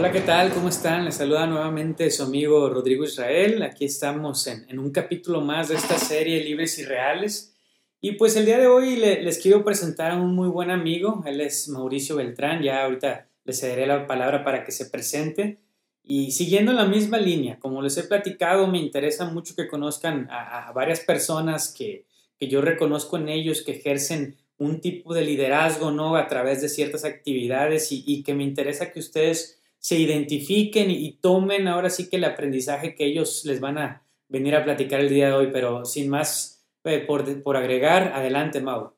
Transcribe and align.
Hola, 0.00 0.12
¿qué 0.12 0.22
tal? 0.22 0.50
¿Cómo 0.54 0.70
están? 0.70 1.04
Les 1.04 1.16
saluda 1.16 1.46
nuevamente 1.46 2.10
su 2.10 2.22
amigo 2.22 2.70
Rodrigo 2.70 3.04
Israel. 3.04 3.62
Aquí 3.62 3.84
estamos 3.84 4.46
en, 4.46 4.78
un 4.78 4.92
capítulo 4.92 5.42
más 5.42 5.68
de 5.68 5.74
esta 5.74 5.98
serie 5.98 6.42
Libres 6.42 6.78
y 6.78 6.86
Reales. 6.86 7.54
Y 8.00 8.12
pues 8.12 8.34
el 8.36 8.46
día 8.46 8.56
de 8.56 8.66
hoy 8.66 8.96
les 8.96 9.36
quiero 9.36 9.62
presentar 9.62 10.12
a 10.12 10.16
un 10.16 10.34
muy 10.34 10.48
buen 10.48 10.70
amigo. 10.70 11.22
Él 11.26 11.42
es 11.42 11.68
Mauricio 11.68 12.16
Beltrán. 12.16 12.62
Ya 12.62 12.82
ahorita 12.82 13.28
le 13.44 13.52
cederé 13.52 13.86
la 13.86 14.06
palabra 14.06 14.42
para 14.42 14.64
que 14.64 14.72
se 14.72 14.86
presente. 14.86 15.58
Y 16.02 16.30
siguiendo 16.30 16.72
la 16.72 16.86
misma 16.86 17.18
línea, 17.18 17.58
como 17.60 17.82
les 17.82 17.98
he 17.98 18.04
platicado, 18.04 18.68
me 18.68 18.78
interesa 18.78 19.26
mucho 19.26 19.54
que 19.54 19.68
conozcan 19.68 20.28
a, 20.30 20.72
varias 20.72 21.00
personas 21.00 21.74
que, 21.76 22.06
yo 22.40 22.62
reconozco 22.62 23.18
en 23.18 23.28
ellos 23.28 23.60
que 23.60 23.72
ejercen 23.72 24.38
un 24.56 24.80
tipo 24.80 25.12
de 25.12 25.26
liderazgo, 25.26 25.90
¿no? 25.90 26.16
A 26.16 26.26
través 26.26 26.62
de 26.62 26.70
ciertas 26.70 27.04
actividades 27.04 27.92
y, 27.92 28.02
y 28.06 28.22
que 28.22 28.32
me 28.32 28.44
interesa 28.44 28.92
que 28.92 29.00
ustedes 29.00 29.59
se 29.80 29.98
identifiquen 29.98 30.90
y, 30.90 31.12
tomen 31.22 31.66
ahora 31.66 31.88
sí 31.88 32.08
que 32.08 32.16
el 32.16 32.24
aprendizaje 32.24 32.94
que 32.94 33.06
ellos 33.06 33.44
les 33.46 33.60
van 33.60 33.78
a 33.78 34.02
venir 34.28 34.54
a 34.54 34.62
platicar 34.62 35.00
el 35.00 35.08
día 35.08 35.28
de 35.28 35.32
hoy, 35.32 35.48
pero 35.50 35.86
sin 35.86 36.10
más 36.10 36.68
eh, 36.84 37.00
por, 37.00 37.42
por 37.42 37.56
agregar, 37.56 38.12
adelante, 38.14 38.60
Mau. 38.60 38.92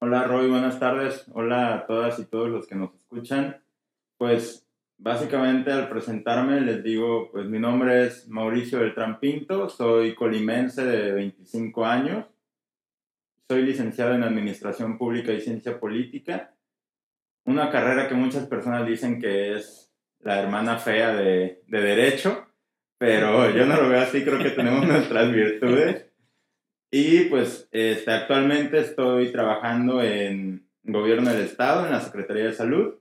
Hola, 0.00 0.24
Roy, 0.24 0.48
buenas 0.48 0.80
tardes. 0.80 1.26
Hola 1.32 1.74
a 1.74 1.86
todas 1.86 2.18
y 2.18 2.24
todos 2.24 2.48
los 2.48 2.66
que 2.66 2.74
nos 2.74 2.94
escuchan. 2.94 3.62
Pues 4.16 4.66
básicamente 4.96 5.70
al 5.70 5.90
presentarme 5.90 6.62
les 6.62 6.82
digo, 6.82 7.30
pues 7.30 7.46
mi 7.46 7.58
nombre 7.58 8.06
es 8.06 8.26
Mauricio 8.28 8.80
Beltrán 8.80 9.20
Pinto, 9.20 9.68
soy 9.68 10.14
colimense 10.14 10.84
de 10.86 11.12
25 11.12 11.84
años, 11.84 12.26
soy 13.46 13.62
licenciado 13.62 14.14
en 14.14 14.22
Administración 14.22 14.96
Pública 14.96 15.32
y 15.32 15.40
Ciencia 15.42 15.78
Política 15.78 16.53
una 17.44 17.70
carrera 17.70 18.08
que 18.08 18.14
muchas 18.14 18.46
personas 18.46 18.86
dicen 18.86 19.20
que 19.20 19.54
es 19.54 19.92
la 20.20 20.40
hermana 20.40 20.78
fea 20.78 21.14
de, 21.14 21.62
derecho, 21.66 22.46
pero 22.98 23.50
yo 23.50 23.66
no 23.66 23.76
lo 23.80 23.88
veo 23.88 24.00
así, 24.00 24.24
creo 24.24 24.38
que 24.38 24.50
tenemos 24.50 24.86
nuestras 24.88 25.30
virtudes. 25.32 26.06
Y 26.90 27.24
pues 27.24 27.68
este, 27.72 28.10
actualmente 28.10 28.78
estoy 28.78 29.30
trabajando 29.32 30.02
en 30.02 30.68
gobierno 30.82 31.30
del 31.30 31.42
Estado, 31.42 31.86
en 31.86 31.92
la 31.92 32.00
Secretaría 32.00 32.44
de 32.44 32.52
Salud, 32.52 32.94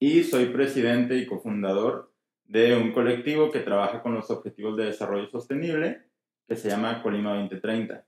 y 0.00 0.22
soy 0.24 0.46
presidente 0.46 1.16
y 1.16 1.26
cofundador 1.26 2.12
de 2.44 2.76
un 2.76 2.92
colectivo 2.92 3.50
que 3.50 3.60
trabaja 3.60 4.02
con 4.02 4.14
los 4.14 4.30
Objetivos 4.30 4.76
de 4.76 4.86
Desarrollo 4.86 5.28
Sostenible, 5.28 6.02
que 6.48 6.56
se 6.56 6.70
llama 6.70 7.02
Colima 7.02 7.34
2030. 7.34 8.06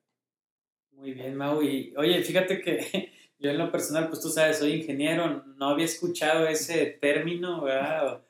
Muy 0.92 1.12
bien, 1.12 1.36
Mau. 1.36 1.62
Y 1.62 1.94
oye, 1.96 2.22
fíjate 2.22 2.60
que 2.60 3.12
yo 3.40 3.50
en 3.50 3.58
lo 3.58 3.72
personal, 3.72 4.08
pues 4.08 4.20
tú 4.20 4.28
sabes, 4.28 4.58
soy 4.58 4.74
ingeniero, 4.74 5.44
no 5.56 5.70
había 5.70 5.86
escuchado 5.86 6.46
ese 6.46 6.84
término, 6.86 7.62
¿verdad? 7.62 8.20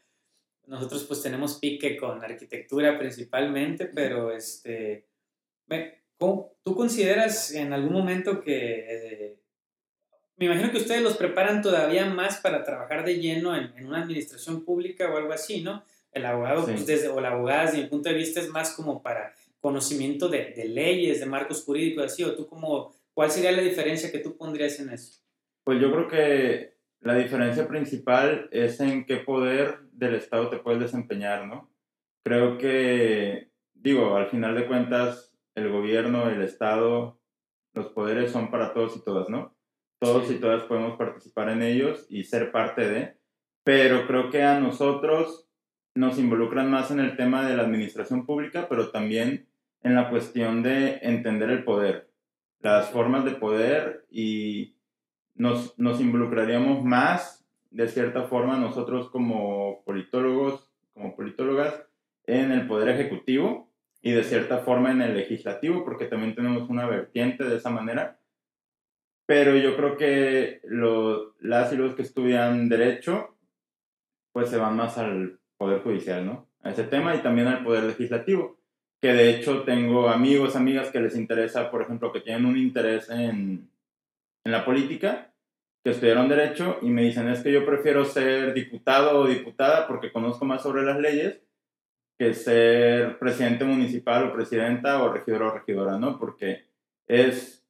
Nosotros 0.67 1.05
pues 1.05 1.21
tenemos 1.21 1.59
pique 1.59 1.97
con 1.97 2.23
arquitectura 2.23 2.97
principalmente, 2.97 3.87
pero 3.87 4.31
este, 4.31 5.09
¿tú 6.17 6.75
consideras 6.77 7.53
en 7.53 7.73
algún 7.73 7.93
momento 7.93 8.41
que, 8.41 8.87
eh, 8.89 9.37
me 10.37 10.47
imagino 10.47 10.71
que 10.71 10.79
ustedes 10.79 11.03
los 11.03 11.17
preparan 11.17 11.61
todavía 11.61 12.07
más 12.07 12.39
para 12.39 12.63
trabajar 12.63 13.05
de 13.05 13.17
lleno 13.17 13.57
en, 13.57 13.85
una 13.85 14.03
administración 14.03 14.65
pública 14.65 15.11
o 15.11 15.17
algo 15.17 15.33
así, 15.33 15.61
¿no? 15.61 15.83
El 16.13 16.25
abogado, 16.25 16.65
pues, 16.65 16.87
desde, 16.87 17.09
o 17.09 17.21
la 17.21 17.33
abogada, 17.33 17.67
desde 17.67 17.83
mi 17.83 17.89
punto 17.89 18.09
de 18.09 18.15
vista, 18.15 18.41
es 18.41 18.49
más 18.49 18.71
como 18.73 19.03
para 19.03 19.35
conocimiento 19.61 20.29
de, 20.29 20.53
de 20.57 20.65
leyes, 20.67 21.19
de 21.19 21.27
marcos 21.27 21.65
jurídicos, 21.65 22.05
así, 22.05 22.23
o 22.23 22.35
tú 22.35 22.47
como 22.47 22.95
¿Cuál 23.15 23.31
sería 23.31 23.53
la 23.53 23.63
diferencia 23.63 24.11
que 24.11 24.19
tú 24.19 24.37
pondrías 24.37 24.79
en 24.81 24.91
eso? 24.91 25.21
Pues 25.65 25.81
yo 25.81 25.91
creo 25.93 26.09
que 26.09 26.77
la 27.01 27.15
diferencia 27.15 27.67
principal 27.67 28.49
es 28.53 28.81
en 28.81 29.05
qué 29.07 29.17
poder 29.19 29.81
del 29.93 30.15
Estado 30.15 30.49
te 30.49 30.59
puedes 30.59 30.81
desempeñar, 30.81 31.47
¿no? 31.47 31.71
Creo 32.25 32.59
que, 32.59 33.51
digo, 33.75 34.17
al 34.17 34.29
final 34.29 34.55
de 34.55 34.67
cuentas, 34.67 35.35
el 35.55 35.71
gobierno, 35.71 36.29
el 36.29 36.43
Estado, 36.43 37.21
los 37.75 37.89
poderes 37.89 38.31
son 38.31 38.51
para 38.51 38.75
todos 38.75 38.97
y 38.97 39.05
todas, 39.05 39.29
¿no? 39.29 39.57
Todos 39.99 40.31
y 40.31 40.35
todas 40.35 40.65
podemos 40.65 40.97
participar 40.97 41.51
en 41.51 41.63
ellos 41.63 42.07
y 42.09 42.25
ser 42.25 42.53
parte 42.53 42.89
de, 42.89 43.17
pero 43.65 44.07
creo 44.07 44.31
que 44.31 44.43
a 44.43 44.61
nosotros 44.61 45.49
nos 45.95 46.19
involucran 46.19 46.71
más 46.71 46.91
en 46.91 47.01
el 47.01 47.17
tema 47.17 47.49
de 47.49 47.57
la 47.57 47.63
administración 47.63 48.25
pública, 48.25 48.67
pero 48.69 48.91
también 48.91 49.49
en 49.83 49.95
la 49.95 50.11
cuestión 50.11 50.63
de 50.63 50.99
entender 51.03 51.51
el 51.51 51.65
poder 51.65 52.10
las 52.61 52.91
formas 52.91 53.25
de 53.25 53.33
poder 53.33 54.07
y 54.11 54.77
nos, 55.35 55.79
nos 55.79 56.01
involucraríamos 56.01 56.85
más, 56.85 57.47
de 57.71 57.89
cierta 57.89 58.25
forma, 58.25 58.59
nosotros 58.59 59.11
como 59.11 59.83
politólogos, 59.85 60.71
como 60.93 61.17
politólogas, 61.17 61.87
en 62.27 62.53
el 62.53 62.67
poder 62.67 62.89
ejecutivo 62.89 63.71
y 64.03 64.13
de 64.13 64.25
cierta 64.25 64.59
forma 64.59 64.91
en 64.91 65.03
el 65.03 65.15
legislativo, 65.15 65.85
porque 65.85 66.07
también 66.07 66.35
tenemos 66.35 66.69
una 66.69 66.87
vertiente 66.87 67.45
de 67.45 67.57
esa 67.57 67.71
manera. 67.71 68.19
Pero 69.27 69.57
yo 69.57 69.77
creo 69.77 69.97
que 69.97 70.61
los, 70.65 71.35
las 71.41 71.73
y 71.73 71.77
los 71.77 71.95
que 71.95 72.03
estudian 72.03 72.69
derecho, 72.69 73.37
pues 74.33 74.49
se 74.49 74.59
van 74.59 74.77
más 74.77 74.99
al 74.99 75.39
poder 75.57 75.83
judicial, 75.83 76.27
¿no? 76.27 76.49
A 76.63 76.71
ese 76.71 76.85
tema 76.85 77.15
y 77.15 77.19
también 77.19 77.47
al 77.47 77.65
poder 77.65 77.85
legislativo 77.85 78.60
que 79.01 79.13
de 79.13 79.31
hecho 79.31 79.63
tengo 79.63 80.09
amigos, 80.09 80.57
amigas 80.57 80.91
que 80.91 81.01
les 81.01 81.17
interesa, 81.17 81.71
por 81.71 81.83
ejemplo, 81.83 82.13
que 82.13 82.21
tienen 82.21 82.45
un 82.45 82.59
interés 82.59 83.09
en, 83.09 83.71
en 84.45 84.53
la 84.53 84.65
política, 84.65 85.33
que 85.83 85.91
estudiaron 85.91 86.29
derecho 86.29 86.79
y 86.83 86.91
me 86.91 87.03
dicen, 87.03 87.29
es 87.29 87.43
que 87.43 87.53
yo 87.53 87.65
prefiero 87.65 88.05
ser 88.05 88.53
diputado 88.53 89.21
o 89.21 89.27
diputada 89.27 89.87
porque 89.87 90.13
conozco 90.13 90.45
más 90.45 90.63
sobre 90.63 90.83
las 90.83 90.99
leyes 90.99 91.41
que 92.19 92.35
ser 92.35 93.19
presidente 93.19 93.65
municipal 93.65 94.27
o 94.27 94.33
presidenta 94.33 95.03
o 95.03 95.11
regidor 95.11 95.43
o 95.43 95.51
regidora, 95.53 95.99
¿no? 95.99 96.19
Porque 96.19 96.67
es, 97.07 97.65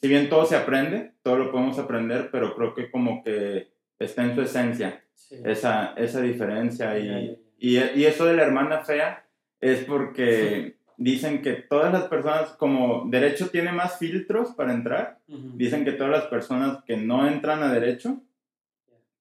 si 0.00 0.08
bien 0.08 0.28
todo 0.28 0.44
se 0.44 0.56
aprende, 0.56 1.12
todo 1.22 1.38
lo 1.38 1.52
podemos 1.52 1.78
aprender, 1.78 2.30
pero 2.32 2.56
creo 2.56 2.74
que 2.74 2.90
como 2.90 3.22
que 3.22 3.70
está 4.00 4.24
en 4.24 4.34
su 4.34 4.42
esencia 4.42 5.04
esa, 5.44 5.94
esa 5.96 6.20
diferencia 6.20 6.98
y, 6.98 7.38
y, 7.58 7.78
y 7.78 8.04
eso 8.04 8.26
de 8.26 8.34
la 8.34 8.42
hermana 8.42 8.80
fea 8.80 9.25
es 9.60 9.84
porque 9.84 10.76
dicen 10.96 11.42
que 11.42 11.54
todas 11.54 11.92
las 11.92 12.04
personas, 12.04 12.50
como 12.52 13.06
derecho 13.08 13.48
tiene 13.50 13.72
más 13.72 13.98
filtros 13.98 14.50
para 14.54 14.72
entrar, 14.72 15.18
dicen 15.26 15.84
que 15.84 15.92
todas 15.92 16.12
las 16.12 16.26
personas 16.26 16.82
que 16.84 16.96
no 16.96 17.26
entran 17.28 17.62
a 17.62 17.72
derecho 17.72 18.22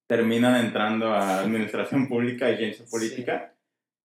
terminan 0.08 0.64
entrando 0.64 1.08
a 1.08 1.40
administración 1.40 2.08
pública 2.08 2.52
y 2.52 2.58
ciencia 2.58 2.86
política, 2.90 3.56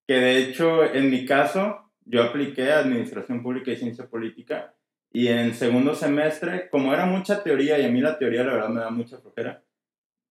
que 0.06 0.14
de 0.14 0.38
hecho 0.38 0.84
en 0.84 1.10
mi 1.10 1.26
caso 1.26 1.90
yo 2.04 2.22
apliqué 2.22 2.72
a 2.72 2.80
administración 2.80 3.42
pública 3.42 3.70
y 3.70 3.76
ciencia 3.76 4.08
política 4.08 4.74
y 5.12 5.28
en 5.28 5.54
segundo 5.54 5.94
semestre, 5.94 6.69
como 6.70 6.94
era 6.94 7.04
mucha 7.04 7.42
teoría 7.42 7.78
y 7.78 7.84
a 7.84 7.90
mí 7.90 8.00
la 8.00 8.19
teoría 8.19 8.44
la 8.44 8.54
verdad 8.54 8.69
me 8.69 8.80
da 8.80 8.90
mucha 8.90 9.19
flojera, 9.19 9.62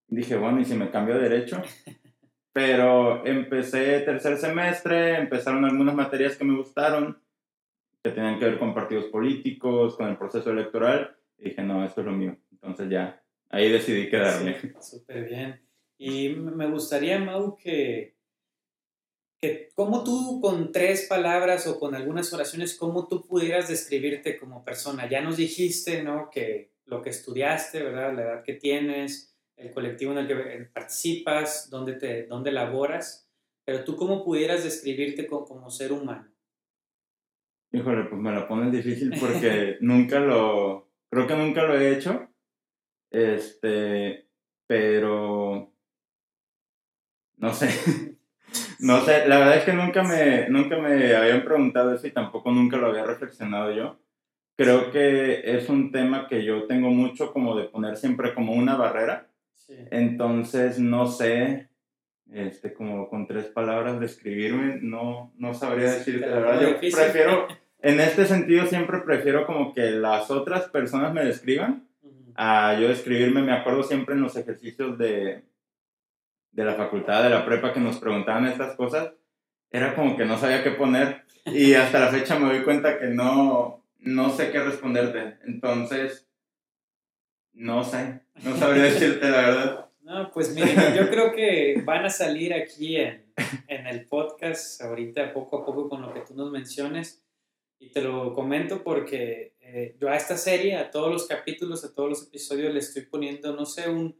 dije, 0.07 0.37
bueno, 0.37 0.59
¿y 0.59 0.65
si 0.65 0.73
me 0.73 0.89
cambio 0.89 1.15
a 1.15 1.19
derecho? 1.19 1.61
Pero 2.51 3.25
empecé 3.25 3.99
tercer 4.01 4.37
semestre, 4.37 5.17
empezaron 5.17 5.65
algunas 5.65 5.95
materias 5.95 6.35
que 6.35 6.45
me 6.45 6.57
gustaron, 6.57 7.21
que 8.03 8.11
tenían 8.11 8.39
que 8.39 8.45
ver 8.45 8.59
con 8.59 8.73
partidos 8.73 9.05
políticos, 9.05 9.95
con 9.95 10.07
el 10.07 10.17
proceso 10.17 10.51
electoral, 10.51 11.15
y 11.37 11.49
dije, 11.49 11.61
no, 11.61 11.85
esto 11.85 12.01
es 12.01 12.07
lo 12.07 12.13
mío. 12.13 12.37
Entonces 12.51 12.89
ya, 12.89 13.21
ahí 13.49 13.69
decidí 13.69 14.09
quedarme. 14.09 14.57
Súper 14.81 15.25
bien. 15.25 15.61
Y 15.97 16.29
me 16.29 16.67
gustaría, 16.67 17.19
Mau, 17.19 17.57
que, 17.57 18.15
que 19.41 19.69
cómo 19.75 20.03
tú 20.03 20.39
con 20.41 20.71
tres 20.71 21.07
palabras 21.07 21.67
o 21.67 21.77
con 21.79 21.93
algunas 21.93 22.33
oraciones, 22.33 22.77
cómo 22.77 23.07
tú 23.07 23.25
pudieras 23.27 23.67
describirte 23.67 24.37
como 24.37 24.63
persona. 24.63 25.09
Ya 25.09 25.21
nos 25.21 25.37
dijiste, 25.37 26.01
¿no? 26.03 26.29
Que 26.29 26.71
lo 26.85 27.01
que 27.01 27.09
estudiaste, 27.09 27.83
¿verdad? 27.83 28.15
La 28.15 28.21
edad 28.21 28.43
que 28.43 28.53
tienes, 28.53 29.28
el 29.59 29.71
colectivo 29.71 30.11
en 30.13 30.19
el 30.19 30.27
que 30.27 30.69
participas, 30.73 31.69
dónde, 31.69 31.93
te, 31.93 32.25
dónde 32.27 32.51
laboras, 32.51 33.29
pero 33.65 33.83
tú 33.83 33.95
cómo 33.95 34.23
pudieras 34.23 34.63
describirte 34.63 35.27
como, 35.27 35.69
ser 35.69 35.91
humano. 35.91 36.27
Híjole, 37.71 38.05
pues 38.05 38.19
me 38.19 38.31
lo 38.31 38.47
pones 38.47 38.71
difícil 38.71 39.13
porque 39.19 39.77
nunca 39.81 40.19
lo, 40.19 40.89
creo 41.11 41.27
que 41.27 41.35
nunca 41.35 41.63
lo 41.63 41.79
he 41.79 41.95
hecho, 41.95 42.29
este, 43.11 44.27
pero, 44.65 45.71
no 47.37 47.53
sé, 47.53 47.67
no 48.79 49.01
sé, 49.01 49.27
la 49.27 49.39
verdad 49.39 49.57
es 49.57 49.65
que 49.65 49.73
nunca 49.73 50.03
me, 50.03 50.49
nunca 50.49 50.77
me 50.77 51.15
habían 51.15 51.43
preguntado 51.43 51.93
eso 51.93 52.07
y 52.07 52.11
tampoco 52.11 52.51
nunca 52.51 52.77
lo 52.77 52.87
había 52.87 53.03
reflexionado 53.03 53.71
yo. 53.71 53.99
Creo 54.57 54.91
que 54.91 55.41
es 55.55 55.69
un 55.69 55.91
tema 55.91 56.27
que 56.27 56.43
yo 56.43 56.67
tengo 56.67 56.89
mucho 56.89 57.31
como 57.31 57.55
de 57.55 57.65
poner 57.65 57.95
siempre 57.95 58.33
como 58.33 58.51
una 58.51 58.75
barrera 58.75 59.28
entonces, 59.91 60.79
no 60.79 61.07
sé, 61.07 61.69
este, 62.31 62.73
como 62.73 63.09
con 63.09 63.27
tres 63.27 63.45
palabras 63.45 63.99
describirme, 63.99 64.79
no, 64.81 65.33
no 65.37 65.53
sabría 65.53 65.91
decirte 65.91 66.27
la 66.27 66.39
verdad. 66.39 66.61
Yo 66.61 66.79
prefiero, 66.79 67.47
en 67.81 67.99
este 67.99 68.25
sentido, 68.25 68.65
siempre 68.65 68.99
prefiero 68.99 69.45
como 69.45 69.73
que 69.73 69.91
las 69.91 70.29
otras 70.31 70.69
personas 70.69 71.13
me 71.13 71.25
describan 71.25 71.87
a 72.35 72.79
yo 72.79 72.87
describirme. 72.87 73.41
Me 73.41 73.53
acuerdo 73.53 73.83
siempre 73.83 74.15
en 74.15 74.21
los 74.21 74.35
ejercicios 74.35 74.97
de, 74.97 75.43
de 76.51 76.65
la 76.65 76.75
facultad, 76.75 77.23
de 77.23 77.29
la 77.29 77.45
prepa, 77.45 77.73
que 77.73 77.79
nos 77.79 77.97
preguntaban 77.97 78.45
estas 78.45 78.75
cosas, 78.75 79.13
era 79.71 79.95
como 79.95 80.17
que 80.17 80.25
no 80.25 80.37
sabía 80.37 80.63
qué 80.63 80.71
poner 80.71 81.23
y 81.45 81.73
hasta 81.73 81.99
la 81.99 82.07
fecha 82.07 82.37
me 82.37 82.47
doy 82.47 82.63
cuenta 82.63 82.99
que 82.99 83.07
no, 83.07 83.83
no 83.99 84.29
sé 84.29 84.51
qué 84.51 84.59
responderte. 84.59 85.37
Entonces, 85.45 86.28
no 87.59 87.83
sé, 87.83 88.21
no 88.41 88.55
sabría 88.57 88.83
decirte 88.83 89.29
la 89.29 89.41
verdad. 89.41 89.85
No, 90.01 90.31
pues 90.31 90.55
miren, 90.55 90.95
yo 90.95 91.07
creo 91.07 91.31
que 91.31 91.83
van 91.85 92.03
a 92.03 92.09
salir 92.09 92.51
aquí 92.51 92.95
en, 92.95 93.31
en 93.67 93.85
el 93.85 94.07
podcast 94.07 94.81
ahorita 94.81 95.31
poco 95.33 95.57
a 95.57 95.65
poco 95.65 95.87
con 95.87 96.01
lo 96.01 96.11
que 96.11 96.21
tú 96.21 96.33
nos 96.33 96.49
menciones. 96.49 97.23
Y 97.77 97.91
te 97.91 98.01
lo 98.01 98.33
comento 98.33 98.83
porque 98.83 99.53
eh, 99.59 99.95
yo 99.99 100.09
a 100.09 100.15
esta 100.15 100.35
serie, 100.35 100.77
a 100.77 100.89
todos 100.89 101.11
los 101.11 101.27
capítulos, 101.27 101.85
a 101.85 101.93
todos 101.93 102.09
los 102.09 102.23
episodios, 102.23 102.73
le 102.73 102.79
estoy 102.79 103.03
poniendo, 103.03 103.55
no 103.55 103.67
sé, 103.67 103.87
un, 103.87 104.19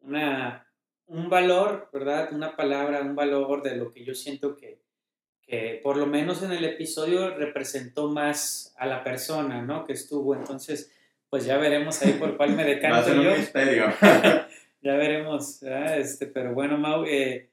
una, 0.00 0.66
un 1.06 1.30
valor, 1.30 1.88
¿verdad? 1.90 2.34
Una 2.34 2.54
palabra, 2.54 3.00
un 3.00 3.14
valor 3.14 3.62
de 3.62 3.76
lo 3.76 3.90
que 3.90 4.04
yo 4.04 4.14
siento 4.14 4.54
que, 4.54 4.82
que 5.40 5.80
por 5.82 5.96
lo 5.96 6.06
menos 6.06 6.42
en 6.42 6.52
el 6.52 6.66
episodio 6.66 7.34
representó 7.34 8.08
más 8.08 8.74
a 8.76 8.84
la 8.84 9.02
persona, 9.02 9.62
¿no? 9.62 9.86
Que 9.86 9.94
estuvo. 9.94 10.34
Entonces, 10.34 10.92
pues 11.30 11.44
ya 11.44 11.56
veremos 11.56 12.02
ahí 12.02 12.12
por 12.14 12.36
cuál 12.36 12.54
me 12.54 12.64
decanto 12.66 12.96
Va 12.96 13.02
a 13.02 13.04
ser 13.04 13.18
un 13.18 13.38
misterio. 13.38 13.84
ya 14.82 14.96
veremos, 14.96 15.62
Este, 15.62 16.26
pero 16.26 16.52
bueno, 16.52 16.76
Mau, 16.76 17.04
eh, 17.04 17.50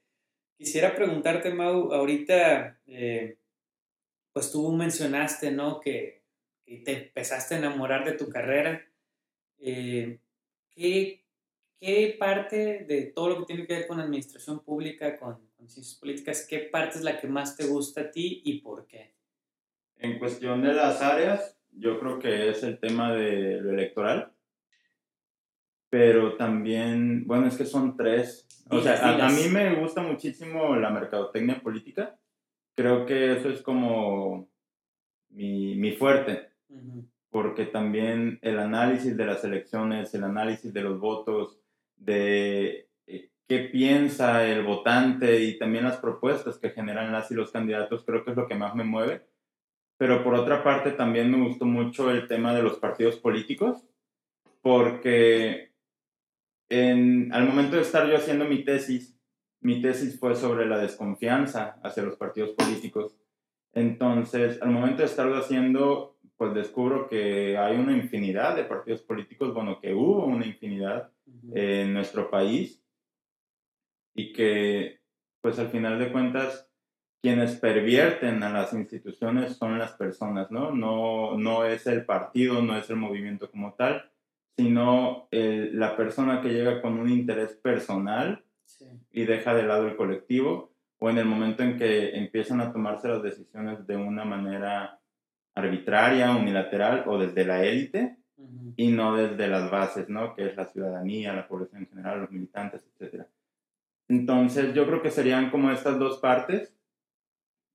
quisiera 0.57 0.95
preguntarte, 0.95 1.53
Mau, 1.53 1.93
ahorita, 1.93 2.79
eh, 2.87 3.37
pues 4.33 4.51
tú 4.51 4.71
mencionaste, 4.71 5.51
¿no? 5.51 5.79
Que, 5.79 6.17
te 6.83 7.05
empezaste 7.05 7.55
a 7.55 7.59
enamorar 7.59 8.03
de 8.03 8.11
tu 8.17 8.27
carrera. 8.27 8.85
Eh, 9.57 10.19
¿qué, 10.69 11.23
¿Qué 11.79 12.13
parte 12.19 12.83
de 12.85 13.03
todo 13.03 13.29
lo 13.29 13.39
que 13.39 13.45
tiene 13.45 13.65
que 13.65 13.73
ver 13.73 13.87
con 13.87 14.01
administración 14.01 14.59
pública, 14.59 15.17
con, 15.17 15.47
con 15.55 15.69
ciencias 15.69 15.97
políticas, 15.97 16.45
qué 16.45 16.59
parte 16.59 16.97
es 16.97 17.05
la 17.05 17.21
que 17.21 17.27
más 17.27 17.55
te 17.55 17.67
gusta 17.67 18.01
a 18.01 18.11
ti 18.11 18.41
y 18.43 18.59
por 18.59 18.85
qué? 18.85 19.13
En 19.97 20.19
cuestión 20.19 20.61
de 20.61 20.73
las 20.73 21.01
áreas, 21.01 21.56
yo 21.79 21.99
creo 21.99 22.19
que 22.19 22.49
es 22.49 22.63
el 22.63 22.79
tema 22.79 23.13
de 23.13 23.61
lo 23.61 23.71
electoral 23.71 24.33
pero 25.89 26.35
también, 26.35 27.25
bueno, 27.25 27.47
es 27.47 27.57
que 27.57 27.65
son 27.65 27.95
tres. 27.95 28.47
O 28.69 28.81
sea, 28.81 29.25
a, 29.25 29.29
mí 29.29 29.47
me 29.49 29.75
gusta 29.75 30.01
muchísimo 30.01 30.75
la 30.75 30.89
mercadotecnia 30.89 31.61
política. 31.61 32.19
Creo 32.75 33.05
que 33.05 33.33
eso 33.33 33.49
es 33.49 33.61
como 33.61 34.49
mi, 35.29 35.75
mi 35.75 35.93
fuerte, 35.93 36.49
porque 37.29 37.65
también 37.65 38.39
el 38.41 38.59
análisis 38.59 39.15
de 39.15 39.25
las 39.25 39.43
elecciones, 39.43 40.13
el 40.13 40.25
análisis 40.25 40.73
de 40.73 40.81
los 40.81 40.99
votos, 40.99 41.57
de 41.95 42.89
eh, 43.07 43.29
qué 43.47 43.59
piensa 43.71 44.45
el 44.45 44.63
votante 44.63 45.41
y 45.41 45.57
también 45.57 45.85
las 45.85 45.97
propuestas 45.97 46.59
que 46.59 46.71
generan 46.71 47.11
las 47.11 47.31
y 47.31 47.35
los 47.35 47.51
candidatos, 47.51 48.03
creo 48.03 48.25
que 48.25 48.31
es 48.31 48.37
lo 48.37 48.47
que 48.47 48.55
más 48.55 48.75
me 48.75 48.83
mueve. 48.83 49.25
Pero 49.97 50.23
por 50.23 50.35
otra 50.35 50.63
parte, 50.63 50.91
también 50.91 51.31
me 51.31 51.47
gustó 51.47 51.65
mucho 51.65 52.11
el 52.11 52.27
tema 52.27 52.53
de 52.53 52.63
los 52.63 52.77
partidos 52.77 53.17
políticos, 53.17 53.83
porque 54.61 55.71
al 56.69 57.45
momento 57.45 57.77
de 57.77 57.81
estar 57.81 58.07
yo 58.07 58.17
haciendo 58.17 58.45
mi 58.45 58.63
tesis, 58.63 59.17
mi 59.61 59.81
tesis 59.81 60.19
fue 60.19 60.35
sobre 60.35 60.67
la 60.67 60.77
desconfianza 60.77 61.79
hacia 61.83 62.03
los 62.03 62.15
partidos 62.15 62.51
políticos. 62.51 63.17
Entonces, 63.73 64.61
al 64.61 64.69
momento 64.69 64.99
de 64.99 65.05
estarlo 65.05 65.37
haciendo, 65.37 66.17
pues 66.35 66.53
descubro 66.53 67.07
que 67.07 67.57
hay 67.57 67.77
una 67.77 67.93
infinidad 67.93 68.55
de 68.55 68.65
partidos 68.65 69.01
políticos, 69.01 69.53
bueno, 69.53 69.79
que 69.79 69.93
hubo 69.93 70.25
una 70.25 70.45
infinidad 70.45 71.11
en 71.53 71.93
nuestro 71.93 72.29
país 72.29 72.83
y 74.13 74.31
que, 74.33 74.99
pues 75.41 75.57
al 75.59 75.69
final 75.69 75.97
de 75.99 76.11
cuentas, 76.11 76.66
quienes 77.21 77.55
pervierten 77.55 78.43
a 78.43 78.49
las 78.49 78.73
instituciones 78.73 79.57
son 79.57 79.79
las 79.79 79.93
personas, 79.93 80.51
¿no? 80.51 80.71
No, 80.71 81.37
no 81.37 81.65
es 81.65 81.87
el 81.87 82.05
partido, 82.05 82.61
no 82.61 82.77
es 82.77 82.89
el 82.89 82.97
movimiento 82.97 83.49
como 83.49 83.73
tal, 83.73 84.09
sino 84.55 85.27
la 85.31 85.95
persona 85.97 86.41
que 86.41 86.49
llega 86.49 86.81
con 86.81 86.97
un 86.99 87.09
interés 87.09 87.53
personal 87.55 88.43
y 89.11 89.25
deja 89.25 89.53
de 89.53 89.63
lado 89.63 89.87
el 89.87 89.95
colectivo, 89.95 90.73
o 90.99 91.09
en 91.09 91.17
el 91.17 91.25
momento 91.25 91.63
en 91.63 91.77
que 91.77 92.17
empiezan 92.17 92.61
a 92.61 92.71
tomarse 92.71 93.07
las 93.07 93.21
decisiones 93.21 93.85
de 93.85 93.95
una 93.95 94.25
manera 94.25 94.99
arbitraria, 95.53 96.35
unilateral 96.35 97.03
o 97.07 97.17
desde 97.17 97.45
la 97.45 97.63
élite 97.63 98.17
y 98.75 98.91
no 98.91 99.15
desde 99.15 99.47
las 99.47 99.71
bases, 99.71 100.09
¿no? 100.09 100.35
Que 100.35 100.47
es 100.47 100.55
la 100.55 100.65
ciudadanía, 100.65 101.33
la 101.33 101.47
población 101.47 101.81
en 101.81 101.89
general, 101.89 102.21
los 102.21 102.31
militantes, 102.31 102.85
etc. 102.99 103.25
Entonces 104.07 104.73
yo 104.73 104.85
creo 104.85 105.01
que 105.01 105.11
serían 105.11 105.49
como 105.49 105.71
estas 105.71 105.97
dos 105.99 106.19
partes, 106.19 106.76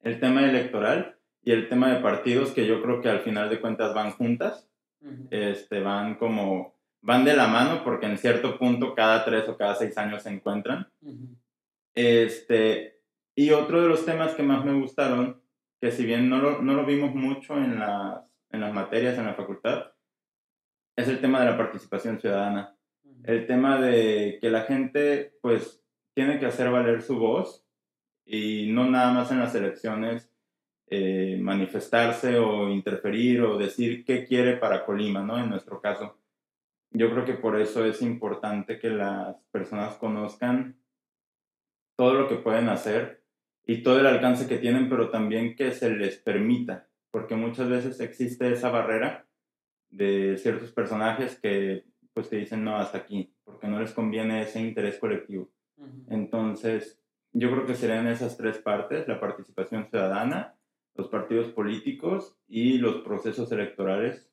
el 0.02 0.20
tema 0.20 0.44
electoral 0.44 1.16
y 1.42 1.52
el 1.52 1.68
tema 1.68 1.92
de 1.92 2.00
partidos 2.00 2.52
que 2.52 2.66
yo 2.66 2.82
creo 2.82 3.00
que 3.00 3.08
al 3.08 3.20
final 3.20 3.48
de 3.50 3.60
cuentas 3.60 3.94
van 3.94 4.12
juntas 4.12 4.68
este, 5.30 5.80
van 5.80 6.16
como, 6.16 6.74
van 7.00 7.24
de 7.24 7.34
la 7.34 7.48
mano 7.48 7.82
porque 7.84 8.06
en 8.06 8.18
cierto 8.18 8.58
punto 8.58 8.94
cada 8.94 9.24
tres 9.24 9.48
o 9.48 9.56
cada 9.56 9.74
seis 9.74 9.96
años 9.98 10.22
se 10.22 10.30
encuentran. 10.30 10.88
este, 11.94 13.00
y 13.34 13.50
otro 13.50 13.82
de 13.82 13.88
los 13.88 14.04
temas 14.04 14.34
que 14.34 14.42
más 14.42 14.64
me 14.64 14.78
gustaron, 14.78 15.40
que 15.80 15.90
si 15.90 16.04
bien 16.04 16.28
no 16.28 16.38
lo, 16.38 16.62
no 16.62 16.74
lo 16.74 16.84
vimos 16.84 17.14
mucho 17.14 17.56
en 17.56 17.78
las, 17.78 18.22
en 18.50 18.60
las 18.60 18.72
materias 18.72 19.18
en 19.18 19.26
la 19.26 19.34
facultad, 19.34 19.92
es 20.96 21.08
el 21.08 21.20
tema 21.20 21.40
de 21.40 21.50
la 21.50 21.56
participación 21.56 22.20
ciudadana. 22.20 22.76
El 23.24 23.46
tema 23.46 23.80
de 23.80 24.38
que 24.40 24.50
la 24.50 24.62
gente 24.62 25.32
pues 25.40 25.82
tiene 26.14 26.38
que 26.38 26.46
hacer 26.46 26.70
valer 26.70 27.02
su 27.02 27.18
voz 27.18 27.61
y 28.24 28.70
no 28.70 28.88
nada 28.88 29.12
más 29.12 29.30
en 29.32 29.40
las 29.40 29.54
elecciones 29.54 30.30
eh, 30.88 31.38
manifestarse 31.40 32.38
o 32.38 32.68
interferir 32.68 33.42
o 33.42 33.56
decir 33.56 34.04
qué 34.04 34.26
quiere 34.26 34.56
para 34.58 34.84
Colima, 34.84 35.22
¿no? 35.22 35.38
En 35.38 35.48
nuestro 35.48 35.80
caso. 35.80 36.18
Yo 36.90 37.10
creo 37.10 37.24
que 37.24 37.34
por 37.34 37.58
eso 37.58 37.84
es 37.86 38.02
importante 38.02 38.78
que 38.78 38.90
las 38.90 39.36
personas 39.50 39.96
conozcan 39.96 40.76
todo 41.96 42.14
lo 42.14 42.28
que 42.28 42.36
pueden 42.36 42.68
hacer 42.68 43.22
y 43.64 43.82
todo 43.82 44.00
el 44.00 44.06
alcance 44.06 44.46
que 44.46 44.58
tienen, 44.58 44.88
pero 44.88 45.08
también 45.08 45.56
que 45.56 45.72
se 45.72 45.88
les 45.90 46.18
permita, 46.18 46.88
porque 47.10 47.36
muchas 47.36 47.68
veces 47.68 48.00
existe 48.00 48.52
esa 48.52 48.70
barrera 48.70 49.26
de 49.88 50.36
ciertos 50.36 50.72
personajes 50.72 51.38
que 51.40 51.84
pues 52.12 52.28
te 52.28 52.36
dicen 52.36 52.64
no 52.64 52.76
hasta 52.76 52.98
aquí, 52.98 53.34
porque 53.44 53.68
no 53.68 53.80
les 53.80 53.92
conviene 53.92 54.42
ese 54.42 54.60
interés 54.60 54.98
colectivo. 54.98 55.50
Entonces, 56.08 57.01
yo 57.32 57.50
creo 57.50 57.66
que 57.66 57.74
serían 57.74 58.06
esas 58.06 58.36
tres 58.36 58.58
partes, 58.58 59.08
la 59.08 59.20
participación 59.20 59.88
ciudadana, 59.88 60.54
los 60.94 61.08
partidos 61.08 61.48
políticos 61.52 62.36
y 62.46 62.78
los 62.78 63.02
procesos 63.02 63.50
electorales, 63.52 64.28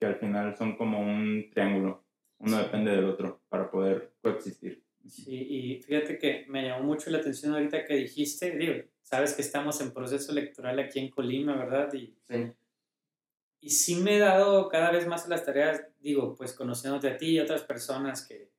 que 0.00 0.06
al 0.06 0.16
final 0.16 0.56
son 0.56 0.76
como 0.76 1.00
un 1.00 1.50
triángulo. 1.50 2.04
Uno 2.38 2.58
depende 2.58 2.92
del 2.92 3.04
otro 3.04 3.42
para 3.48 3.70
poder 3.70 4.14
coexistir. 4.22 4.82
Sí, 5.06 5.36
y 5.36 5.82
fíjate 5.82 6.18
que 6.18 6.46
me 6.48 6.66
llamó 6.66 6.84
mucho 6.84 7.10
la 7.10 7.18
atención 7.18 7.52
ahorita 7.52 7.84
que 7.84 7.94
dijiste, 7.94 8.56
digo, 8.56 8.84
sabes 9.02 9.34
que 9.34 9.42
estamos 9.42 9.80
en 9.82 9.92
proceso 9.92 10.32
electoral 10.32 10.78
aquí 10.78 10.98
en 10.98 11.10
Colima, 11.10 11.56
¿verdad? 11.56 11.92
Y, 11.92 12.16
sí. 12.22 12.52
Y 13.60 13.70
sí 13.70 13.96
me 13.96 14.16
he 14.16 14.18
dado 14.18 14.68
cada 14.68 14.90
vez 14.90 15.06
más 15.06 15.28
las 15.28 15.44
tareas, 15.44 15.86
digo, 16.00 16.34
pues 16.34 16.54
conociéndote 16.54 17.08
a 17.08 17.16
ti 17.18 17.32
y 17.32 17.40
otras 17.40 17.62
personas 17.62 18.26
que 18.26 18.53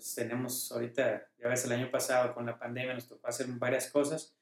pues 0.00 0.14
tenemos 0.14 0.72
ahorita, 0.72 1.28
ya 1.38 1.48
ves, 1.48 1.66
el 1.66 1.72
año 1.72 1.90
pasado 1.90 2.32
con 2.32 2.46
la 2.46 2.58
pandemia 2.58 2.94
nos 2.94 3.06
tocó 3.06 3.28
hacer 3.28 3.46
varias 3.48 3.90
cosas, 3.90 4.34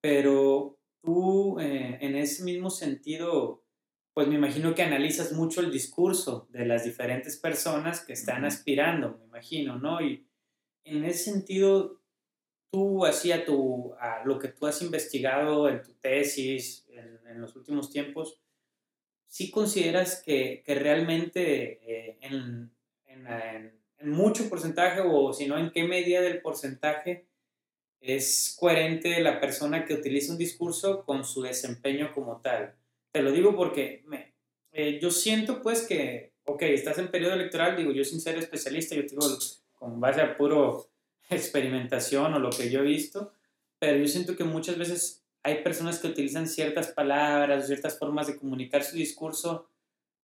pero 0.00 0.78
tú 1.02 1.60
eh, 1.60 1.98
en 2.00 2.16
ese 2.16 2.44
mismo 2.44 2.70
sentido, 2.70 3.62
pues 4.14 4.26
me 4.26 4.36
imagino 4.36 4.74
que 4.74 4.82
analizas 4.82 5.32
mucho 5.32 5.60
el 5.60 5.70
discurso 5.70 6.48
de 6.50 6.64
las 6.64 6.84
diferentes 6.84 7.36
personas 7.36 8.00
que 8.00 8.14
están 8.14 8.46
aspirando, 8.46 9.18
me 9.18 9.26
imagino, 9.26 9.78
¿no? 9.78 10.00
Y 10.00 10.26
en 10.84 11.04
ese 11.04 11.30
sentido, 11.30 12.00
tú 12.70 13.04
hacía 13.04 13.44
tu, 13.44 13.92
a 14.00 14.24
lo 14.24 14.38
que 14.38 14.48
tú 14.48 14.66
has 14.66 14.80
investigado 14.80 15.68
en 15.68 15.82
tu 15.82 15.92
tesis 15.92 16.86
en, 16.88 17.38
los 17.38 17.54
últimos 17.54 17.90
tiempos, 17.90 18.40
¿sí 19.26 19.50
consideras 19.50 20.22
que, 20.24 20.62
que 20.64 20.74
realmente 20.74 21.82
eh, 21.82 22.18
en, 22.22 22.74
en, 23.04 23.26
en, 23.26 23.85
mucho 24.02 24.48
porcentaje 24.48 25.00
o 25.04 25.32
si 25.32 25.46
no, 25.46 25.58
en 25.58 25.70
qué 25.70 25.84
medida 25.84 26.20
del 26.20 26.40
porcentaje 26.40 27.26
es 28.00 28.56
coherente 28.58 29.20
la 29.20 29.40
persona 29.40 29.84
que 29.84 29.94
utiliza 29.94 30.32
un 30.32 30.38
discurso 30.38 31.04
con 31.04 31.24
su 31.24 31.42
desempeño 31.42 32.12
como 32.14 32.40
tal. 32.40 32.74
Te 33.10 33.22
lo 33.22 33.32
digo 33.32 33.56
porque 33.56 34.02
me, 34.06 34.34
eh, 34.72 34.98
yo 35.00 35.10
siento 35.10 35.62
pues 35.62 35.86
que, 35.86 36.32
ok, 36.44 36.62
estás 36.62 36.98
en 36.98 37.10
periodo 37.10 37.34
electoral, 37.34 37.76
digo, 37.76 37.92
yo 37.92 38.04
sin 38.04 38.20
ser 38.20 38.36
especialista, 38.36 38.94
yo 38.94 39.02
digo 39.02 39.22
con 39.74 40.00
base 40.00 40.20
a 40.20 40.36
puro 40.36 40.90
experimentación 41.30 42.34
o 42.34 42.38
lo 42.38 42.50
que 42.50 42.70
yo 42.70 42.80
he 42.80 42.84
visto, 42.84 43.32
pero 43.78 43.98
yo 43.98 44.06
siento 44.06 44.36
que 44.36 44.44
muchas 44.44 44.78
veces 44.78 45.24
hay 45.42 45.62
personas 45.62 45.98
que 45.98 46.08
utilizan 46.08 46.48
ciertas 46.48 46.88
palabras, 46.88 47.66
ciertas 47.66 47.98
formas 47.98 48.26
de 48.26 48.36
comunicar 48.36 48.82
su 48.82 48.96
discurso, 48.96 49.68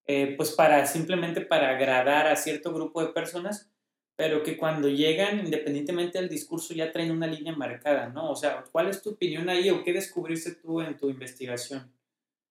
eh, 0.06 0.35
pues 0.37 0.52
para 0.52 0.87
simplemente 0.87 1.40
para 1.40 1.71
agradar 1.71 2.26
a 2.26 2.37
cierto 2.37 2.73
grupo 2.73 3.04
de 3.04 3.12
personas, 3.12 3.71
pero 4.16 4.42
que 4.42 4.56
cuando 4.56 4.88
llegan, 4.88 5.40
independientemente 5.40 6.18
del 6.18 6.28
discurso, 6.28 6.75
ya 6.75 6.92
traen 6.92 7.12
una 7.12 7.26
línea 7.26 7.54
marcada, 7.56 8.09
¿no? 8.09 8.30
O 8.30 8.37
sea, 8.37 8.64
¿cuál 8.71 8.88
es 8.88 9.02
tu 9.02 9.11
opinión 9.11 9.49
ahí 9.49 9.71
o 9.71 9.82
qué 9.82 9.92
descubriste 9.92 10.54
tú 10.54 10.80
en 10.80 10.97
tu 10.97 11.09
investigación? 11.09 11.90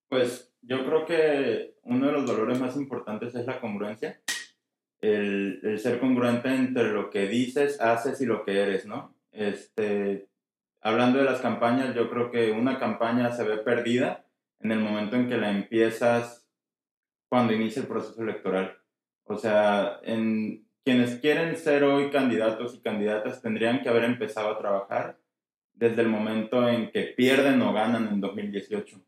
Pues 0.09 0.51
yo 0.61 0.85
creo 0.85 1.05
que 1.05 1.75
uno 1.83 2.07
de 2.07 2.11
los 2.13 2.25
valores 2.25 2.59
más 2.59 2.75
importantes 2.75 3.35
es 3.35 3.45
la 3.45 3.59
congruencia, 3.59 4.21
el, 4.99 5.59
el 5.63 5.79
ser 5.79 5.99
congruente 5.99 6.49
entre 6.49 6.91
lo 6.91 7.09
que 7.09 7.27
dices, 7.27 7.79
haces 7.79 8.21
y 8.21 8.25
lo 8.25 8.43
que 8.43 8.59
eres, 8.59 8.85
¿no? 8.85 9.15
Este, 9.31 10.27
hablando 10.81 11.19
de 11.19 11.25
las 11.25 11.41
campañas, 11.41 11.95
yo 11.95 12.09
creo 12.09 12.31
que 12.31 12.51
una 12.51 12.79
campaña 12.79 13.31
se 13.31 13.43
ve 13.43 13.57
perdida 13.57 14.25
en 14.59 14.71
el 14.71 14.79
momento 14.79 15.15
en 15.15 15.27
que 15.27 15.37
la 15.37 15.51
empiezas 15.51 16.40
cuando 17.31 17.53
inicia 17.53 17.81
el 17.81 17.87
proceso 17.87 18.21
electoral. 18.21 18.77
O 19.23 19.37
sea, 19.37 20.01
en, 20.03 20.65
quienes 20.83 21.15
quieren 21.21 21.55
ser 21.55 21.85
hoy 21.85 22.09
candidatos 22.09 22.75
y 22.75 22.81
candidatas 22.81 23.41
tendrían 23.41 23.81
que 23.81 23.87
haber 23.87 24.03
empezado 24.03 24.49
a 24.49 24.57
trabajar 24.57 25.17
desde 25.73 26.01
el 26.01 26.09
momento 26.09 26.67
en 26.67 26.91
que 26.91 27.03
pierden 27.03 27.61
o 27.61 27.71
ganan 27.71 28.09
en 28.09 28.19
2018 28.19 29.01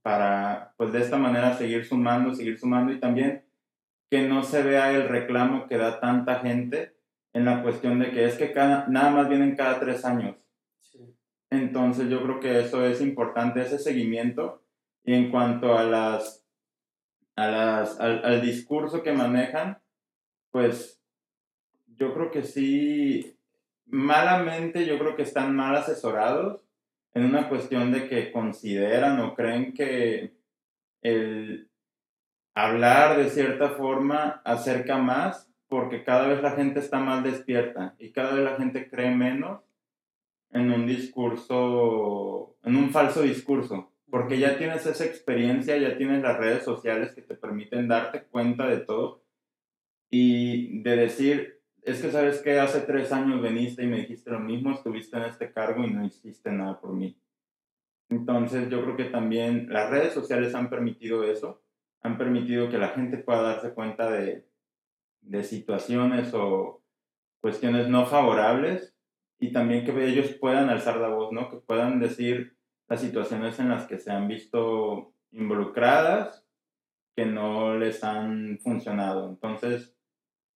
para 0.00 0.72
pues 0.78 0.90
de 0.92 1.00
esta 1.00 1.18
manera 1.18 1.52
seguir 1.52 1.84
sumando, 1.84 2.32
seguir 2.32 2.58
sumando 2.58 2.94
y 2.94 2.98
también 2.98 3.44
que 4.10 4.26
no 4.26 4.42
se 4.42 4.62
vea 4.62 4.92
el 4.92 5.06
reclamo 5.06 5.66
que 5.68 5.76
da 5.76 6.00
tanta 6.00 6.36
gente 6.40 6.96
en 7.34 7.44
la 7.44 7.62
cuestión 7.62 7.98
de 7.98 8.10
que 8.10 8.24
es 8.24 8.36
que 8.36 8.52
cada, 8.52 8.86
nada 8.88 9.10
más 9.10 9.28
vienen 9.28 9.54
cada 9.54 9.78
tres 9.78 10.06
años. 10.06 10.34
Entonces 11.50 12.08
yo 12.08 12.22
creo 12.22 12.40
que 12.40 12.60
eso 12.60 12.86
es 12.86 13.02
importante, 13.02 13.60
ese 13.60 13.78
seguimiento. 13.78 14.62
Y 15.04 15.12
en 15.12 15.30
cuanto 15.30 15.76
a 15.76 15.84
las, 15.84 16.39
al, 17.40 18.24
al 18.24 18.40
discurso 18.42 19.02
que 19.02 19.12
manejan, 19.12 19.78
pues 20.50 21.00
yo 21.96 22.14
creo 22.14 22.30
que 22.30 22.42
sí, 22.42 23.36
malamente 23.86 24.86
yo 24.86 24.98
creo 24.98 25.16
que 25.16 25.22
están 25.22 25.54
mal 25.54 25.76
asesorados 25.76 26.64
en 27.14 27.24
una 27.24 27.48
cuestión 27.48 27.92
de 27.92 28.08
que 28.08 28.32
consideran 28.32 29.20
o 29.20 29.34
creen 29.34 29.74
que 29.74 30.34
el 31.02 31.68
hablar 32.54 33.16
de 33.16 33.30
cierta 33.30 33.70
forma 33.70 34.42
acerca 34.44 34.98
más 34.98 35.50
porque 35.68 36.02
cada 36.02 36.26
vez 36.26 36.42
la 36.42 36.52
gente 36.52 36.80
está 36.80 36.98
más 36.98 37.22
despierta 37.22 37.94
y 37.98 38.10
cada 38.10 38.34
vez 38.34 38.44
la 38.44 38.56
gente 38.56 38.90
cree 38.90 39.14
menos 39.14 39.62
en 40.50 40.72
un 40.72 40.84
discurso, 40.86 42.56
en 42.64 42.76
un 42.76 42.90
falso 42.90 43.22
discurso, 43.22 43.92
porque 44.10 44.38
ya 44.38 44.58
tienes 44.58 44.84
esa 44.86 45.04
experiencia, 45.04 45.76
ya 45.76 45.96
tienes 45.96 46.22
las 46.22 46.36
redes 46.36 46.64
sociales 46.64 47.12
que 47.12 47.22
te 47.22 47.34
permiten 47.34 47.88
darte 47.88 48.24
cuenta 48.24 48.66
de 48.66 48.78
todo 48.78 49.24
y 50.10 50.82
de 50.82 50.96
decir, 50.96 51.60
es 51.82 52.02
que 52.02 52.10
sabes 52.10 52.40
que 52.42 52.58
hace 52.58 52.80
tres 52.80 53.12
años 53.12 53.40
veniste 53.40 53.84
y 53.84 53.86
me 53.86 53.98
dijiste 53.98 54.30
lo 54.30 54.40
mismo, 54.40 54.72
estuviste 54.72 55.16
en 55.16 55.24
este 55.24 55.52
cargo 55.52 55.84
y 55.84 55.90
no 55.90 56.04
hiciste 56.04 56.50
nada 56.50 56.80
por 56.80 56.92
mí. 56.92 57.16
Entonces 58.08 58.68
yo 58.68 58.82
creo 58.82 58.96
que 58.96 59.04
también 59.04 59.72
las 59.72 59.88
redes 59.90 60.12
sociales 60.12 60.54
han 60.54 60.68
permitido 60.68 61.24
eso, 61.24 61.62
han 62.02 62.18
permitido 62.18 62.68
que 62.68 62.78
la 62.78 62.88
gente 62.88 63.18
pueda 63.18 63.42
darse 63.42 63.72
cuenta 63.72 64.10
de, 64.10 64.44
de 65.20 65.44
situaciones 65.44 66.34
o 66.34 66.82
cuestiones 67.40 67.88
no 67.88 68.06
favorables 68.06 68.96
y 69.38 69.52
también 69.52 69.84
que 69.84 70.04
ellos 70.04 70.32
puedan 70.40 70.68
alzar 70.68 70.96
la 70.96 71.08
voz, 71.08 71.32
¿no? 71.32 71.48
Que 71.50 71.56
puedan 71.58 72.00
decir 72.00 72.56
las 72.90 73.00
situaciones 73.00 73.58
en 73.60 73.68
las 73.68 73.86
que 73.86 73.98
se 73.98 74.10
han 74.10 74.26
visto 74.26 75.14
involucradas 75.30 76.44
que 77.14 77.24
no 77.24 77.78
les 77.78 78.02
han 78.02 78.58
funcionado. 78.58 79.30
Entonces, 79.30 79.94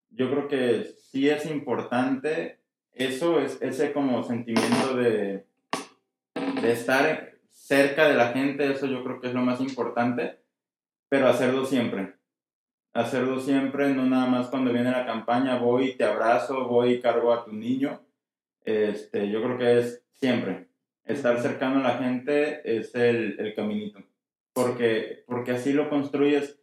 yo 0.09 0.29
creo 0.29 0.47
que 0.49 0.83
sí 0.83 1.29
es 1.29 1.45
importante 1.45 2.59
eso, 2.91 3.39
es 3.39 3.61
ese 3.61 3.93
como 3.93 4.21
sentimiento 4.23 4.97
de, 4.97 5.45
de 6.61 6.71
estar 6.71 7.35
cerca 7.49 8.09
de 8.09 8.15
la 8.15 8.29
gente, 8.33 8.69
eso 8.69 8.85
yo 8.87 9.03
creo 9.03 9.21
que 9.21 9.27
es 9.27 9.33
lo 9.33 9.41
más 9.41 9.61
importante, 9.61 10.41
pero 11.07 11.29
hacerlo 11.29 11.65
siempre. 11.65 12.15
Hacerlo 12.93 13.39
siempre, 13.39 13.93
no 13.93 14.05
nada 14.05 14.25
más 14.25 14.47
cuando 14.47 14.73
viene 14.73 14.91
la 14.91 15.05
campaña, 15.05 15.57
voy 15.57 15.95
te 15.95 16.03
abrazo, 16.03 16.67
voy 16.67 16.93
y 16.93 17.01
cargo 17.01 17.33
a 17.33 17.45
tu 17.45 17.53
niño. 17.53 18.01
Este, 18.65 19.29
yo 19.29 19.41
creo 19.41 19.57
que 19.57 19.79
es 19.79 20.03
siempre. 20.13 20.67
Estar 21.05 21.39
cercano 21.39 21.79
a 21.79 21.83
la 21.83 21.97
gente 21.97 22.77
es 22.77 22.93
el, 22.95 23.39
el 23.39 23.53
caminito. 23.53 23.99
Porque, 24.53 25.23
porque 25.27 25.51
así 25.51 25.73
lo 25.73 25.89
construyes 25.89 26.59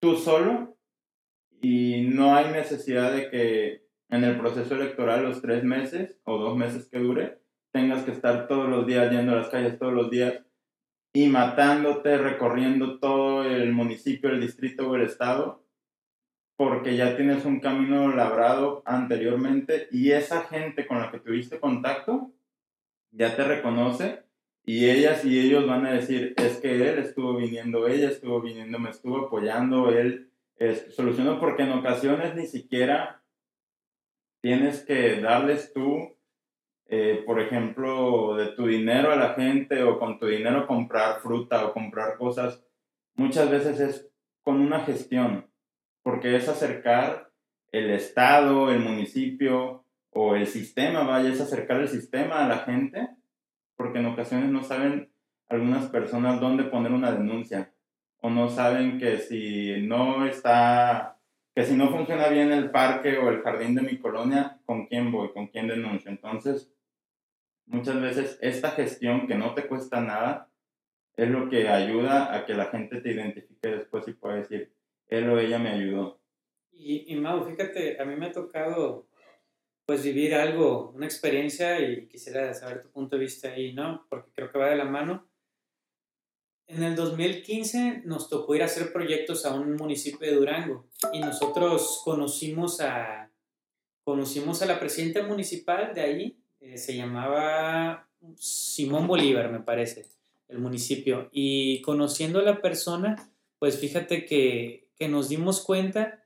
tú 0.00 0.16
solo 0.16 0.76
y 1.60 2.08
no 2.12 2.34
hay 2.34 2.52
necesidad 2.52 3.12
de 3.12 3.30
que 3.30 3.86
en 4.08 4.24
el 4.24 4.38
proceso 4.38 4.74
electoral 4.74 5.24
los 5.24 5.40
tres 5.42 5.64
meses 5.64 6.18
o 6.24 6.38
dos 6.38 6.56
meses 6.56 6.88
que 6.88 6.98
dure 6.98 7.40
tengas 7.72 8.04
que 8.04 8.12
estar 8.12 8.48
todos 8.48 8.68
los 8.68 8.86
días 8.86 9.10
yendo 9.10 9.32
a 9.32 9.36
las 9.36 9.48
calles 9.48 9.78
todos 9.78 9.92
los 9.92 10.10
días 10.10 10.42
y 11.12 11.28
matándote, 11.28 12.18
recorriendo 12.18 12.98
todo 12.98 13.42
el 13.44 13.72
municipio, 13.72 14.28
el 14.28 14.40
distrito 14.40 14.90
o 14.90 14.96
el 14.96 15.02
estado, 15.02 15.64
porque 16.56 16.94
ya 16.94 17.16
tienes 17.16 17.46
un 17.46 17.60
camino 17.60 18.14
labrado 18.14 18.82
anteriormente 18.84 19.88
y 19.90 20.12
esa 20.12 20.42
gente 20.42 20.86
con 20.86 20.98
la 20.98 21.10
que 21.10 21.20
tuviste 21.20 21.58
contacto 21.58 22.32
ya 23.12 23.36
te 23.36 23.44
reconoce 23.44 24.26
y 24.64 24.90
ellas 24.90 25.24
y 25.24 25.38
ellos 25.38 25.64
van 25.66 25.86
a 25.86 25.92
decir, 25.92 26.34
es 26.36 26.58
que 26.58 26.74
él 26.74 26.98
estuvo 26.98 27.36
viniendo, 27.36 27.86
ella 27.86 28.08
estuvo 28.08 28.40
viniendo, 28.40 28.80
me 28.80 28.90
estuvo 28.90 29.26
apoyando, 29.26 29.90
él 29.90 30.32
es, 30.56 30.92
solucionó 30.94 31.38
porque 31.38 31.62
en 31.62 31.72
ocasiones 31.72 32.34
ni 32.34 32.46
siquiera 32.46 33.22
tienes 34.40 34.84
que 34.84 35.20
darles 35.20 35.72
tú, 35.72 36.16
eh, 36.88 37.22
por 37.24 37.40
ejemplo, 37.40 38.34
de 38.34 38.48
tu 38.48 38.66
dinero 38.66 39.12
a 39.12 39.16
la 39.16 39.34
gente 39.34 39.84
o 39.84 40.00
con 40.00 40.18
tu 40.18 40.26
dinero 40.26 40.66
comprar 40.66 41.20
fruta 41.20 41.64
o 41.66 41.72
comprar 41.72 42.18
cosas. 42.18 42.64
Muchas 43.14 43.48
veces 43.48 43.78
es 43.78 44.10
con 44.42 44.60
una 44.60 44.80
gestión, 44.80 45.48
porque 46.02 46.34
es 46.34 46.48
acercar 46.48 47.30
el 47.70 47.90
Estado, 47.90 48.70
el 48.72 48.80
municipio 48.80 49.85
o 50.18 50.34
el 50.34 50.46
sistema, 50.46 51.02
vaya, 51.02 51.28
es 51.28 51.42
acercar 51.42 51.78
el 51.78 51.88
sistema 51.88 52.42
a 52.42 52.48
la 52.48 52.60
gente, 52.60 53.10
porque 53.76 53.98
en 53.98 54.06
ocasiones 54.06 54.48
no 54.48 54.62
saben 54.62 55.10
algunas 55.46 55.90
personas 55.90 56.40
dónde 56.40 56.64
poner 56.64 56.90
una 56.92 57.12
denuncia 57.12 57.70
o 58.22 58.30
no 58.30 58.48
saben 58.48 58.98
que 58.98 59.18
si 59.18 59.82
no 59.82 60.24
está, 60.24 61.18
que 61.54 61.66
si 61.66 61.76
no 61.76 61.90
funciona 61.90 62.28
bien 62.28 62.50
el 62.50 62.70
parque 62.70 63.18
o 63.18 63.28
el 63.28 63.42
jardín 63.42 63.74
de 63.74 63.82
mi 63.82 63.98
colonia, 63.98 64.58
¿con 64.64 64.86
quién 64.86 65.12
voy? 65.12 65.34
¿Con 65.34 65.48
quién 65.48 65.68
denuncio? 65.68 66.10
Entonces, 66.10 66.72
muchas 67.66 68.00
veces 68.00 68.38
esta 68.40 68.70
gestión 68.70 69.26
que 69.26 69.34
no 69.34 69.52
te 69.52 69.66
cuesta 69.66 70.00
nada 70.00 70.48
es 71.14 71.28
lo 71.28 71.50
que 71.50 71.68
ayuda 71.68 72.34
a 72.34 72.46
que 72.46 72.54
la 72.54 72.66
gente 72.66 73.02
te 73.02 73.12
identifique 73.12 73.68
después 73.68 74.08
y 74.08 74.14
pueda 74.14 74.36
decir, 74.36 74.72
él 75.08 75.28
o 75.28 75.38
ella 75.38 75.58
me 75.58 75.72
ayudó. 75.72 76.20
Y, 76.72 77.12
y 77.12 77.20
Mau, 77.20 77.44
fíjate, 77.44 78.00
a 78.00 78.06
mí 78.06 78.16
me 78.16 78.26
ha 78.26 78.32
tocado 78.32 79.05
pues 79.86 80.02
vivir 80.02 80.34
algo, 80.34 80.92
una 80.96 81.06
experiencia 81.06 81.80
y 81.80 82.08
quisiera 82.08 82.52
saber 82.54 82.82
tu 82.82 82.90
punto 82.90 83.16
de 83.16 83.22
vista 83.22 83.48
ahí, 83.48 83.72
¿no? 83.72 84.04
Porque 84.10 84.32
creo 84.34 84.50
que 84.50 84.58
va 84.58 84.68
de 84.68 84.76
la 84.76 84.84
mano. 84.84 85.28
En 86.66 86.82
el 86.82 86.96
2015 86.96 88.02
nos 88.04 88.28
tocó 88.28 88.56
ir 88.56 88.62
a 88.62 88.64
hacer 88.64 88.92
proyectos 88.92 89.46
a 89.46 89.54
un 89.54 89.76
municipio 89.76 90.28
de 90.28 90.34
Durango 90.34 90.86
y 91.12 91.20
nosotros 91.20 92.02
conocimos 92.04 92.80
a, 92.80 93.30
conocimos 94.02 94.60
a 94.62 94.66
la 94.66 94.80
presidenta 94.80 95.22
municipal 95.22 95.94
de 95.94 96.00
ahí, 96.00 96.36
eh, 96.60 96.76
se 96.76 96.96
llamaba 96.96 98.08
Simón 98.36 99.06
Bolívar, 99.06 99.52
me 99.52 99.60
parece, 99.60 100.06
el 100.48 100.58
municipio. 100.58 101.28
Y 101.30 101.80
conociendo 101.82 102.40
a 102.40 102.42
la 102.42 102.60
persona, 102.60 103.30
pues 103.60 103.78
fíjate 103.78 104.24
que, 104.24 104.88
que 104.96 105.06
nos 105.06 105.28
dimos 105.28 105.60
cuenta 105.62 106.25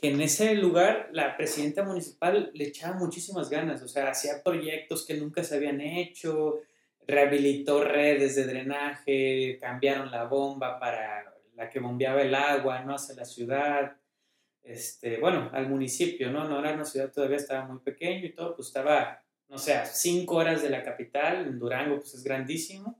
que 0.00 0.10
en 0.10 0.20
ese 0.20 0.54
lugar 0.54 1.10
la 1.12 1.36
presidenta 1.36 1.82
municipal 1.82 2.50
le 2.54 2.68
echaba 2.68 2.96
muchísimas 2.96 3.50
ganas, 3.50 3.82
o 3.82 3.88
sea, 3.88 4.10
hacía 4.10 4.42
proyectos 4.42 5.06
que 5.06 5.14
nunca 5.14 5.44
se 5.44 5.56
habían 5.56 5.80
hecho, 5.80 6.60
rehabilitó 7.06 7.84
redes 7.84 8.36
de 8.36 8.46
drenaje, 8.46 9.58
cambiaron 9.60 10.10
la 10.10 10.24
bomba 10.24 10.78
para 10.78 11.34
la 11.54 11.68
que 11.68 11.80
bombeaba 11.80 12.22
el 12.22 12.34
agua, 12.34 12.82
¿no? 12.82 12.94
Hacia 12.94 13.14
la 13.14 13.24
ciudad, 13.24 13.96
este, 14.62 15.18
bueno, 15.18 15.50
al 15.52 15.68
municipio, 15.68 16.30
¿no? 16.30 16.48
No 16.48 16.60
era 16.60 16.72
una 16.72 16.84
ciudad 16.84 17.12
todavía, 17.12 17.36
estaba 17.36 17.66
muy 17.66 17.80
pequeño 17.80 18.26
y 18.26 18.32
todo, 18.32 18.56
pues 18.56 18.68
estaba, 18.68 19.22
no 19.48 19.58
sé, 19.58 19.74
a 19.74 19.84
cinco 19.84 20.36
horas 20.36 20.62
de 20.62 20.70
la 20.70 20.82
capital, 20.82 21.46
en 21.46 21.58
Durango, 21.58 21.96
pues 21.96 22.14
es 22.14 22.24
grandísimo. 22.24 22.98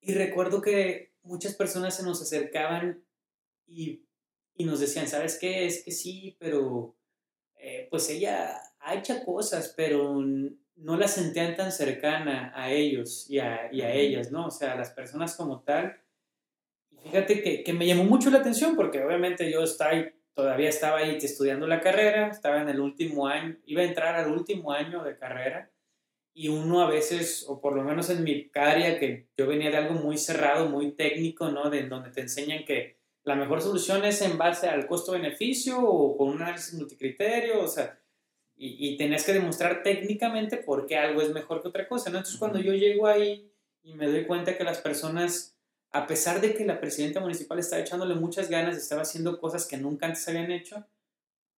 Y 0.00 0.14
recuerdo 0.14 0.60
que 0.60 1.12
muchas 1.22 1.54
personas 1.54 1.96
se 1.96 2.02
nos 2.02 2.20
acercaban 2.20 3.02
y, 3.66 4.02
y 4.56 4.64
nos 4.64 4.80
decían, 4.80 5.08
¿sabes 5.08 5.38
qué? 5.38 5.66
Es 5.66 5.84
que 5.84 5.90
sí, 5.90 6.36
pero 6.38 6.94
eh, 7.56 7.88
pues 7.90 8.08
ella 8.10 8.60
ha 8.80 8.94
hecho 8.94 9.22
cosas, 9.24 9.74
pero 9.76 10.22
no 10.76 10.96
la 10.96 11.08
sentían 11.08 11.56
tan 11.56 11.72
cercana 11.72 12.52
a 12.54 12.70
ellos 12.70 13.28
y 13.30 13.38
a, 13.38 13.72
y 13.72 13.82
a 13.82 13.92
ellas, 13.92 14.30
¿no? 14.30 14.46
O 14.46 14.50
sea, 14.50 14.74
las 14.74 14.90
personas 14.90 15.36
como 15.36 15.62
tal. 15.62 16.00
Y 16.90 17.08
fíjate 17.08 17.42
que, 17.42 17.62
que, 17.64 17.72
me 17.72 17.86
llamó 17.86 18.04
mucho 18.04 18.30
la 18.30 18.38
atención 18.38 18.76
porque 18.76 19.02
obviamente 19.02 19.50
yo 19.50 19.62
estoy 19.62 20.12
todavía 20.34 20.68
estaba 20.68 20.98
ahí 20.98 21.16
estudiando 21.20 21.66
la 21.66 21.80
carrera, 21.80 22.28
estaba 22.28 22.60
en 22.60 22.68
el 22.68 22.80
último 22.80 23.28
año, 23.28 23.56
iba 23.66 23.82
a 23.82 23.86
entrar 23.86 24.16
al 24.16 24.32
último 24.32 24.72
año 24.72 25.04
de 25.04 25.16
carrera 25.16 25.70
y 26.34 26.48
uno 26.48 26.82
a 26.82 26.90
veces, 26.90 27.46
o 27.48 27.60
por 27.60 27.76
lo 27.76 27.84
menos 27.84 28.10
en 28.10 28.24
mi 28.24 28.50
área, 28.54 28.98
que 28.98 29.28
yo 29.36 29.46
venía 29.46 29.70
de 29.70 29.76
algo 29.76 29.94
muy 29.94 30.18
cerrado, 30.18 30.68
muy 30.68 30.92
técnico, 30.92 31.48
¿no? 31.50 31.70
De 31.70 31.84
donde 31.84 32.10
te 32.10 32.22
enseñan 32.22 32.64
que 32.64 32.98
la 33.24 33.34
mejor 33.34 33.62
solución 33.62 34.04
es 34.04 34.20
en 34.22 34.36
base 34.36 34.68
al 34.68 34.86
costo-beneficio 34.86 35.82
o 35.82 36.16
con 36.16 36.28
un 36.28 36.42
análisis 36.42 36.74
multicriterio, 36.74 37.62
o 37.62 37.68
sea, 37.68 37.98
y, 38.56 38.88
y 38.88 38.96
tenías 38.96 39.24
que 39.24 39.32
demostrar 39.32 39.82
técnicamente 39.82 40.58
por 40.58 40.86
qué 40.86 40.96
algo 40.96 41.22
es 41.22 41.30
mejor 41.30 41.62
que 41.62 41.68
otra 41.68 41.88
cosa, 41.88 42.10
¿no? 42.10 42.18
Entonces 42.18 42.38
cuando 42.38 42.60
yo 42.60 42.72
llego 42.72 43.06
ahí 43.06 43.50
y 43.82 43.94
me 43.94 44.06
doy 44.06 44.26
cuenta 44.26 44.56
que 44.56 44.64
las 44.64 44.78
personas, 44.78 45.56
a 45.90 46.06
pesar 46.06 46.40
de 46.40 46.54
que 46.54 46.64
la 46.64 46.80
presidenta 46.80 47.20
municipal 47.20 47.58
estaba 47.58 47.82
echándole 47.82 48.14
muchas 48.14 48.48
ganas, 48.48 48.76
estaba 48.76 49.02
haciendo 49.02 49.40
cosas 49.40 49.66
que 49.66 49.78
nunca 49.78 50.06
antes 50.06 50.28
habían 50.28 50.50
hecho, 50.50 50.86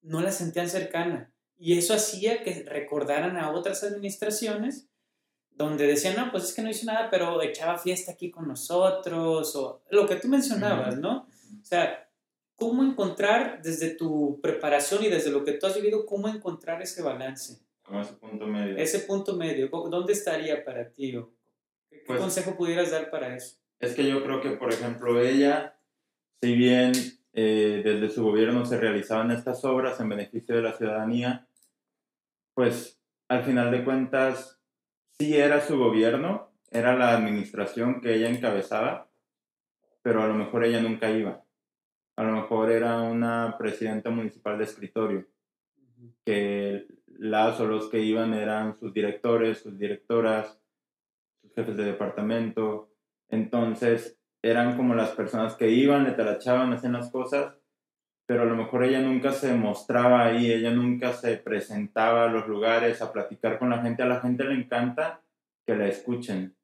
no 0.03 0.21
la 0.21 0.31
sentían 0.31 0.69
cercana. 0.69 1.33
Y 1.59 1.79
eso 1.79 1.95
hacía 1.95 2.43
que 2.43 2.65
recordaran 2.65 3.37
a 3.37 3.51
otras 3.51 3.83
administraciones 3.83 4.89
donde 5.51 5.87
decían, 5.87 6.17
no, 6.17 6.31
pues 6.31 6.45
es 6.45 6.55
que 6.55 6.63
no 6.63 6.71
hizo 6.71 6.85
nada, 6.85 7.09
pero 7.11 7.43
echaba 7.43 7.79
fiesta 7.79 8.13
aquí 8.13 8.31
con 8.31 8.47
nosotros, 8.47 9.57
o 9.57 9.83
lo 9.91 10.07
que 10.07 10.17
tú 10.17 10.29
mencionabas, 10.29 10.99
¿no? 10.99 11.27
O 11.61 11.65
sea, 11.65 12.09
¿cómo 12.55 12.83
encontrar 12.83 13.61
desde 13.63 13.91
tu 13.91 14.41
preparación 14.41 15.05
y 15.05 15.09
desde 15.09 15.31
lo 15.31 15.45
que 15.45 15.53
tú 15.53 15.67
has 15.67 15.77
vivido, 15.77 16.07
cómo 16.07 16.29
encontrar 16.29 16.83
ese 16.83 17.03
balance? 17.03 17.61
Como 17.83 18.01
ese 18.01 18.15
punto 18.15 18.47
medio. 18.47 18.77
Ese 18.77 19.01
punto 19.01 19.37
medio, 19.37 19.69
¿dónde 19.69 20.13
estaría 20.13 20.65
para 20.65 20.91
ti? 20.91 21.13
¿Qué 21.91 22.03
pues 22.07 22.21
consejo 22.21 22.57
pudieras 22.57 22.91
dar 22.91 23.11
para 23.11 23.35
eso? 23.37 23.57
Es 23.79 23.95
que 23.95 24.09
yo 24.09 24.23
creo 24.23 24.41
que, 24.41 24.51
por 24.51 24.73
ejemplo, 24.73 25.21
ella, 25.21 25.79
si 26.41 26.55
bien 26.55 26.93
eh, 27.33 27.83
desde 27.85 28.11
su 28.11 28.25
gobierno 28.25 28.65
se 28.65 28.79
realizaban 28.79 29.31
estas 29.31 29.65
obras 29.65 30.01
en 30.01 30.09
beneficio 30.09 30.57
de 30.57 30.63
la 30.63 30.73
ciudadanía, 30.73 31.47
pues 32.55 32.99
al 33.29 33.45
final 33.45 33.71
de 33.71 33.85
cuentas 33.85 34.59
sí 35.19 35.37
era 35.37 35.61
su 35.61 35.79
gobierno, 35.79 36.51
era 36.71 36.97
la 36.97 37.15
administración 37.15 38.01
que 38.01 38.15
ella 38.15 38.31
encabezaba, 38.31 39.06
pero 40.07 40.23
a 40.23 40.29
lo 40.29 40.35
mejor 40.35 40.63
ella 40.63 40.81
nunca 40.81 41.11
iba. 41.11 41.43
A 42.15 42.23
lo 42.23 42.31
mejor 42.31 42.71
era 42.71 43.03
una 43.03 43.57
presidenta 43.59 44.09
municipal 44.09 44.57
de 44.57 44.63
escritorio, 44.63 45.27
que 46.25 46.87
las 47.09 47.59
o 47.59 47.67
los 47.67 47.91
que 47.91 47.99
iban 47.99 48.33
eran 48.33 48.77
sus 48.77 48.95
directores, 48.95 49.59
sus 49.59 49.77
directoras, 49.77 50.61
sus 51.43 51.53
jefes 51.57 51.77
de 51.77 51.87
departamento. 51.87 52.89
Entonces 53.29 54.17
eran 54.43 54.77
como 54.77 54.95
las 54.95 55.11
personas 55.11 55.57
que 55.57 55.71
iban, 55.71 56.05
le 56.05 56.13
talachaban, 56.13 56.73
hacían 56.73 56.93
las 56.93 57.11
cosas, 57.11 57.57
pero 58.27 58.43
a 58.43 58.47
lo 58.47 58.55
mejor 58.55 58.85
ella 58.85 59.01
nunca 59.01 59.33
se 59.33 59.57
mostraba 59.57 60.25
ahí, 60.25 60.53
ella 60.53 60.71
nunca 60.71 61.15
se 61.15 61.37
presentaba 61.39 62.27
a 62.27 62.33
los 62.33 62.47
lugares 62.47 63.03
a 63.03 63.13
platicar 63.13 63.59
con 63.59 63.71
la 63.71 63.83
gente. 63.83 64.05
A 64.05 64.07
la 64.07 64.21
gente 64.21 64.45
le 64.45 64.55
encanta 64.55 65.21
que 65.67 65.75
la 65.75 65.89
escuchen. 65.89 66.56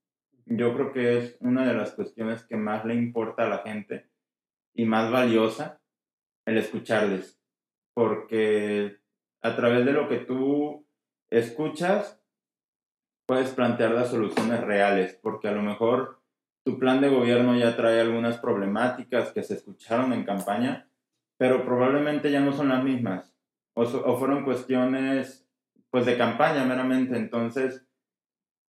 Yo 0.57 0.75
creo 0.75 0.93
que 0.93 1.19
es 1.19 1.37
una 1.41 1.67
de 1.67 1.75
las 1.75 1.93
cuestiones 1.93 2.45
que 2.45 2.57
más 2.57 2.85
le 2.85 2.95
importa 2.95 3.45
a 3.45 3.49
la 3.49 3.59
gente 3.59 4.11
y 4.75 4.85
más 4.85 5.11
valiosa 5.11 5.81
el 6.45 6.59
escucharles, 6.59 7.41
porque 7.95 8.99
a 9.43 9.57
través 9.57 9.85
de 9.87 9.93
lo 9.93 10.09
que 10.09 10.19
tú 10.19 10.87
escuchas 11.31 12.21
puedes 13.27 13.51
plantear 13.51 13.93
las 13.93 14.11
soluciones 14.11 14.61
reales, 14.61 15.19
porque 15.23 15.49
a 15.49 15.53
lo 15.53 15.63
mejor 15.63 16.21
tu 16.65 16.79
plan 16.79 17.01
de 17.01 17.09
gobierno 17.09 17.57
ya 17.57 17.77
trae 17.77 18.01
algunas 18.01 18.39
problemáticas 18.39 19.33
que 19.33 19.43
se 19.43 19.55
escucharon 19.55 20.13
en 20.13 20.25
campaña, 20.25 20.89
pero 21.39 21.65
probablemente 21.65 22.31
ya 22.31 22.41
no 22.41 22.53
son 22.53 22.69
las 22.69 22.85
mismas 22.85 23.33
o, 23.75 24.17
fueron 24.19 24.45
cuestiones 24.45 25.47
pues 25.91 26.07
de 26.07 26.17
campaña 26.17 26.65
meramente. 26.65 27.17
Entonces, 27.17 27.87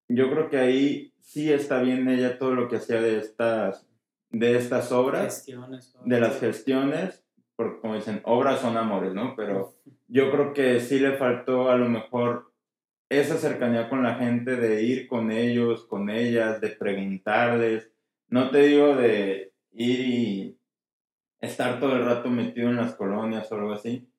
yo 0.07 0.29
creo 0.29 0.49
que 0.49 0.57
ahí 0.57 1.13
sí 1.19 1.51
está 1.51 1.81
bien 1.81 2.07
ella 2.07 2.37
todo 2.37 2.53
lo 2.53 2.67
que 2.67 2.77
hacía 2.77 3.01
de 3.01 3.17
estas, 3.17 3.87
de 4.29 4.57
estas 4.57 4.91
obras, 4.91 5.45
de 6.05 6.19
las 6.19 6.39
gestiones, 6.39 7.23
porque 7.55 7.79
como 7.79 7.95
dicen, 7.95 8.21
obras 8.25 8.59
son 8.59 8.77
amores, 8.77 9.13
¿no? 9.13 9.35
Pero 9.35 9.73
yo 10.07 10.31
creo 10.31 10.53
que 10.53 10.79
sí 10.79 10.99
le 10.99 11.13
faltó 11.13 11.69
a 11.69 11.77
lo 11.77 11.89
mejor 11.89 12.53
esa 13.09 13.37
cercanía 13.37 13.89
con 13.89 14.03
la 14.03 14.15
gente, 14.15 14.55
de 14.55 14.83
ir 14.83 15.07
con 15.07 15.31
ellos, 15.31 15.85
con 15.85 16.09
ellas, 16.09 16.59
de 16.61 16.69
preguntarles. 16.69 17.91
No 18.27 18.49
te 18.49 18.63
digo 18.63 18.95
de 18.95 19.53
ir 19.71 19.99
y 19.99 20.59
estar 21.39 21.79
todo 21.79 21.95
el 21.95 22.05
rato 22.05 22.29
metido 22.29 22.69
en 22.69 22.77
las 22.77 22.95
colonias 22.95 23.51
o 23.51 23.55
algo 23.55 23.73
así, 23.73 24.09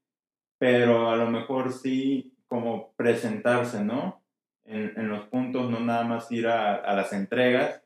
pero 0.58 1.10
a 1.10 1.16
lo 1.16 1.30
mejor 1.30 1.72
sí 1.72 2.36
como 2.46 2.92
presentarse, 2.94 3.82
¿no? 3.82 4.23
En, 4.64 4.92
en 4.96 5.08
los 5.08 5.26
puntos, 5.28 5.70
no 5.70 5.80
nada 5.80 6.04
más 6.04 6.30
ir 6.32 6.46
a, 6.46 6.76
a, 6.76 6.94
las 6.94 7.12
entregas, 7.12 7.82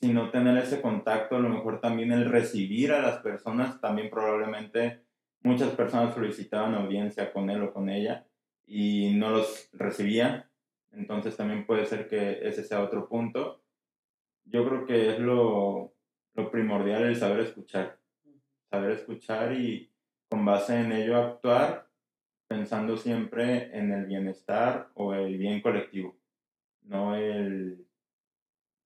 sino 0.00 0.30
tener 0.30 0.56
ese 0.56 0.80
contacto, 0.80 1.36
a 1.36 1.40
lo 1.40 1.50
mejor 1.50 1.80
también 1.80 2.12
el 2.12 2.30
recibir 2.30 2.92
a 2.92 3.02
las 3.02 3.18
personas, 3.18 3.80
también 3.80 4.08
probablemente 4.08 5.04
muchas 5.42 5.70
personas 5.70 6.14
solicitaban 6.14 6.74
audiencia 6.74 7.32
con 7.32 7.50
él 7.50 7.62
o 7.62 7.72
con 7.72 7.90
ella 7.90 8.26
y 8.66 9.14
no 9.14 9.30
los 9.30 9.68
recibían, 9.72 10.46
entonces 10.92 11.36
también 11.36 11.66
puede 11.66 11.84
ser 11.84 12.08
que 12.08 12.46
ese 12.48 12.64
sea 12.64 12.82
otro 12.82 13.08
punto. 13.08 13.62
Yo 14.44 14.66
creo 14.66 14.86
que 14.86 15.10
es 15.10 15.18
lo, 15.18 15.94
lo 16.34 16.50
primordial 16.50 17.02
el 17.02 17.16
saber 17.16 17.40
escuchar 17.40 18.00
saber 18.70 18.92
escuchar 18.92 19.52
y 19.52 19.92
con 20.28 20.44
base 20.44 20.78
en 20.78 20.92
ello 20.92 21.16
actuar 21.16 21.89
pensando 22.50 22.96
siempre 22.96 23.70
en 23.78 23.92
el 23.92 24.06
bienestar 24.06 24.90
o 24.94 25.14
el 25.14 25.38
bien 25.38 25.62
colectivo, 25.62 26.18
no 26.82 27.14
el, 27.14 27.86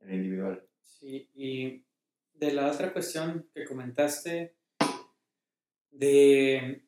el 0.01 0.15
individual. 0.15 0.63
Sí, 0.83 1.31
y 1.35 1.83
de 2.35 2.53
la 2.53 2.71
otra 2.71 2.93
cuestión 2.93 3.49
que 3.55 3.65
comentaste, 3.65 4.55
de 5.93 6.85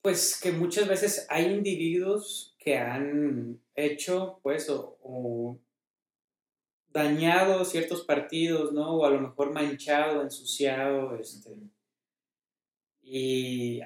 pues 0.00 0.40
que 0.40 0.52
muchas 0.52 0.88
veces 0.88 1.26
hay 1.28 1.52
individuos 1.52 2.56
que 2.58 2.78
han 2.78 3.60
hecho 3.74 4.40
pues 4.42 4.70
o, 4.70 4.96
o, 5.02 5.60
dañado 6.88 7.62
ciertos 7.66 8.06
partidos, 8.06 8.72
¿no? 8.72 8.96
O 8.96 9.04
a 9.04 9.10
lo 9.10 9.20
mejor 9.20 9.52
manchado, 9.52 10.22
ensuciado, 10.22 11.14
este, 11.16 11.58
y 13.02 13.82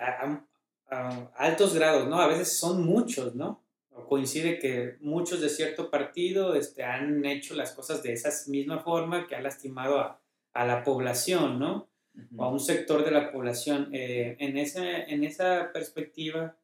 a, 0.91 1.31
altos 1.37 1.75
grados, 1.75 2.09
¿no? 2.09 2.21
A 2.21 2.27
veces 2.27 2.59
son 2.59 2.85
muchos, 2.85 3.35
¿no? 3.35 3.63
O 3.91 4.07
coincide 4.07 4.59
que 4.59 4.97
muchos 5.01 5.41
de 5.41 5.49
cierto 5.49 5.91
partido 5.91 6.55
este, 6.55 6.85
han 6.85 7.25
hecho 7.25 7.55
las 7.55 7.73
cosas 7.73 8.03
de 8.03 8.13
esa 8.13 8.31
misma 8.51 8.81
forma 8.81 9.27
que 9.27 9.37
ha 9.37 9.41
lastimado 9.41 9.99
a, 10.01 10.21
a 10.53 10.67
la 10.67 10.85
población, 10.85 11.59
¿no? 11.59 11.89
O 12.37 12.45
a 12.45 12.49
un 12.49 12.61
sector 12.61 13.05
de 13.05 13.11
la 13.11 13.33
población. 13.33 13.91
Eh, 13.93 14.37
en, 14.39 14.57
ese, 14.57 15.05
en 15.13 15.25
esa 15.25 15.71
perspectiva 15.73 16.57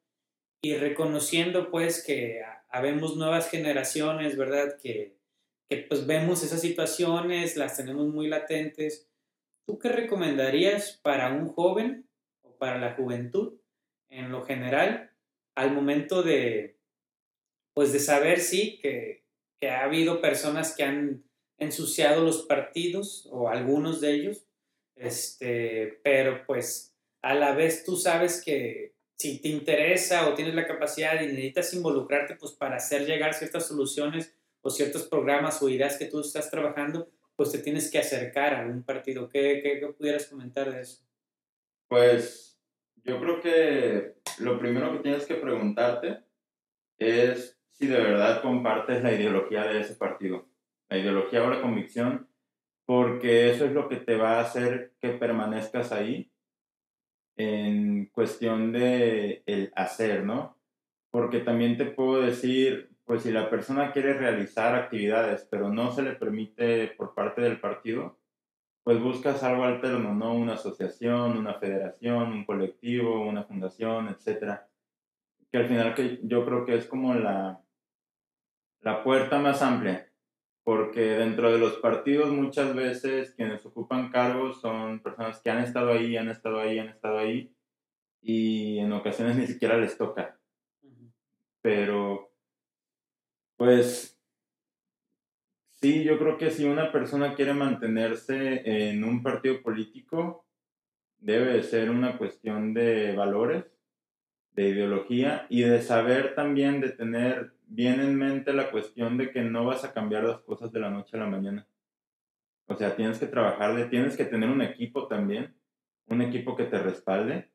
y 0.63 0.75
reconociendo 0.75 1.71
pues 1.71 2.03
que 2.05 2.43
habemos 2.69 3.17
nuevas 3.17 3.49
generaciones, 3.49 4.37
¿verdad? 4.37 4.77
Que, 4.83 5.17
que 5.69 5.79
pues 5.79 6.07
vemos 6.07 6.43
esas 6.43 6.61
situaciones, 6.61 7.57
las 7.57 7.77
tenemos 7.77 8.09
muy 8.09 8.29
latentes. 8.29 9.09
¿Tú 9.67 9.79
qué 9.79 9.89
recomendarías 9.89 10.99
para 11.03 11.33
un 11.33 11.49
joven 11.49 12.09
para 12.59 12.79
la 12.79 12.95
juventud 12.95 13.55
en 14.09 14.31
lo 14.31 14.43
general 14.45 15.11
al 15.55 15.73
momento 15.73 16.23
de, 16.23 16.79
pues 17.75 17.93
de 17.93 17.99
saber, 17.99 18.41
sí, 18.41 18.79
que, 18.81 19.25
que 19.59 19.71
ha 19.71 19.85
habido 19.85 20.21
personas 20.21 20.75
que 20.77 20.85
han 20.85 21.25
ensuciado 21.59 22.23
los 22.23 22.43
partidos 22.43 23.27
o 23.33 23.49
algunos 23.49 24.01
de 24.01 24.13
ellos, 24.13 24.47
este, 24.95 26.01
pero 26.05 26.45
pues 26.47 26.95
a 27.23 27.35
la 27.35 27.55
vez 27.55 27.85
tú 27.85 27.97
sabes 27.97 28.43
que 28.43 28.95
si 29.19 29.41
te 29.41 29.49
interesa 29.49 30.29
o 30.29 30.35
tienes 30.35 30.55
la 30.55 30.67
capacidad 30.67 31.21
y 31.21 31.27
necesitas 31.27 31.73
involucrarte 31.73 32.37
pues 32.37 32.53
para 32.53 32.77
hacer 32.77 33.07
llegar 33.07 33.35
ciertas 33.35 33.67
soluciones 33.67 34.35
o 34.61 34.71
ciertos 34.71 35.05
programas 35.05 35.63
o 35.63 35.69
ideas 35.69 35.97
que 35.97 36.07
tú 36.07 36.21
estás 36.21 36.51
trabajando, 36.51 37.09
pues 37.35 37.53
te 37.53 37.59
tienes 37.59 37.91
que 37.91 37.99
acercar 37.99 38.55
a 38.55 38.67
un 38.67 38.83
partido. 38.83 39.29
¿Qué, 39.29 39.61
qué, 39.63 39.81
qué 39.81 39.87
pudieras 39.89 40.27
comentar 40.27 40.71
de 40.71 40.83
eso? 40.83 41.03
Pues 41.89 42.56
yo 43.07 43.21
creo 43.21 43.41
que 43.41 44.15
lo 44.41 44.59
primero 44.59 44.93
que 44.93 44.99
tienes 44.99 45.27
que 45.27 45.37
preguntarte 45.37 46.25
es 46.99 47.59
si 47.71 47.87
de 47.87 47.99
verdad 47.99 48.43
compartes 48.43 49.03
la 49.03 49.13
ideología 49.13 49.65
de 49.65 49.81
ese 49.81 49.95
partido, 49.95 50.49
la 50.89 50.99
ideología 50.99 51.45
o 51.45 51.51
la 51.51 51.63
convicción, 51.63 52.29
porque 52.85 53.51
eso 53.51 53.65
es 53.65 53.73
lo 53.73 53.89
que 53.89 53.97
te 53.97 54.17
va 54.17 54.39
a 54.39 54.43
hacer 54.43 54.93
que 55.01 55.11
permanezcas 55.11 55.93
ahí 55.93 56.31
en 57.37 58.07
cuestión 58.07 58.73
de 58.73 59.43
el 59.47 59.73
hacer, 59.77 60.25
¿no? 60.25 60.57
Porque 61.11 61.41
también 61.41 61.77
te 61.77 61.85
puedo 61.85 62.23
decir, 62.23 62.91
pues 63.05 63.23
si 63.23 63.31
la 63.31 63.51
persona 63.51 63.93
quiere 63.93 64.15
realizar 64.15 64.75
actividades, 64.75 65.47
pero 65.51 65.71
no 65.71 65.93
se 65.93 66.03
le 66.03 66.13
permite 66.13 66.89
por 66.89 67.15
parte 67.15 67.43
del 67.43 67.61
partido, 67.61 68.19
pues 68.87 69.03
buscas 69.03 69.43
algo 69.43 69.65
alterno, 69.65 70.15
¿no? 70.15 70.33
Una 70.33 70.55
asociación, 70.55 71.37
una 71.37 71.55
federación, 71.55 72.31
un 72.31 72.45
colectivo, 72.45 73.21
una 73.21 73.43
fundación, 73.43 74.07
etcétera. 74.07 74.69
Que 75.51 75.59
al 75.59 75.67
final 75.67 75.93
que 75.93 76.21
yo 76.23 76.45
creo 76.47 76.65
que 76.65 76.77
es 76.77 76.87
como 76.87 77.13
la, 77.13 77.61
la 78.83 79.03
puerta 79.03 79.41
más 79.41 79.61
amplia, 79.61 80.09
porque 80.63 81.01
dentro 81.01 81.51
de 81.51 81.59
los 81.59 81.79
partidos 81.79 82.31
muchas 82.31 82.77
veces 82.77 83.35
quienes 83.35 83.67
ocupan 83.67 84.13
cargos 84.13 84.61
son 84.61 85.01
personas 85.01 85.43
que 85.43 85.51
han 85.51 85.65
estado 85.65 85.91
ahí, 85.91 86.17
han 86.17 86.29
estado 86.29 86.61
ahí, 86.61 86.79
han 86.79 86.91
estado 86.91 87.19
ahí, 87.19 87.53
y 88.23 88.79
en 88.79 88.93
ocasiones 88.93 89.35
ni 89.35 89.49
siquiera 89.49 89.77
les 89.79 89.99
toca. 89.99 90.39
Pero, 91.61 92.31
pues, 93.57 94.16
sí, 95.81 96.05
yo 96.05 96.19
creo 96.19 96.37
que 96.39 96.51
si 96.51 96.65
una 96.65 96.93
persona 96.93 97.35
quiere 97.35 97.55
mantenerse 97.55 98.63
en 98.65 99.05
un 99.05 99.23
partido 99.23 99.63
político, 99.63 100.47
debe 101.19 101.55
de 101.55 101.63
ser 101.63 101.91
una 101.91 102.19
cuestión 102.19 102.75
de 102.75 103.15
valores, 103.15 103.65
de 104.53 104.69
ideología 104.69 105.47
y 105.49 105.63
de 105.63 105.83
saber 105.83 106.35
también, 106.35 106.81
de 106.81 106.91
tener 106.91 107.53
bien 107.67 108.01
en 108.01 108.17
mente 108.17 108.53
la 108.53 108.71
cuestión 108.71 109.19
de 109.19 109.31
que 109.31 109.43
no 109.43 109.65
vas 109.65 109.85
a 109.85 109.93
cambiar 109.93 110.25
las 110.25 110.41
cosas 110.41 110.73
de 110.73 110.81
la 110.81 110.91
noche 110.91 111.17
a 111.17 111.21
la 111.21 111.27
mañana. 111.27 111.67
O 112.67 112.75
sea, 112.75 112.97
tienes 112.97 113.19
que 113.19 113.27
trabajar, 113.27 113.89
tienes 113.91 114.17
que 114.17 114.25
tener 114.25 114.49
un 114.49 114.63
equipo 114.63 115.07
también, 115.07 115.55
un 116.07 116.23
equipo 116.23 116.57
que 116.57 116.65
te 116.65 116.79
respalde 116.79 117.51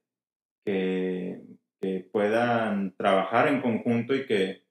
que, 0.63 1.41
puedan 2.11 2.95
trabajar 2.95 3.47
en 3.47 3.59
conjunto 3.59 4.13
y 4.13 4.27
que 4.27 4.63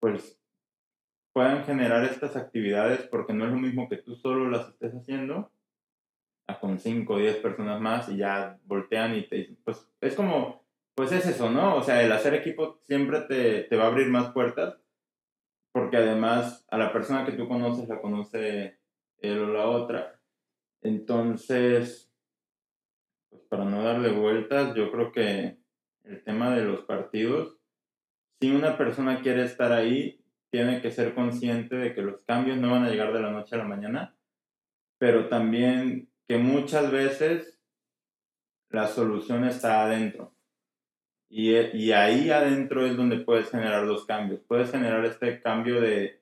pues 0.00 0.39
puedan 1.32 1.64
generar 1.64 2.04
estas 2.04 2.36
actividades 2.36 3.02
porque 3.08 3.32
no 3.32 3.44
es 3.44 3.52
lo 3.52 3.58
mismo 3.58 3.88
que 3.88 3.96
tú 3.96 4.16
solo 4.16 4.48
las 4.48 4.68
estés 4.68 4.94
haciendo 4.94 5.52
a 6.46 6.58
con 6.58 6.78
5 6.78 7.12
o 7.12 7.18
10 7.18 7.36
personas 7.36 7.80
más 7.80 8.08
y 8.08 8.16
ya 8.16 8.58
voltean 8.64 9.14
y 9.14 9.22
te 9.22 9.36
dicen, 9.36 9.58
pues 9.64 9.88
es 10.00 10.14
como, 10.14 10.64
pues 10.94 11.12
es 11.12 11.26
eso, 11.26 11.50
¿no? 11.50 11.76
O 11.76 11.82
sea, 11.82 12.02
el 12.02 12.10
hacer 12.10 12.34
equipo 12.34 12.80
siempre 12.82 13.20
te, 13.20 13.62
te 13.62 13.76
va 13.76 13.84
a 13.84 13.86
abrir 13.88 14.08
más 14.08 14.32
puertas 14.32 14.80
porque 15.72 15.96
además 15.96 16.66
a 16.70 16.78
la 16.78 16.92
persona 16.92 17.24
que 17.24 17.32
tú 17.32 17.46
conoces 17.48 17.88
la 17.88 18.00
conoce 18.00 18.78
él 19.18 19.38
o 19.38 19.52
la 19.52 19.66
otra. 19.66 20.20
Entonces, 20.82 22.10
pues 23.28 23.42
para 23.42 23.64
no 23.64 23.82
darle 23.82 24.10
vueltas, 24.10 24.74
yo 24.74 24.90
creo 24.90 25.12
que 25.12 25.58
el 26.04 26.24
tema 26.24 26.54
de 26.54 26.64
los 26.64 26.80
partidos, 26.82 27.58
si 28.40 28.50
una 28.50 28.76
persona 28.76 29.20
quiere 29.20 29.44
estar 29.44 29.72
ahí, 29.72 30.19
tiene 30.50 30.80
que 30.80 30.90
ser 30.90 31.14
consciente 31.14 31.76
de 31.76 31.94
que 31.94 32.02
los 32.02 32.20
cambios 32.22 32.58
no 32.58 32.70
van 32.70 32.84
a 32.84 32.90
llegar 32.90 33.12
de 33.12 33.20
la 33.20 33.30
noche 33.30 33.54
a 33.54 33.58
la 33.58 33.64
mañana, 33.64 34.16
pero 34.98 35.28
también 35.28 36.10
que 36.26 36.38
muchas 36.38 36.90
veces 36.90 37.60
la 38.68 38.86
solución 38.86 39.44
está 39.44 39.84
adentro. 39.84 40.34
Y, 41.28 41.54
y 41.54 41.92
ahí 41.92 42.30
adentro 42.30 42.84
es 42.84 42.96
donde 42.96 43.18
puedes 43.18 43.50
generar 43.50 43.84
los 43.84 44.04
cambios. 44.04 44.40
Puedes 44.46 44.70
generar 44.70 45.04
este 45.04 45.40
cambio 45.40 45.80
de, 45.80 46.20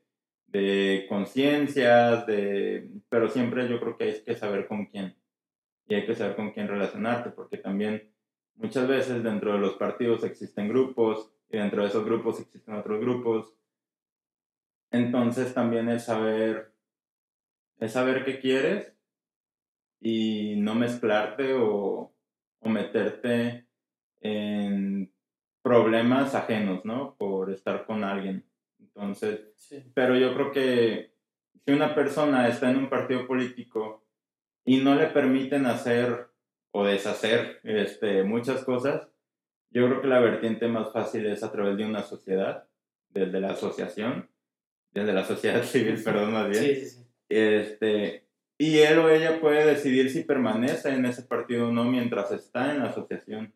de 0.49 1.07
conciencias, 1.09 2.27
de, 2.27 2.91
pero 3.09 3.29
siempre 3.29 3.69
yo 3.69 3.81
creo 3.81 3.97
que 3.97 4.05
hay 4.05 4.23
que 4.23 4.35
saber 4.35 4.67
con 4.67 4.87
quién 4.87 5.17
y 5.87 5.95
hay 5.95 6.07
que 6.07 6.15
saber 6.15 6.37
con 6.37 6.53
quién 6.53 6.69
relacionarte, 6.69 7.31
porque 7.31 7.57
también 7.57 8.13
muchas 8.57 8.87
veces 8.87 9.23
dentro 9.23 9.55
de 9.55 9.59
los 9.59 9.75
partidos 9.75 10.23
existen 10.23 10.69
grupos 10.69 11.33
y 11.49 11.57
dentro 11.57 11.83
de 11.83 11.89
esos 11.89 12.05
grupos 12.05 12.41
existen 12.41 12.75
otros 12.75 13.01
grupos. 13.01 13.55
Entonces 14.91 15.55
también 15.55 15.89
es 15.89 16.05
saber, 16.05 16.73
es 17.79 17.93
saber 17.93 18.25
qué 18.25 18.41
quieres 18.41 18.95
y 20.01 20.57
no 20.57 20.75
mezclarte 20.75 21.55
o, 21.55 22.15
o 22.61 22.69
meterte 22.69 23.67
en 24.21 25.13
problemas 25.63 26.35
ajenos, 26.35 26.85
¿no? 26.85 27.17
Por 27.17 27.51
estar 27.51 27.85
con 27.85 28.05
alguien. 28.05 28.45
Entonces, 28.79 29.41
pero 29.95 30.17
yo 30.17 30.35
creo 30.35 30.53
que 30.53 31.13
si 31.65 31.73
una 31.73 31.95
persona 31.95 32.49
está 32.49 32.71
en 32.71 32.79
un 32.79 32.89
partido 32.89 33.27
político 33.27 34.07
y 34.65 34.79
no 34.79 34.95
le 34.95 35.09
permiten 35.09 35.67
hacer 35.67 36.29
o 36.71 36.85
deshacer 36.85 37.61
este, 37.65 38.23
muchas 38.23 38.65
cosas, 38.65 39.09
yo 39.71 39.87
creo 39.87 40.01
que 40.01 40.09
la 40.09 40.21
vertiente 40.21 40.69
más 40.69 40.93
fácil 40.93 41.27
es 41.27 41.43
a 41.43 41.53
través 41.53 41.77
de 41.77 41.85
una 41.85 42.03
sociedad, 42.03 42.67
desde 43.11 43.41
la 43.41 43.51
asociación, 43.51 44.31
desde 44.99 45.13
la 45.13 45.25
sociedad 45.25 45.63
civil, 45.63 46.03
perdón, 46.03 46.33
más 46.33 46.49
bien. 46.49 46.63
Sí, 46.63 46.75
sí, 46.75 46.89
sí. 46.89 47.07
Este, 47.29 48.27
y 48.57 48.79
él 48.79 48.99
o 48.99 49.09
ella 49.09 49.41
puede 49.41 49.65
decidir 49.65 50.11
si 50.11 50.25
permanece 50.25 50.91
en 50.91 51.05
ese 51.05 51.23
partido 51.23 51.69
o 51.69 51.73
no 51.73 51.85
mientras 51.85 52.33
está 52.33 52.73
en 52.73 52.81
la 52.81 52.87
asociación 52.87 53.55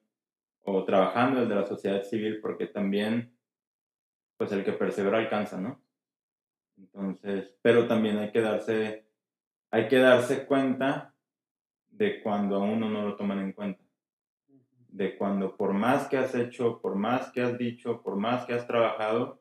o 0.65 0.85
trabajando 0.85 1.41
desde 1.41 1.55
la 1.55 1.67
sociedad 1.67 2.03
civil, 2.05 2.41
porque 2.41 2.67
también, 2.67 3.37
pues 4.37 4.53
el 4.53 4.65
que 4.65 4.73
persevera 4.73 5.19
alcanza, 5.19 5.61
¿no? 5.61 5.83
Entonces, 6.77 7.55
pero 7.63 7.87
también 7.87 8.19
hay 8.19 8.31
que 8.31 8.41
darse 8.41 9.07
hay 9.73 9.89
que 9.89 9.99
darse 9.99 10.47
cuenta 10.47 11.15
de 11.89 12.23
cuando 12.23 12.57
a 12.57 12.59
uno 12.59 12.91
no 12.91 13.09
lo 13.09 13.17
toman 13.17 13.39
en 13.39 13.53
cuenta. 13.53 13.83
De 14.89 15.17
cuando 15.17 15.57
por 15.57 15.73
más 15.73 16.09
que 16.09 16.19
has 16.19 16.35
hecho, 16.35 16.79
por 16.83 16.95
más 16.95 17.33
que 17.33 17.41
has 17.41 17.57
dicho, 17.57 18.03
por 18.03 18.17
más 18.17 18.45
que 18.45 18.53
has 18.53 18.67
trabajado, 18.67 19.41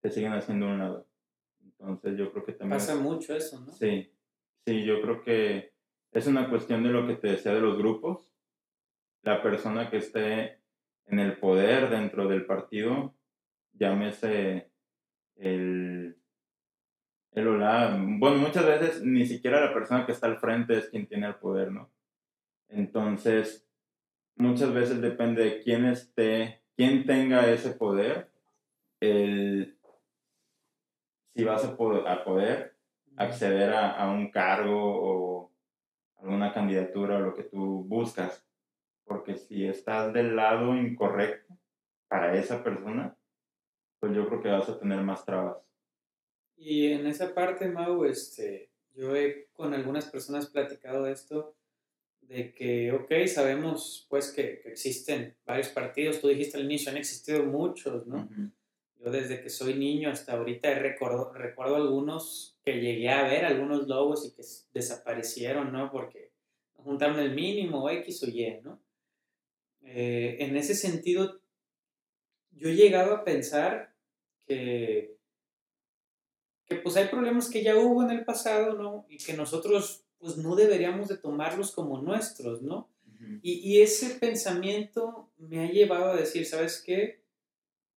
te 0.00 0.10
siguen 0.10 0.32
haciendo 0.32 0.66
un 0.66 0.78
lado. 0.78 1.07
Entonces 1.80 2.16
yo 2.18 2.32
creo 2.32 2.44
que 2.44 2.52
también... 2.52 2.78
Pasa 2.78 2.96
mucho 2.96 3.34
eso, 3.34 3.60
¿no? 3.60 3.72
Sí, 3.72 4.12
sí, 4.66 4.84
yo 4.84 5.00
creo 5.00 5.22
que 5.22 5.72
es 6.12 6.26
una 6.26 6.48
cuestión 6.50 6.82
de 6.82 6.90
lo 6.90 7.06
que 7.06 7.16
te 7.16 7.28
decía 7.28 7.52
de 7.52 7.60
los 7.60 7.78
grupos. 7.78 8.30
La 9.22 9.42
persona 9.42 9.90
que 9.90 9.98
esté 9.98 10.60
en 11.06 11.18
el 11.18 11.38
poder 11.38 11.90
dentro 11.90 12.28
del 12.28 12.46
partido, 12.46 13.14
llámese 13.72 14.70
el 15.36 16.18
el 17.32 17.46
hola, 17.46 17.96
bueno, 18.18 18.38
muchas 18.38 18.66
veces 18.66 19.02
ni 19.02 19.26
siquiera 19.26 19.64
la 19.64 19.72
persona 19.72 20.04
que 20.04 20.12
está 20.12 20.26
al 20.26 20.38
frente 20.38 20.76
es 20.76 20.88
quien 20.88 21.06
tiene 21.06 21.26
el 21.26 21.36
poder, 21.36 21.70
¿no? 21.70 21.90
Entonces, 22.68 23.68
muchas 24.36 24.72
veces 24.72 25.00
depende 25.00 25.44
de 25.44 25.62
quién 25.62 25.84
esté, 25.84 26.62
quién 26.76 27.06
tenga 27.06 27.48
ese 27.48 27.70
poder, 27.70 28.30
el, 29.00 29.77
si 31.38 31.44
vas 31.44 31.64
a 31.64 31.76
poder, 31.76 32.08
a 32.08 32.24
poder 32.24 32.74
acceder 33.16 33.72
a, 33.72 33.92
a, 33.92 34.10
un 34.10 34.28
cargo 34.28 34.74
o 34.74 35.52
alguna 36.16 36.52
candidatura 36.52 37.18
o 37.18 37.20
lo 37.20 37.32
que 37.32 37.44
tú 37.44 37.84
buscas. 37.84 38.44
Porque 39.04 39.36
si 39.36 39.64
estás 39.64 40.12
del 40.12 40.34
lado 40.34 40.74
incorrecto 40.76 41.56
para 42.08 42.34
esa 42.34 42.64
persona, 42.64 43.16
pues 44.00 44.16
yo 44.16 44.26
creo 44.26 44.42
que 44.42 44.48
vas 44.48 44.68
a 44.68 44.80
tener 44.80 45.00
más 45.02 45.24
trabas. 45.24 45.58
Y 46.56 46.90
en 46.90 47.06
esa 47.06 47.32
parte, 47.32 47.68
Mau, 47.68 48.04
este, 48.04 48.72
yo 48.96 49.14
he 49.14 49.48
con 49.52 49.74
algunas 49.74 50.06
personas 50.06 50.50
platicado 50.50 51.06
esto, 51.06 51.54
de 52.22 52.52
que, 52.52 52.90
ok, 52.90 53.12
sabemos 53.28 54.08
pues 54.10 54.32
que, 54.32 54.60
existen 54.64 55.36
varios 55.46 55.68
partidos, 55.68 56.20
tú 56.20 56.26
dijiste 56.26 56.56
al 56.58 56.64
inicio, 56.64 56.90
han 56.90 56.96
existido 56.96 57.44
muchos, 57.44 58.08
¿no? 58.08 58.28
Yo 58.98 59.10
desde 59.10 59.40
que 59.40 59.48
soy 59.48 59.74
niño 59.74 60.10
hasta 60.10 60.32
ahorita 60.32 60.74
recuerdo, 60.78 61.32
recuerdo 61.32 61.76
algunos 61.76 62.58
que 62.64 62.80
llegué 62.80 63.10
a 63.10 63.22
ver, 63.22 63.44
algunos 63.44 63.86
logos 63.86 64.26
y 64.26 64.34
que 64.34 64.42
desaparecieron, 64.72 65.72
¿no? 65.72 65.90
Porque 65.90 66.32
juntaron 66.74 67.18
el 67.20 67.34
mínimo 67.34 67.88
X 67.90 68.22
o 68.24 68.26
Y, 68.28 68.60
¿no? 68.62 68.80
Eh, 69.82 70.36
en 70.40 70.56
ese 70.56 70.74
sentido, 70.74 71.40
yo 72.50 72.68
he 72.68 72.74
llegado 72.74 73.14
a 73.14 73.24
pensar 73.24 73.94
que 74.46 75.18
que 76.68 76.76
pues 76.76 76.96
hay 76.96 77.08
problemas 77.08 77.48
que 77.48 77.62
ya 77.62 77.76
hubo 77.76 78.02
en 78.02 78.10
el 78.10 78.24
pasado, 78.24 78.74
¿no? 78.74 79.06
Y 79.08 79.16
que 79.16 79.32
nosotros 79.32 80.04
pues 80.18 80.36
no 80.36 80.54
deberíamos 80.54 81.08
de 81.08 81.16
tomarlos 81.16 81.72
como 81.72 82.00
nuestros, 82.02 82.62
¿no? 82.62 82.90
y, 83.42 83.54
y, 83.54 83.82
ese 83.82 84.10
pensamiento 84.10 85.28
me 85.38 85.60
ha 85.64 85.70
llevado 85.70 86.12
a 86.12 86.16
decir, 86.16 86.46
¿sabes 86.46 86.80
qué? 86.84 87.20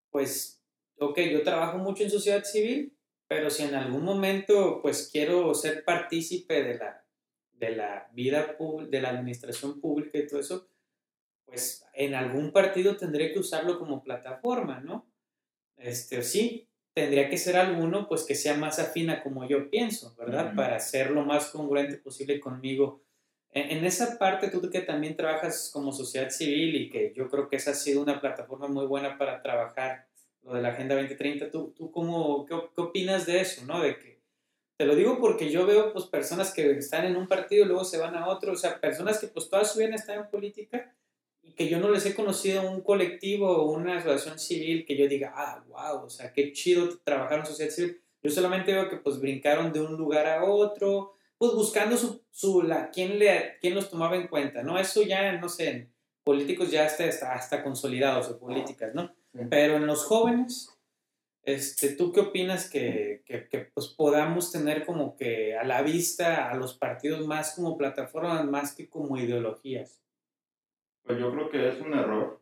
Pues, 0.09 0.60
ok, 1.01 1.19
yo 1.31 1.43
trabajo 1.43 1.77
mucho 1.79 2.03
en 2.03 2.11
sociedad 2.11 2.43
civil, 2.43 2.95
pero 3.27 3.49
si 3.49 3.63
en 3.63 3.75
algún 3.75 4.03
momento 4.03 4.81
pues 4.81 5.09
quiero 5.11 5.53
ser 5.53 5.83
partícipe 5.83 6.63
de 6.63 6.77
la, 6.77 7.05
de 7.53 7.75
la 7.75 8.09
vida 8.13 8.55
de 8.89 9.01
la 9.01 9.09
administración 9.09 9.81
pública 9.81 10.19
y 10.19 10.27
todo 10.27 10.39
eso, 10.39 10.67
pues 11.45 11.85
en 11.93 12.13
algún 12.13 12.51
partido 12.51 12.97
tendré 12.97 13.33
que 13.33 13.39
usarlo 13.39 13.79
como 13.79 14.03
plataforma, 14.03 14.79
¿no? 14.79 15.11
Este, 15.75 16.21
sí, 16.21 16.69
tendría 16.93 17.29
que 17.29 17.37
ser 17.37 17.57
alguno 17.57 18.07
pues 18.07 18.23
que 18.23 18.35
sea 18.35 18.55
más 18.55 18.77
afina 18.77 19.23
como 19.23 19.47
yo 19.47 19.69
pienso, 19.69 20.15
¿verdad? 20.17 20.53
Para 20.55 20.79
ser 20.79 21.11
lo 21.11 21.25
más 21.25 21.47
congruente 21.47 21.97
posible 21.97 22.39
conmigo. 22.39 23.01
En, 23.53 23.83
esa 23.83 24.17
parte, 24.17 24.49
tú 24.49 24.69
que 24.69 24.81
también 24.81 25.17
trabajas 25.17 25.71
como 25.73 25.91
sociedad 25.91 26.29
civil 26.29 26.75
y 26.75 26.89
que 26.89 27.11
yo 27.13 27.29
creo 27.29 27.49
que 27.49 27.57
esa 27.57 27.71
ha 27.71 27.73
sido 27.73 28.01
una 28.01 28.21
plataforma 28.21 28.67
muy 28.67 28.85
buena 28.85 29.17
para 29.17 29.41
trabajar 29.41 30.07
lo 30.43 30.53
de 30.53 30.61
la 30.61 30.69
Agenda 30.69 30.95
2030, 30.95 31.51
¿tú, 31.51 31.73
tú 31.75 31.91
cómo, 31.91 32.45
qué, 32.45 32.55
qué 32.75 32.81
opinas 32.81 33.25
de 33.25 33.41
eso, 33.41 33.65
¿no? 33.65 33.81
De 33.81 33.97
que 33.97 34.21
Te 34.77 34.85
lo 34.85 34.95
digo 34.95 35.19
porque 35.19 35.51
yo 35.51 35.65
veo 35.65 35.93
pues 35.93 36.05
personas 36.05 36.53
que 36.53 36.71
están 36.71 37.05
en 37.05 37.15
un 37.15 37.27
partido 37.27 37.65
y 37.65 37.67
luego 37.67 37.83
se 37.83 37.97
van 37.97 38.15
a 38.15 38.27
otro, 38.27 38.53
o 38.53 38.55
sea, 38.55 38.79
personas 38.79 39.19
que 39.19 39.27
pues 39.27 39.49
toda 39.49 39.63
su 39.63 39.79
vida 39.79 39.95
están 39.95 40.19
en 40.19 40.29
política 40.29 40.95
y 41.43 41.53
que 41.53 41.67
yo 41.67 41.79
no 41.79 41.89
les 41.89 42.05
he 42.05 42.15
conocido 42.15 42.69
un 42.69 42.81
colectivo 42.81 43.49
o 43.49 43.71
una 43.71 43.97
asociación 43.97 44.39
civil 44.39 44.85
que 44.85 44.97
yo 44.97 45.07
diga, 45.07 45.33
ah, 45.35 45.63
wow, 45.67 46.05
o 46.05 46.09
sea, 46.09 46.33
qué 46.33 46.51
chido 46.53 46.97
trabajar 47.03 47.39
en 47.39 47.45
sociedad 47.45 47.71
civil. 47.71 48.01
Yo 48.23 48.29
solamente 48.29 48.73
veo 48.73 48.89
que 48.89 48.97
pues 48.97 49.19
brincaron 49.19 49.73
de 49.73 49.81
un 49.81 49.97
lugar 49.97 50.27
a 50.27 50.43
otro, 50.43 51.15
pues 51.37 51.53
buscando 51.53 51.97
su, 51.97 52.23
su 52.29 52.61
la, 52.61 52.91
quién, 52.91 53.17
le, 53.17 53.57
quién 53.59 53.73
los 53.73 53.89
tomaba 53.89 54.15
en 54.15 54.27
cuenta, 54.27 54.61
¿no? 54.61 54.77
Eso 54.77 55.01
ya, 55.01 55.31
no 55.33 55.49
sé, 55.49 55.90
políticos 56.31 56.71
ya 56.71 56.85
está 56.85 57.33
hasta 57.33 57.61
consolidados 57.61 58.29
o 58.29 58.39
políticas, 58.39 58.95
¿no? 58.95 59.13
Pero 59.49 59.75
en 59.75 59.85
los 59.85 60.05
jóvenes, 60.05 60.79
este, 61.43 61.89
¿tú 61.89 62.13
qué 62.13 62.21
opinas 62.21 62.69
que, 62.69 63.21
que, 63.25 63.49
que, 63.49 63.59
pues 63.73 63.89
podamos 63.89 64.49
tener 64.49 64.85
como 64.85 65.17
que 65.17 65.57
a 65.57 65.65
la 65.65 65.81
vista 65.81 66.49
a 66.49 66.55
los 66.55 66.77
partidos 66.77 67.27
más 67.27 67.53
como 67.53 67.77
plataformas 67.77 68.45
más 68.45 68.73
que 68.73 68.89
como 68.89 69.17
ideologías? 69.17 70.01
Pues 71.03 71.19
yo 71.19 71.33
creo 71.33 71.49
que 71.49 71.67
es 71.67 71.81
un 71.81 71.95
error 71.95 72.41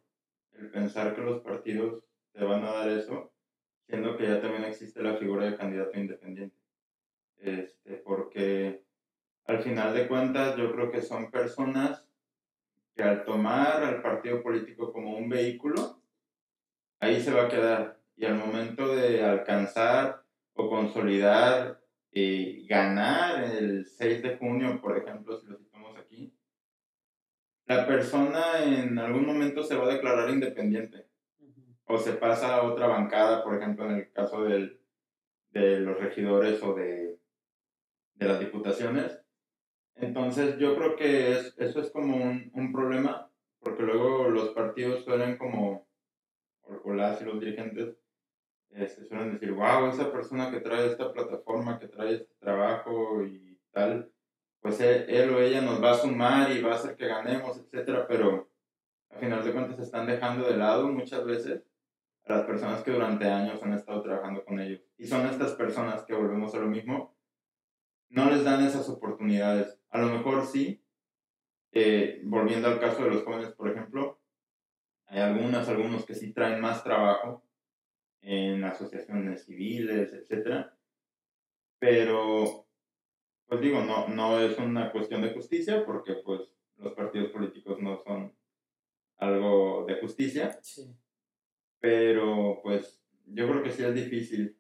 el 0.60 0.70
pensar 0.70 1.16
que 1.16 1.22
los 1.22 1.42
partidos 1.42 2.04
te 2.32 2.44
van 2.44 2.64
a 2.64 2.72
dar 2.72 2.90
eso, 2.90 3.32
siendo 3.88 4.16
que 4.18 4.28
ya 4.28 4.40
también 4.40 4.66
existe 4.66 5.02
la 5.02 5.18
figura 5.18 5.50
de 5.50 5.58
candidato 5.58 5.98
independiente. 5.98 6.56
Este, 7.38 7.96
porque 7.96 8.84
al 9.46 9.64
final 9.64 9.96
de 9.96 10.08
cuentas 10.08 10.58
yo 10.58 10.72
creo 10.74 10.92
que 10.92 11.02
son 11.02 11.32
personas 11.32 12.09
que 13.00 13.06
al 13.06 13.24
tomar 13.24 13.82
al 13.82 14.02
partido 14.02 14.44
político 14.44 14.92
como 14.92 15.18
un 15.18 15.30
vehículo, 15.30 16.02
ahí 17.00 17.22
se 17.22 17.32
va 17.32 17.44
a 17.44 17.48
quedar. 17.48 18.02
Y 18.18 18.26
al 18.26 18.36
momento 18.36 18.94
de 18.94 19.24
alcanzar 19.24 20.26
o 20.52 20.70
consolidar 20.70 21.80
y 22.12 22.68
ganar 22.68 23.42
el 23.42 23.86
6 23.86 24.22
de 24.22 24.36
junio, 24.36 24.82
por 24.82 24.98
ejemplo, 24.98 25.40
si 25.40 25.48
lo 25.48 25.58
citamos 25.58 25.98
aquí, 25.98 26.36
la 27.68 27.88
persona 27.88 28.66
en 28.66 29.00
algún 29.00 29.26
momento 29.26 29.64
se 29.64 29.78
va 29.78 29.86
a 29.86 29.94
declarar 29.94 30.30
independiente. 30.30 31.08
O 31.86 31.98
se 31.98 32.12
pasa 32.12 32.58
a 32.58 32.64
otra 32.64 32.88
bancada, 32.88 33.46
por 33.46 33.56
ejemplo, 33.56 33.86
en 33.86 33.96
el 33.96 34.12
caso 34.12 34.44
del, 34.44 34.82
de 35.52 35.80
los 35.80 35.98
regidores 35.98 36.62
o 36.64 36.74
de, 36.74 37.18
de 38.16 38.28
las 38.28 38.42
diputaciones 38.42 39.19
entonces 40.02 40.58
yo 40.58 40.76
creo 40.76 40.96
que 40.96 41.32
es, 41.32 41.56
eso 41.58 41.82
es 41.82 41.92
como 41.92 42.16
un, 42.16 42.52
un, 42.54 42.72
problema, 42.72 43.30
porque 43.60 43.84
luego 43.84 44.30
los 44.30 44.50
partidos 44.50 45.04
suelen 45.04 45.38
como, 45.38 45.88
o 46.84 46.94
las 46.94 47.22
y 47.22 47.26
los 47.26 47.40
dirigentes, 47.40 47.98
este, 48.72 49.06
suelen 49.06 49.34
decir, 49.34 49.52
wow, 49.52 49.88
esa 49.88 50.12
persona 50.12 50.52
que 50.52 50.62
trae 50.62 50.88
esta 50.88 51.12
plataforma, 51.12 51.80
que 51.80 51.88
trae 51.88 52.16
este 52.16 52.34
trabajo 52.40 53.24
y 53.24 53.60
tal, 53.72 54.12
pues 54.62 54.80
él, 54.82 55.06
él, 55.10 55.30
o 55.32 55.40
ella 55.40 55.62
nos 55.62 55.84
va 55.84 55.92
a 55.92 55.96
sumar 55.96 56.52
y 56.52 56.62
va 56.62 56.74
a 56.74 56.76
hacer 56.76 56.96
que 56.96 57.08
ganemos, 57.08 57.58
etcétera, 57.58 58.06
pero 58.08 58.50
al 59.10 59.20
final 59.20 59.44
de 59.44 59.52
cuentas 59.52 59.78
se 59.78 59.84
están 59.84 60.06
dejando 60.06 60.48
de 60.48 60.58
lado 60.58 60.88
muchas 60.88 61.26
veces 61.26 61.64
a 62.26 62.34
las 62.34 62.46
personas 62.46 62.84
que 62.84 62.92
durante 62.92 63.28
años 63.28 63.62
han 63.64 63.74
estado 63.74 64.02
trabajando 64.04 64.46
con 64.46 64.60
ellos. 64.60 64.82
Y 64.98 65.08
son 65.08 65.26
estas 65.26 65.54
personas 65.54 66.04
que 66.04 66.14
volvemos 66.14 66.54
a 66.54 66.60
lo 66.60 66.68
mismo, 66.68 67.16
no 68.10 68.30
les 68.30 68.44
dan 68.44 68.64
esas 68.64 68.88
oportunidades 68.90 69.79
a 69.90 70.00
lo 70.00 70.08
mejor 70.08 70.46
sí, 70.46 70.84
eh, 71.72 72.22
volviendo 72.24 72.68
al 72.68 72.80
caso 72.80 73.04
de 73.04 73.12
los 73.12 73.24
jóvenes, 73.24 73.52
por 73.52 73.70
ejemplo, 73.70 74.20
hay 75.06 75.20
algunas, 75.20 75.68
algunos 75.68 76.06
que 76.06 76.16
sí 76.16 76.34
traen 76.34 76.62
más 76.62 76.84
trabajo 76.84 77.44
en 78.22 78.64
asociaciones 78.64 79.46
civiles, 79.46 80.14
etcétera, 80.14 80.78
pero, 81.80 82.68
pues 83.48 83.62
digo, 83.62 83.82
no, 83.82 84.08
no 84.10 84.40
es 84.40 84.58
una 84.58 84.92
cuestión 84.92 85.22
de 85.22 85.34
justicia 85.34 85.86
porque 85.86 86.16
pues 86.16 86.42
los 86.78 86.94
partidos 86.94 87.32
políticos 87.32 87.80
no 87.80 87.98
son 88.04 88.36
algo 89.18 89.86
de 89.86 90.00
justicia, 90.00 90.60
sí. 90.62 90.96
pero 91.80 92.60
pues 92.64 93.02
yo 93.26 93.50
creo 93.50 93.64
que 93.64 93.72
sí 93.72 93.84
es 93.84 93.94
difícil. 93.94 94.58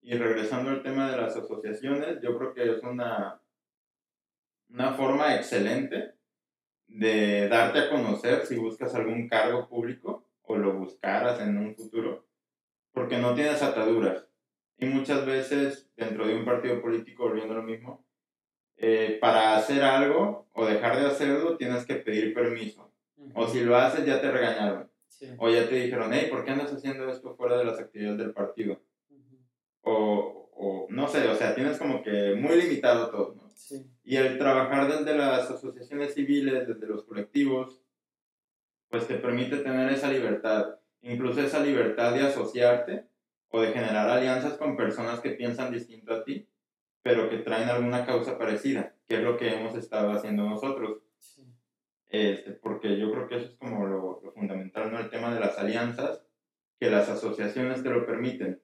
Y 0.00 0.14
regresando 0.14 0.70
al 0.70 0.82
tema 0.82 1.10
de 1.10 1.16
las 1.16 1.36
asociaciones, 1.36 2.20
yo 2.20 2.36
creo 2.36 2.54
que 2.54 2.70
es 2.72 2.82
una 2.82 3.41
una 4.72 4.94
forma 4.94 5.36
excelente 5.36 6.14
de 6.86 7.48
darte 7.48 7.78
a 7.78 7.90
conocer 7.90 8.46
si 8.46 8.56
buscas 8.56 8.94
algún 8.94 9.28
cargo 9.28 9.68
público 9.68 10.26
o 10.42 10.56
lo 10.56 10.74
buscaras 10.74 11.40
en 11.40 11.56
un 11.56 11.74
futuro, 11.74 12.26
porque 12.92 13.18
no 13.18 13.34
tienes 13.34 13.62
ataduras. 13.62 14.26
Y 14.78 14.86
muchas 14.86 15.24
veces 15.24 15.90
dentro 15.96 16.26
de 16.26 16.34
un 16.34 16.44
partido 16.44 16.80
político, 16.80 17.28
volviendo 17.28 17.54
lo 17.54 17.62
mismo, 17.62 18.04
eh, 18.76 19.18
para 19.20 19.56
hacer 19.56 19.82
algo 19.82 20.48
o 20.52 20.66
dejar 20.66 20.98
de 20.98 21.06
hacerlo 21.06 21.56
tienes 21.56 21.86
que 21.86 21.96
pedir 21.96 22.34
permiso. 22.34 22.92
O 23.34 23.46
si 23.46 23.60
lo 23.60 23.76
haces 23.76 24.04
ya 24.04 24.20
te 24.20 24.30
regañaron. 24.30 24.90
O 25.38 25.48
ya 25.48 25.68
te 25.68 25.76
dijeron, 25.76 26.10
hey, 26.12 26.26
¿por 26.28 26.44
qué 26.44 26.50
andas 26.50 26.72
haciendo 26.72 27.08
esto 27.08 27.36
fuera 27.36 27.56
de 27.56 27.64
las 27.64 27.78
actividades 27.78 28.18
del 28.18 28.32
partido? 28.32 28.82
o, 29.82 30.50
o, 30.54 30.86
no 30.90 31.08
sé, 31.08 31.28
o 31.28 31.34
sea, 31.34 31.54
tienes 31.54 31.78
como 31.78 32.02
que 32.02 32.34
muy 32.34 32.56
limitado 32.56 33.10
todo. 33.10 33.41
Y 34.04 34.16
el 34.16 34.38
trabajar 34.38 34.90
desde 34.90 35.16
las 35.16 35.50
asociaciones 35.50 36.14
civiles, 36.14 36.66
desde 36.66 36.86
los 36.86 37.04
colectivos, 37.04 37.80
pues 38.88 39.06
te 39.06 39.14
permite 39.16 39.58
tener 39.58 39.90
esa 39.92 40.10
libertad, 40.10 40.76
incluso 41.00 41.40
esa 41.40 41.60
libertad 41.60 42.14
de 42.14 42.22
asociarte 42.22 43.06
o 43.48 43.60
de 43.60 43.72
generar 43.72 44.08
alianzas 44.08 44.54
con 44.54 44.76
personas 44.76 45.20
que 45.20 45.30
piensan 45.30 45.72
distinto 45.72 46.14
a 46.14 46.24
ti, 46.24 46.48
pero 47.02 47.28
que 47.28 47.38
traen 47.38 47.68
alguna 47.68 48.06
causa 48.06 48.38
parecida, 48.38 48.94
que 49.06 49.16
es 49.16 49.22
lo 49.22 49.36
que 49.36 49.54
hemos 49.54 49.76
estado 49.76 50.12
haciendo 50.12 50.48
nosotros. 50.48 51.02
Este, 52.08 52.52
porque 52.52 52.98
yo 52.98 53.10
creo 53.10 53.26
que 53.26 53.36
eso 53.36 53.46
es 53.46 53.56
como 53.56 53.86
lo, 53.86 54.20
lo 54.22 54.32
fundamental, 54.32 54.92
¿no? 54.92 54.98
El 54.98 55.08
tema 55.08 55.32
de 55.32 55.40
las 55.40 55.58
alianzas, 55.58 56.22
que 56.78 56.90
las 56.90 57.08
asociaciones 57.08 57.82
te 57.82 57.90
lo 57.90 58.04
permiten 58.04 58.60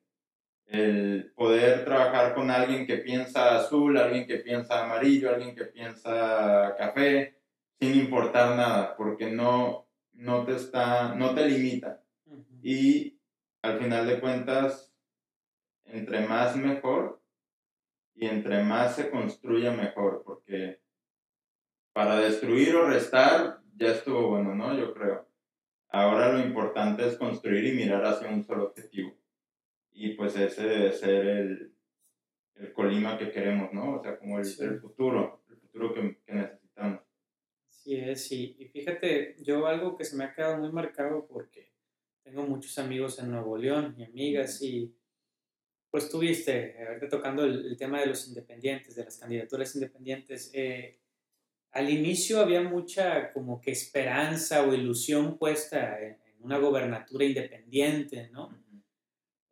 el 0.68 1.32
poder 1.34 1.84
trabajar 1.84 2.34
con 2.34 2.50
alguien 2.50 2.86
que 2.86 2.98
piensa 2.98 3.56
azul, 3.56 3.96
alguien 3.96 4.26
que 4.26 4.36
piensa 4.36 4.84
amarillo, 4.84 5.30
alguien 5.30 5.54
que 5.54 5.64
piensa 5.64 6.74
café, 6.76 7.40
sin 7.80 7.94
importar 7.94 8.54
nada, 8.54 8.94
porque 8.96 9.30
no, 9.30 9.88
no, 10.12 10.44
te, 10.44 10.56
está, 10.56 11.14
no 11.14 11.34
te 11.34 11.46
limita. 11.46 12.02
Y 12.62 13.18
al 13.62 13.78
final 13.78 14.06
de 14.06 14.20
cuentas, 14.20 14.92
entre 15.86 16.26
más 16.26 16.54
mejor 16.56 17.22
y 18.14 18.26
entre 18.26 18.62
más 18.62 18.96
se 18.96 19.10
construya 19.10 19.70
mejor, 19.72 20.22
porque 20.24 20.80
para 21.94 22.18
destruir 22.18 22.76
o 22.76 22.86
restar 22.86 23.60
ya 23.74 23.88
estuvo 23.88 24.28
bueno, 24.28 24.54
¿no? 24.54 24.76
Yo 24.76 24.92
creo. 24.92 25.26
Ahora 25.88 26.30
lo 26.30 26.40
importante 26.40 27.06
es 27.06 27.16
construir 27.16 27.64
y 27.64 27.76
mirar 27.76 28.04
hacia 28.04 28.28
un 28.28 28.44
solo 28.44 28.64
objetivo 28.64 29.17
y 29.98 30.10
pues 30.10 30.36
ese 30.36 30.62
debe 30.62 30.92
ser 30.92 31.26
el, 31.26 31.74
el 32.54 32.72
Colima 32.72 33.18
que 33.18 33.32
queremos, 33.32 33.72
¿no? 33.72 33.96
O 33.96 34.02
sea, 34.02 34.16
como 34.16 34.38
el, 34.38 34.46
el 34.46 34.80
futuro, 34.80 35.42
el 35.50 35.56
futuro 35.56 35.92
que, 35.92 36.18
que, 36.24 36.32
necesitamos. 36.34 37.00
Sí 37.68 37.96
es, 37.96 38.24
sí. 38.28 38.54
Y 38.60 38.66
fíjate, 38.66 39.34
yo 39.42 39.66
algo 39.66 39.96
que 39.96 40.04
se 40.04 40.16
me 40.16 40.22
ha 40.22 40.32
quedado 40.32 40.58
muy 40.58 40.70
marcado 40.70 41.26
porque 41.26 41.72
tengo 42.22 42.44
muchos 42.44 42.78
amigos 42.78 43.18
en 43.18 43.32
Nuevo 43.32 43.58
León 43.58 43.96
y 43.98 44.04
amigas 44.04 44.62
y 44.62 44.94
pues 45.90 46.08
tuviste, 46.08 46.76
ahorita 46.86 47.08
tocando 47.08 47.44
el, 47.44 47.66
el, 47.66 47.76
tema 47.76 47.98
de 47.98 48.06
los 48.06 48.28
independientes, 48.28 48.94
de 48.94 49.04
las 49.04 49.18
candidaturas 49.18 49.74
independientes, 49.74 50.52
eh, 50.54 51.00
al 51.72 51.90
inicio 51.90 52.38
había 52.38 52.62
mucha 52.62 53.32
como 53.32 53.60
que 53.60 53.72
esperanza 53.72 54.62
o 54.64 54.74
ilusión 54.74 55.38
puesta 55.38 56.00
en, 56.00 56.18
en 56.22 56.36
una 56.42 56.58
gobernatura 56.58 57.24
independiente, 57.24 58.30
¿no? 58.30 58.67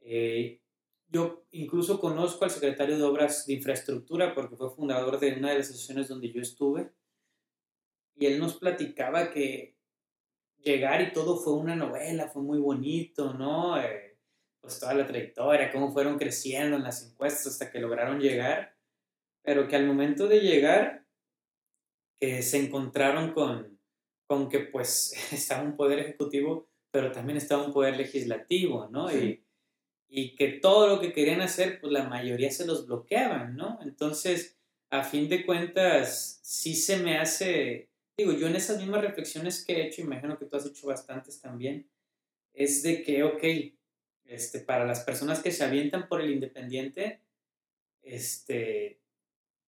Eh, 0.09 0.61
yo 1.09 1.45
incluso 1.51 1.99
conozco 2.01 2.45
al 2.45 2.51
secretario 2.51 2.97
de 2.97 3.03
Obras 3.03 3.47
de 3.47 3.55
Infraestructura 3.55 4.35
porque 4.35 4.57
fue 4.57 4.71
fundador 4.71 5.19
de 5.19 5.35
una 5.35 5.51
de 5.51 5.59
las 5.59 5.69
asociaciones 5.69 6.09
donde 6.09 6.33
yo 6.33 6.41
estuve. 6.41 6.93
Y 8.15 8.27
él 8.27 8.39
nos 8.39 8.57
platicaba 8.57 9.31
que 9.31 9.77
llegar 10.59 11.03
y 11.03 11.13
todo 11.13 11.37
fue 11.37 11.55
una 11.55 11.77
novela, 11.77 12.29
fue 12.29 12.43
muy 12.43 12.59
bonito, 12.59 13.35
¿no? 13.35 13.81
Eh, 13.81 14.19
pues 14.61 14.79
toda 14.79 14.95
la 14.95 15.07
trayectoria, 15.07 15.71
cómo 15.73 15.93
fueron 15.93 16.19
creciendo 16.19 16.77
en 16.77 16.85
las 16.85 17.05
encuestas 17.05 17.49
hasta 17.49 17.71
que 17.71 17.81
lograron 17.81 18.21
llegar. 18.21 18.77
Pero 19.43 19.69
que 19.69 19.77
al 19.77 19.87
momento 19.87 20.29
de 20.29 20.41
llegar, 20.41 21.07
que 22.19 22.43
se 22.43 22.59
encontraron 22.59 23.33
con, 23.33 23.79
con 24.27 24.49
que 24.49 24.61
pues 24.61 25.15
estaba 25.33 25.63
un 25.63 25.77
poder 25.77 25.99
ejecutivo, 25.99 26.69
pero 26.93 27.11
también 27.11 27.37
estaba 27.37 27.65
un 27.65 27.73
poder 27.73 27.97
legislativo, 27.97 28.89
¿no? 28.89 29.13
Y, 29.13 29.46
y 30.09 30.35
que 30.37 30.49
todo 30.49 30.87
lo 30.87 31.01
que 31.01 31.13
querían 31.13 31.41
hacer, 31.41 31.81
pues 31.81 31.93
la 31.93 32.09
mayoría 32.09 32.51
se 32.51 32.67
los 32.67 32.87
bloqueaban, 32.87 33.57
¿no? 33.57 33.79
Entonces, 33.83 34.57
a 34.91 35.03
fin 35.03 35.29
de 35.29 35.45
cuentas, 35.45 36.41
sí 36.43 36.75
se 36.75 36.99
me 36.99 37.19
hace, 37.19 37.91
digo, 38.17 38.33
yo 38.33 38.47
en 38.47 38.57
esas 38.57 38.79
mismas 38.79 39.03
reflexiones 39.03 39.65
que 39.65 39.75
he 39.75 39.87
hecho, 39.87 40.03
imagino 40.03 40.39
que 40.39 40.47
tú 40.47 40.57
has 40.57 40.67
hecho 40.67 40.87
bastantes 40.87 41.41
también, 41.41 41.89
es 42.55 42.83
de 42.83 43.03
que, 43.03 43.25
ok, 43.25 43.45
este, 44.25 44.61
para 44.61 44.87
las 44.87 45.01
personas 45.01 45.41
que 45.41 45.53
se 45.53 45.65
avientan 45.65 46.09
por 46.09 46.21
el 46.21 46.31
independiente, 46.31 47.21
este, 48.03 49.01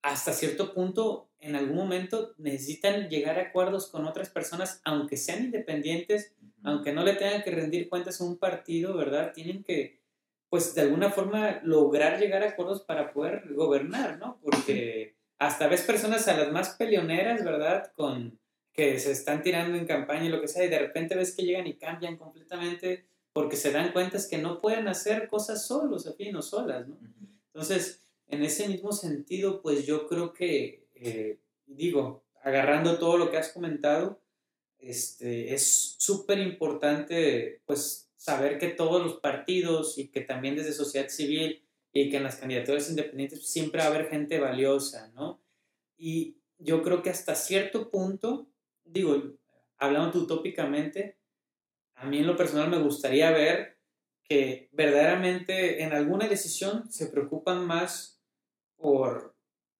hasta 0.02 0.32
cierto 0.32 0.72
punto, 0.72 1.30
en 1.40 1.56
algún 1.56 1.76
momento 1.76 2.34
necesitan 2.38 3.08
llegar 3.08 3.38
a 3.38 3.42
acuerdos 3.42 3.88
con 3.88 4.06
otras 4.06 4.30
personas, 4.30 4.80
aunque 4.84 5.16
sean 5.16 5.44
independientes, 5.44 6.34
aunque 6.62 6.92
no 6.92 7.04
le 7.04 7.14
tengan 7.14 7.42
que 7.42 7.50
rendir 7.50 7.88
cuentas 7.88 8.20
a 8.20 8.24
un 8.24 8.38
partido, 8.38 8.96
¿verdad? 8.96 9.32
Tienen 9.32 9.62
que, 9.62 10.00
pues, 10.48 10.74
de 10.74 10.82
alguna 10.82 11.10
forma 11.10 11.60
lograr 11.62 12.18
llegar 12.18 12.42
a 12.42 12.50
acuerdos 12.50 12.82
para 12.82 13.12
poder 13.12 13.52
gobernar, 13.54 14.18
¿no? 14.18 14.38
Porque 14.42 15.16
hasta 15.38 15.68
ves 15.68 15.82
personas 15.82 16.26
a 16.28 16.36
las 16.36 16.52
más 16.52 16.70
peleoneras, 16.70 17.44
¿verdad? 17.44 17.92
Con 17.94 18.38
que 18.72 18.98
se 18.98 19.12
están 19.12 19.42
tirando 19.42 19.76
en 19.76 19.86
campaña 19.86 20.26
y 20.26 20.28
lo 20.28 20.40
que 20.40 20.48
sea, 20.48 20.64
y 20.64 20.68
de 20.68 20.78
repente 20.78 21.16
ves 21.16 21.34
que 21.34 21.42
llegan 21.42 21.66
y 21.66 21.76
cambian 21.76 22.16
completamente 22.16 23.06
porque 23.32 23.56
se 23.56 23.72
dan 23.72 23.92
cuenta 23.92 24.18
que 24.28 24.38
no 24.38 24.58
pueden 24.58 24.88
hacer 24.88 25.28
cosas 25.28 25.66
solos, 25.66 26.06
a 26.06 26.12
fin 26.14 26.34
o 26.36 26.42
solas, 26.42 26.88
¿no? 26.88 26.98
Entonces, 27.46 28.02
en 28.28 28.42
ese 28.42 28.68
mismo 28.68 28.92
sentido, 28.92 29.62
pues 29.62 29.86
yo 29.86 30.06
creo 30.08 30.32
que, 30.32 30.86
eh, 30.94 31.38
digo, 31.66 32.24
agarrando 32.42 32.98
todo 32.98 33.16
lo 33.16 33.30
que 33.30 33.36
has 33.36 33.52
comentado, 33.52 34.20
este, 34.78 35.54
es 35.54 35.96
súper 35.98 36.38
importante, 36.38 37.60
pues, 37.66 38.07
saber 38.18 38.58
que 38.58 38.68
todos 38.68 39.02
los 39.02 39.20
partidos 39.20 39.96
y 39.96 40.08
que 40.08 40.20
también 40.20 40.56
desde 40.56 40.72
sociedad 40.72 41.08
civil 41.08 41.64
y 41.92 42.10
que 42.10 42.18
en 42.18 42.24
las 42.24 42.36
candidaturas 42.36 42.90
independientes 42.90 43.50
siempre 43.50 43.80
va 43.80 43.86
a 43.86 43.88
haber 43.88 44.10
gente 44.10 44.38
valiosa, 44.40 45.10
¿no? 45.14 45.40
Y 45.96 46.36
yo 46.58 46.82
creo 46.82 47.02
que 47.02 47.10
hasta 47.10 47.34
cierto 47.34 47.90
punto, 47.90 48.50
digo, 48.84 49.38
hablando 49.78 50.18
utópicamente, 50.18 51.16
a 51.94 52.06
mí 52.06 52.18
en 52.18 52.26
lo 52.26 52.36
personal 52.36 52.68
me 52.68 52.78
gustaría 52.80 53.30
ver 53.30 53.78
que 54.24 54.68
verdaderamente 54.72 55.82
en 55.82 55.92
alguna 55.92 56.28
decisión 56.28 56.90
se 56.90 57.06
preocupan 57.06 57.66
más 57.66 58.20
por 58.76 59.34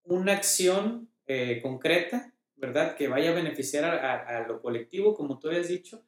una 0.04 0.32
acción 0.32 1.10
eh, 1.26 1.60
concreta, 1.60 2.32
¿verdad? 2.56 2.96
Que 2.96 3.08
vaya 3.08 3.30
a 3.30 3.34
beneficiar 3.34 3.84
a, 3.84 4.46
lo 4.48 4.62
colectivo, 4.62 5.14
como 5.14 5.38
tú 5.38 5.48
habías 5.48 5.68
dicho, 5.68 6.02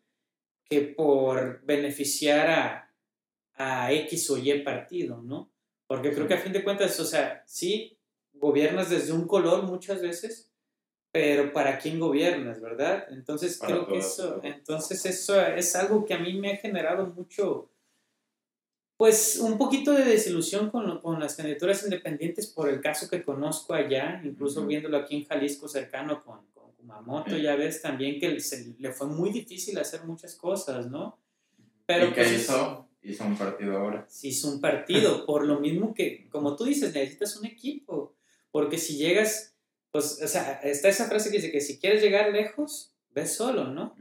que 0.71 0.83
por 0.83 1.63
beneficiar 1.65 2.49
a, 2.49 2.95
a 3.55 3.93
X 3.93 4.31
o 4.31 4.39
Y 4.39 4.63
partido, 4.63 5.21
¿no? 5.21 5.51
Porque 5.89 6.13
creo 6.13 6.29
que 6.29 6.35
a 6.35 6.39
fin 6.39 6.53
de 6.53 6.63
cuentas, 6.63 6.99
o 7.01 7.05
sea, 7.05 7.43
sí, 7.45 7.99
gobiernas 8.33 8.89
desde 8.89 9.13
un 9.13 9.27
color 9.27 9.65
muchas 9.65 10.01
veces, 10.01 10.53
pero 11.11 11.53
¿para 11.53 11.77
quién 11.79 11.99
gobiernas, 11.99 12.61
verdad? 12.61 13.07
Entonces 13.11 13.59
creo 13.59 13.89
que 13.89 13.99
eso, 13.99 14.41
entonces 14.45 15.05
eso 15.05 15.45
es 15.45 15.75
algo 15.75 16.05
que 16.05 16.15
a 16.15 16.21
mí 16.21 16.35
me 16.35 16.53
ha 16.53 16.57
generado 16.59 17.09
mucho, 17.09 17.73
pues 18.97 19.41
un 19.41 19.59
poquito 19.59 19.91
de 19.93 20.05
desilusión 20.05 20.71
con, 20.71 21.01
con, 21.01 21.19
las 21.19 21.35
candidaturas 21.35 21.83
independientes 21.83 22.47
por 22.47 22.69
el 22.69 22.81
caso 22.81 23.11
que 23.11 23.25
conozco 23.25 23.75
allá, 23.75 24.21
incluso 24.25 24.65
viéndolo 24.65 24.99
aquí 24.99 25.17
en 25.17 25.25
Jalisco 25.25 25.67
cercano 25.67 26.23
con, 26.23 26.47
con 26.53 26.60
Kumamoto, 26.91 27.37
ya 27.37 27.57
ves 27.57 27.81
también 27.81 28.19
que 28.19 28.39
le 28.79 28.93
fue 28.93 29.07
muy 29.07 29.31
difícil 29.31 29.79
hacer 29.79 30.05
muchas 30.05 30.35
cosas, 30.35 30.91
¿no? 30.91 31.19
Pero, 31.87 32.07
¿Y 32.07 32.13
qué 32.13 32.23
pues, 32.23 32.43
hizo? 32.43 32.89
Hizo 33.03 33.25
un 33.25 33.37
partido 33.37 33.79
ahora. 33.79 34.07
Sí, 34.09 34.29
hizo 34.29 34.49
un 34.49 34.61
partido, 34.61 35.25
por 35.27 35.47
lo 35.47 35.61
mismo 35.61 35.95
que, 35.95 36.29
como 36.29 36.57
tú 36.57 36.65
dices, 36.65 36.95
necesitas 36.95 37.37
un 37.37 37.47
equipo, 37.47 38.15
porque 38.51 38.79
si 38.79 38.97
llegas, 38.97 39.55
pues, 39.91 40.21
o 40.23 40.29
sea, 40.29 40.61
está 40.63 40.89
esa 40.89 41.07
frase 41.07 41.31
que 41.31 41.37
dice 41.37 41.51
que 41.51 41.61
si 41.61 41.79
quieres 41.79 42.03
llegar 42.03 42.33
lejos, 42.33 42.95
ves 43.11 43.35
solo, 43.35 43.69
¿no? 43.69 43.95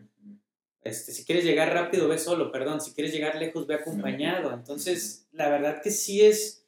Este, 0.81 1.11
si 1.11 1.25
quieres 1.25 1.43
llegar 1.43 1.73
rápido, 1.73 2.07
ve 2.07 2.17
solo, 2.17 2.51
perdón, 2.51 2.81
si 2.81 2.93
quieres 2.93 3.13
llegar 3.13 3.35
lejos, 3.35 3.67
ve 3.67 3.75
acompañado. 3.75 4.53
Entonces, 4.53 5.27
la 5.31 5.49
verdad 5.49 5.81
que 5.81 5.91
sí 5.91 6.21
es, 6.21 6.65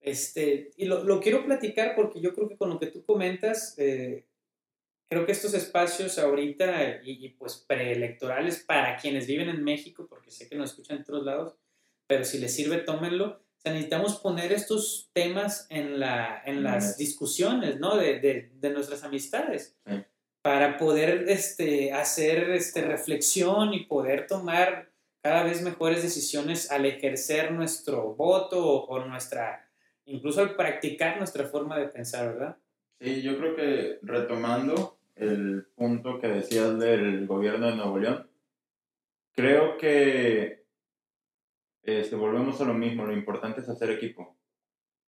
este, 0.00 0.70
y 0.76 0.86
lo, 0.86 1.04
lo 1.04 1.20
quiero 1.20 1.44
platicar 1.44 1.94
porque 1.96 2.20
yo 2.20 2.34
creo 2.34 2.48
que 2.48 2.56
con 2.56 2.70
lo 2.70 2.78
que 2.78 2.86
tú 2.86 3.04
comentas, 3.04 3.74
eh, 3.78 4.27
creo 5.08 5.26
que 5.26 5.32
estos 5.32 5.54
espacios 5.54 6.18
ahorita 6.18 7.00
y, 7.02 7.30
pues 7.30 7.64
preelectorales 7.66 8.62
para 8.64 8.96
quienes 8.96 9.26
viven 9.26 9.48
en 9.48 9.64
México, 9.64 10.06
porque 10.08 10.30
sé 10.30 10.48
que 10.48 10.56
nos 10.56 10.70
escuchan 10.70 10.98
en 10.98 11.02
otros 11.02 11.24
lados, 11.24 11.54
pero 12.06 12.24
si 12.24 12.38
les 12.38 12.54
sirve, 12.54 12.78
tómenlo. 12.78 13.26
O 13.26 13.60
sea, 13.60 13.72
necesitamos 13.72 14.16
poner 14.20 14.52
estos 14.52 15.10
temas 15.12 15.66
en, 15.68 15.98
la, 15.98 16.42
en 16.46 16.62
las 16.62 16.96
discusiones, 16.96 17.80
¿no? 17.80 17.96
De, 17.96 18.20
de, 18.20 18.52
de 18.54 18.70
nuestras 18.70 19.02
amistades 19.02 19.76
para 20.42 20.76
poder 20.76 21.24
este, 21.28 21.92
hacer 21.92 22.50
este, 22.50 22.82
reflexión 22.82 23.74
y 23.74 23.84
poder 23.84 24.26
tomar 24.26 24.90
cada 25.22 25.42
vez 25.42 25.62
mejores 25.62 26.02
decisiones 26.02 26.70
al 26.70 26.86
ejercer 26.86 27.52
nuestro 27.52 28.14
voto 28.14 28.84
o, 28.84 29.04
nuestra, 29.04 29.68
incluso 30.04 30.40
al 30.40 30.56
practicar 30.56 31.18
nuestra 31.18 31.44
forma 31.44 31.78
de 31.78 31.88
pensar, 31.88 32.32
¿verdad? 32.32 32.56
Sí, 33.00 33.20
yo 33.20 33.36
creo 33.36 33.56
que 33.56 33.98
retomando 34.02 34.97
el 35.18 35.66
punto 35.74 36.18
que 36.20 36.28
decías 36.28 36.78
del 36.78 37.26
gobierno 37.26 37.66
de 37.66 37.76
Nuevo 37.76 37.98
León, 37.98 38.30
creo 39.32 39.76
que 39.76 40.64
este, 41.82 42.16
volvemos 42.16 42.60
a 42.60 42.64
lo 42.64 42.74
mismo, 42.74 43.04
lo 43.04 43.12
importante 43.12 43.60
es 43.60 43.68
hacer 43.68 43.90
equipo. 43.90 44.36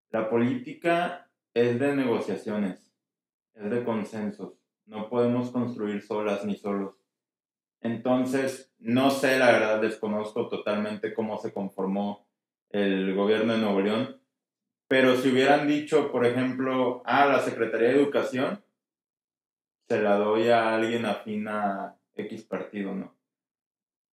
La 0.09 0.29
política 0.29 1.29
es 1.53 1.79
de 1.79 1.95
negociaciones, 1.95 2.93
es 3.53 3.69
de 3.69 3.83
consensos 3.83 4.61
no 4.91 5.09
podemos 5.09 5.51
construir 5.51 6.01
solas 6.01 6.45
ni 6.45 6.55
solos. 6.55 6.95
Entonces, 7.79 8.73
no 8.77 9.09
sé, 9.09 9.39
la 9.39 9.51
verdad, 9.51 9.81
desconozco 9.81 10.49
totalmente 10.49 11.13
cómo 11.13 11.37
se 11.37 11.53
conformó 11.53 12.27
el 12.69 13.15
gobierno 13.15 13.53
de 13.53 13.59
Nuevo 13.59 13.79
León, 13.79 14.21
pero 14.87 15.15
si 15.15 15.29
hubieran 15.29 15.67
dicho, 15.67 16.11
por 16.11 16.25
ejemplo, 16.25 17.01
a 17.05 17.25
la 17.25 17.39
Secretaría 17.39 17.87
de 17.87 17.95
Educación, 17.95 18.61
se 19.91 20.01
la 20.01 20.15
doy 20.15 20.47
a 20.47 20.73
alguien 20.73 21.05
afín 21.05 21.49
a 21.49 21.97
X 22.15 22.45
partido, 22.45 22.95
¿no? 22.95 23.13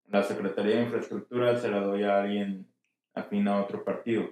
La 0.07 0.23
Secretaría 0.23 0.75
de 0.75 0.83
Infraestructura 0.83 1.55
se 1.55 1.69
la 1.69 1.79
doy 1.79 2.03
a 2.03 2.19
alguien 2.19 2.67
afín 3.13 3.47
a 3.47 3.61
otro 3.61 3.85
partido. 3.85 4.29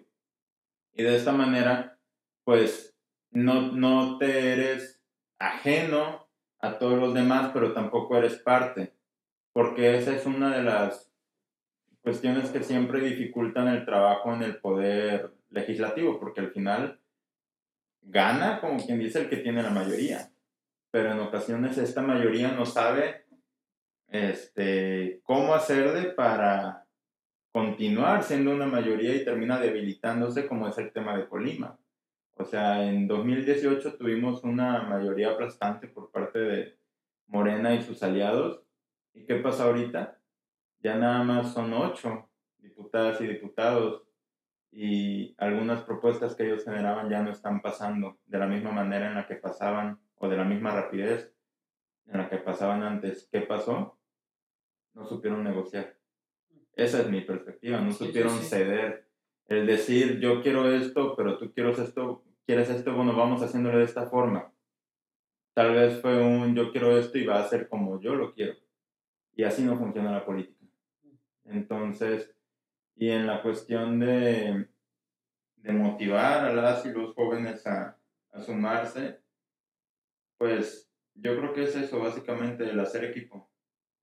Y 0.92 1.04
de 1.04 1.16
esta 1.16 1.32
manera, 1.32 2.00
pues, 2.44 2.98
no, 3.32 3.72
no 3.72 4.18
te 4.18 4.52
eres 4.52 5.02
ajeno 5.40 6.28
a 6.60 6.78
todos 6.80 7.00
los 7.00 7.14
demás, 7.14 7.52
pero 7.54 7.72
tampoco 7.72 8.18
eres 8.18 8.36
parte, 8.40 8.94
porque 9.54 9.98
esa 9.98 10.14
es 10.18 10.26
una 10.26 10.54
de 10.54 10.64
las 10.64 11.14
cuestiones 12.02 12.50
que 12.50 12.62
siempre 12.62 13.00
dificultan 13.00 13.70
el 13.70 13.86
trabajo 13.86 14.34
en 14.34 14.44
el 14.44 14.58
poder 14.58 15.32
legislativo, 15.50 16.20
porque 16.20 16.42
al 16.42 16.52
final 16.52 17.00
gana, 18.02 18.60
como 18.60 18.86
quien 18.86 19.00
dice, 19.00 19.22
el 19.22 19.30
que 19.30 19.38
tiene 19.38 19.64
la 19.64 19.70
mayoría, 19.70 20.30
pero 20.92 21.12
en 21.12 21.20
ocasiones 21.20 21.78
esta 21.78 22.02
mayoría 22.02 22.52
no 22.52 22.66
sabe 22.66 23.26
este, 24.08 25.22
cómo 25.24 25.54
hacerle 25.54 26.12
para 26.12 26.86
continuar 27.52 28.24
siendo 28.24 28.52
una 28.52 28.68
mayoría 28.68 29.16
y 29.16 29.26
termina 29.26 29.60
debilitándose 29.60 30.48
como 30.48 30.68
es 30.68 30.78
el 30.78 30.92
tema 30.92 31.18
de 31.18 31.28
Colima. 31.28 31.78
O 32.36 32.46
sea, 32.46 32.88
en 32.88 33.08
2018 33.08 33.98
tuvimos 33.98 34.44
una 34.44 34.84
mayoría 34.84 35.32
aplastante 35.32 35.88
por 35.88 36.12
parte 36.12 36.40
de 36.40 36.78
Morena 37.26 37.74
y 37.74 37.82
sus 37.82 38.04
aliados. 38.04 38.62
¿Y 39.14 39.26
qué 39.26 39.36
pasa 39.36 39.64
ahorita? 39.64 40.20
Ya 40.80 40.96
nada 40.96 41.24
más 41.24 41.54
son 41.54 41.74
ocho 41.74 42.30
diputadas 42.60 43.20
y 43.22 43.28
diputados 43.28 44.04
y 44.72 45.34
algunas 45.40 45.82
propuestas 45.82 46.36
que 46.36 46.46
ellos 46.46 46.64
generaban 46.64 47.10
ya 47.10 47.24
no 47.24 47.32
están 47.32 47.62
pasando 47.62 48.20
de 48.28 48.38
la 48.38 48.46
misma 48.46 48.72
manera 48.72 49.08
en 49.08 49.16
la 49.16 49.26
que 49.26 49.36
pasaban 49.36 50.00
o 50.18 50.28
de 50.28 50.38
la 50.38 50.44
misma 50.44 50.72
rapidez 50.72 51.34
en 52.08 52.18
la 52.20 52.30
que 52.30 52.38
pasaban 52.38 52.84
antes. 52.84 53.28
¿Qué 53.32 53.42
pasó? 53.42 53.98
No 54.94 55.06
supieron 55.06 55.44
negociar. 55.44 55.98
Esa 56.74 57.02
es 57.02 57.10
mi 57.10 57.22
perspectiva, 57.22 57.80
no 57.82 57.92
supieron 57.92 58.38
ceder. 58.40 59.08
El 59.48 59.66
decir, 59.66 60.20
yo 60.20 60.42
quiero 60.42 60.72
esto, 60.72 61.16
pero 61.16 61.38
tú 61.38 61.54
quieres 61.54 61.80
esto, 61.80 62.24
quieres 62.46 62.70
esto, 62.70 62.94
bueno, 62.94 63.16
vamos 63.16 63.42
haciéndolo 63.42 63.80
de 63.80 63.86
esta 63.86 64.08
forma. 64.08 64.52
Tal 65.54 65.74
vez 65.74 66.02
fue 66.02 66.22
un 66.22 66.54
yo 66.54 66.72
quiero 66.72 66.98
esto 66.98 67.18
y 67.18 67.26
va 67.26 67.40
a 67.40 67.48
ser 67.48 67.68
como 67.68 68.00
yo 68.00 68.14
lo 68.14 68.34
quiero. 68.34 68.56
Y 69.36 69.44
así 69.44 69.64
no 69.64 69.78
funciona 69.78 70.12
la 70.12 70.26
política. 70.26 70.66
Entonces, 71.46 72.36
y 72.96 73.10
en 73.10 73.26
la 73.26 73.42
cuestión 73.42 74.00
de, 74.00 74.68
de 75.56 75.74
motivar 75.74 76.46
a 76.46 76.54
las 76.54 76.86
y 76.86 76.92
los 76.92 77.14
jóvenes 77.16 77.66
a, 77.66 77.98
a 78.34 78.42
sumarse, 78.42 79.20
pues 80.38 80.90
yo 81.16 81.38
creo 81.38 81.54
que 81.54 81.64
es 81.64 81.76
eso, 81.76 82.00
básicamente, 82.00 82.64
el 82.64 82.80
hacer 82.80 83.06
equipo. 83.06 83.50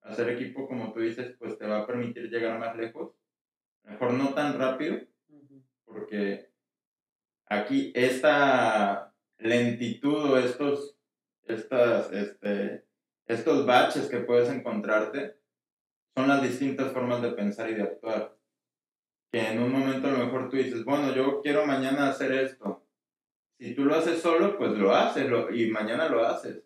Hacer 0.02 0.28
equipo, 0.30 0.68
como 0.68 0.92
tú 0.92 1.00
dices, 1.00 1.34
pues 1.38 1.56
te 1.58 1.66
va 1.66 1.80
a 1.80 1.86
permitir 1.86 2.28
llegar 2.28 2.58
más 2.58 2.76
lejos. 2.76 3.14
Mejor 3.84 4.14
no 4.14 4.34
tan 4.34 4.58
rápido, 4.58 4.98
porque 5.84 6.50
aquí 7.46 7.92
esta 7.94 9.14
lentitud 9.38 10.32
o 10.32 10.38
estos, 10.38 10.96
estas, 11.44 12.12
este, 12.12 12.84
estos 13.26 13.66
baches 13.66 14.08
que 14.08 14.20
puedes 14.20 14.48
encontrarte 14.48 15.36
son 16.16 16.28
las 16.28 16.42
distintas 16.42 16.92
formas 16.92 17.22
de 17.22 17.32
pensar 17.32 17.70
y 17.70 17.74
de 17.74 17.82
actuar. 17.82 18.36
Que 19.30 19.52
en 19.52 19.62
un 19.62 19.72
momento 19.72 20.08
a 20.08 20.12
lo 20.12 20.18
mejor 20.18 20.48
tú 20.48 20.56
dices, 20.56 20.84
bueno, 20.84 21.14
yo 21.14 21.40
quiero 21.42 21.66
mañana 21.66 22.08
hacer 22.08 22.32
esto. 22.32 22.83
Si 23.64 23.74
tú 23.74 23.86
lo 23.86 23.94
haces 23.94 24.20
solo, 24.20 24.58
pues 24.58 24.72
lo 24.72 24.94
haces 24.94 25.26
y 25.54 25.70
mañana 25.70 26.06
lo 26.10 26.22
haces. 26.22 26.62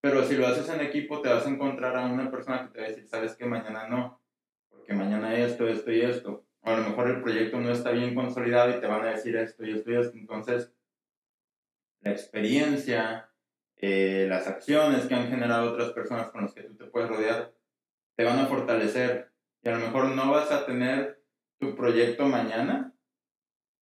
Pero 0.00 0.24
si 0.24 0.34
lo 0.34 0.48
haces 0.48 0.68
en 0.68 0.80
equipo, 0.80 1.20
te 1.20 1.28
vas 1.28 1.46
a 1.46 1.48
encontrar 1.48 1.96
a 1.96 2.06
una 2.06 2.28
persona 2.28 2.66
que 2.66 2.72
te 2.72 2.80
va 2.80 2.86
a 2.86 2.88
decir, 2.88 3.06
sabes 3.06 3.36
que 3.36 3.44
mañana 3.44 3.86
no, 3.86 4.20
porque 4.68 4.92
mañana 4.92 5.32
esto, 5.32 5.68
esto 5.68 5.92
y 5.92 6.00
esto. 6.00 6.44
O 6.62 6.70
a 6.70 6.76
lo 6.76 6.88
mejor 6.88 7.08
el 7.08 7.22
proyecto 7.22 7.60
no 7.60 7.70
está 7.70 7.92
bien 7.92 8.16
consolidado 8.16 8.76
y 8.76 8.80
te 8.80 8.88
van 8.88 9.06
a 9.06 9.12
decir 9.12 9.36
esto 9.36 9.64
y 9.64 9.74
esto 9.74 9.92
y 9.92 9.94
esto. 9.94 10.18
Entonces, 10.18 10.72
la 12.00 12.10
experiencia, 12.10 13.30
eh, 13.76 14.26
las 14.28 14.48
acciones 14.48 15.06
que 15.06 15.14
han 15.14 15.28
generado 15.28 15.70
otras 15.70 15.90
personas 15.90 16.32
con 16.32 16.42
las 16.42 16.52
que 16.52 16.64
tú 16.64 16.74
te 16.74 16.86
puedes 16.86 17.08
rodear, 17.08 17.54
te 18.16 18.24
van 18.24 18.40
a 18.40 18.46
fortalecer. 18.46 19.30
Y 19.62 19.68
a 19.68 19.78
lo 19.78 19.78
mejor 19.78 20.08
no 20.16 20.32
vas 20.32 20.50
a 20.50 20.66
tener 20.66 21.22
tu 21.60 21.76
proyecto 21.76 22.26
mañana, 22.26 22.89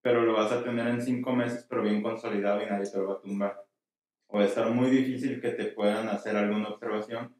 pero 0.02 0.22
lo 0.22 0.34
vas 0.34 0.52
a 0.52 0.62
tener 0.62 0.86
en 0.86 1.02
cinco 1.02 1.32
meses, 1.32 1.66
pero 1.68 1.82
bien 1.82 2.02
consolidado 2.02 2.62
y 2.62 2.66
nadie 2.66 2.90
te 2.90 2.98
lo 2.98 3.08
va 3.08 3.14
a 3.14 3.20
tumbar. 3.20 3.64
O 4.26 4.40
estar 4.40 4.70
muy 4.70 4.90
difícil 4.90 5.40
que 5.40 5.50
te 5.50 5.66
puedan 5.66 6.08
hacer 6.08 6.36
alguna 6.36 6.68
observación, 6.68 7.34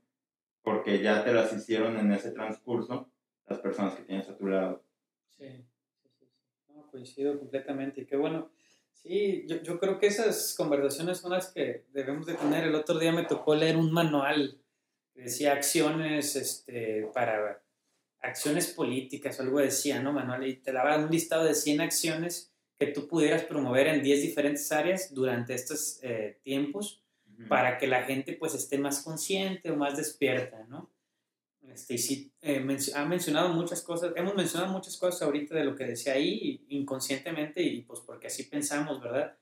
porque 0.63 1.01
ya 1.03 1.25
te 1.25 1.33
las 1.33 1.53
hicieron 1.53 1.99
en 1.99 2.13
ese 2.13 2.33
transcurso 2.33 3.11
las 3.47 3.59
personas 3.61 3.95
que 3.95 4.05
tienes 4.05 4.29
a 4.29 4.37
tu 4.37 4.47
lado. 4.47 4.85
Sí, 5.29 5.67
sí, 6.03 6.09
sí. 6.19 6.27
No, 6.69 6.91
coincido 6.91 7.39
completamente. 7.39 8.03
Y 8.03 8.07
qué 8.07 8.17
bueno. 8.17 8.51
Sí, 8.93 9.45
yo, 9.47 9.63
yo 9.63 9.79
creo 9.79 9.99
que 9.99 10.09
esas 10.09 10.55
conversaciones 10.57 11.19
son 11.19 11.33
las 11.33 11.53
que 11.53 11.85
debemos 11.93 12.27
de 12.27 12.35
tener. 12.35 12.65
El 12.65 12.75
otro 12.75 12.99
día 12.99 13.13
me 13.13 13.25
tocó 13.25 13.55
leer 13.55 13.77
un 13.77 13.93
manual 13.93 14.61
que 15.15 15.23
decía 15.23 15.53
acciones 15.53 16.37
este, 16.37 17.09
para 17.15 17.63
acciones 18.21 18.69
políticas 18.69 19.39
o 19.39 19.43
algo 19.43 19.61
decía, 19.61 20.03
¿no, 20.03 20.13
Manuel? 20.13 20.49
Y 20.49 20.57
te 20.57 20.73
daba 20.73 20.97
un 20.99 21.11
listado 21.11 21.45
de 21.45 21.55
100 21.55 21.81
acciones 21.81 22.53
que 22.79 22.87
tú 22.87 23.09
pudieras 23.09 23.43
promover 23.45 23.89
en 23.89 24.03
10 24.03 24.23
diferentes 24.23 24.71
áreas 24.71 25.13
durante 25.13 25.55
estos 25.55 25.99
eh, 26.03 26.39
tiempos 26.43 27.03
para 27.49 27.79
que 27.79 27.87
la 27.87 28.03
gente 28.03 28.33
pues 28.33 28.55
esté 28.55 28.79
más 28.79 29.03
consciente 29.03 29.71
o 29.71 29.77
más 29.77 29.97
despierta, 29.97 30.65
¿no? 30.69 30.91
Este, 31.63 31.95
y 31.95 31.99
sí, 31.99 32.33
eh, 32.41 32.65
ha 32.95 33.05
mencionado 33.05 33.53
muchas 33.53 33.83
cosas, 33.83 34.13
hemos 34.17 34.35
mencionado 34.35 34.73
muchas 34.73 34.97
cosas 34.97 35.23
ahorita 35.23 35.55
de 35.55 35.65
lo 35.65 35.77
que 35.77 35.85
decía 35.85 36.15
ahí 36.15 36.65
inconscientemente 36.69 37.63
y 37.63 37.83
pues 37.83 38.01
porque 38.01 38.29
así 38.29 38.45
pensamos, 38.45 39.01
¿verdad? 39.01 39.37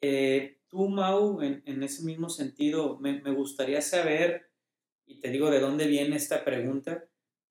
Eh, 0.00 0.58
tú, 0.68 0.88
Mau, 0.88 1.40
en, 1.40 1.62
en, 1.64 1.82
ese 1.82 2.02
mismo 2.02 2.28
sentido, 2.28 2.98
me, 2.98 3.20
me 3.20 3.30
gustaría 3.30 3.80
saber, 3.82 4.50
y 5.06 5.20
te 5.20 5.30
digo 5.30 5.50
de 5.50 5.60
dónde 5.60 5.86
viene 5.86 6.16
esta 6.16 6.44
pregunta, 6.44 7.04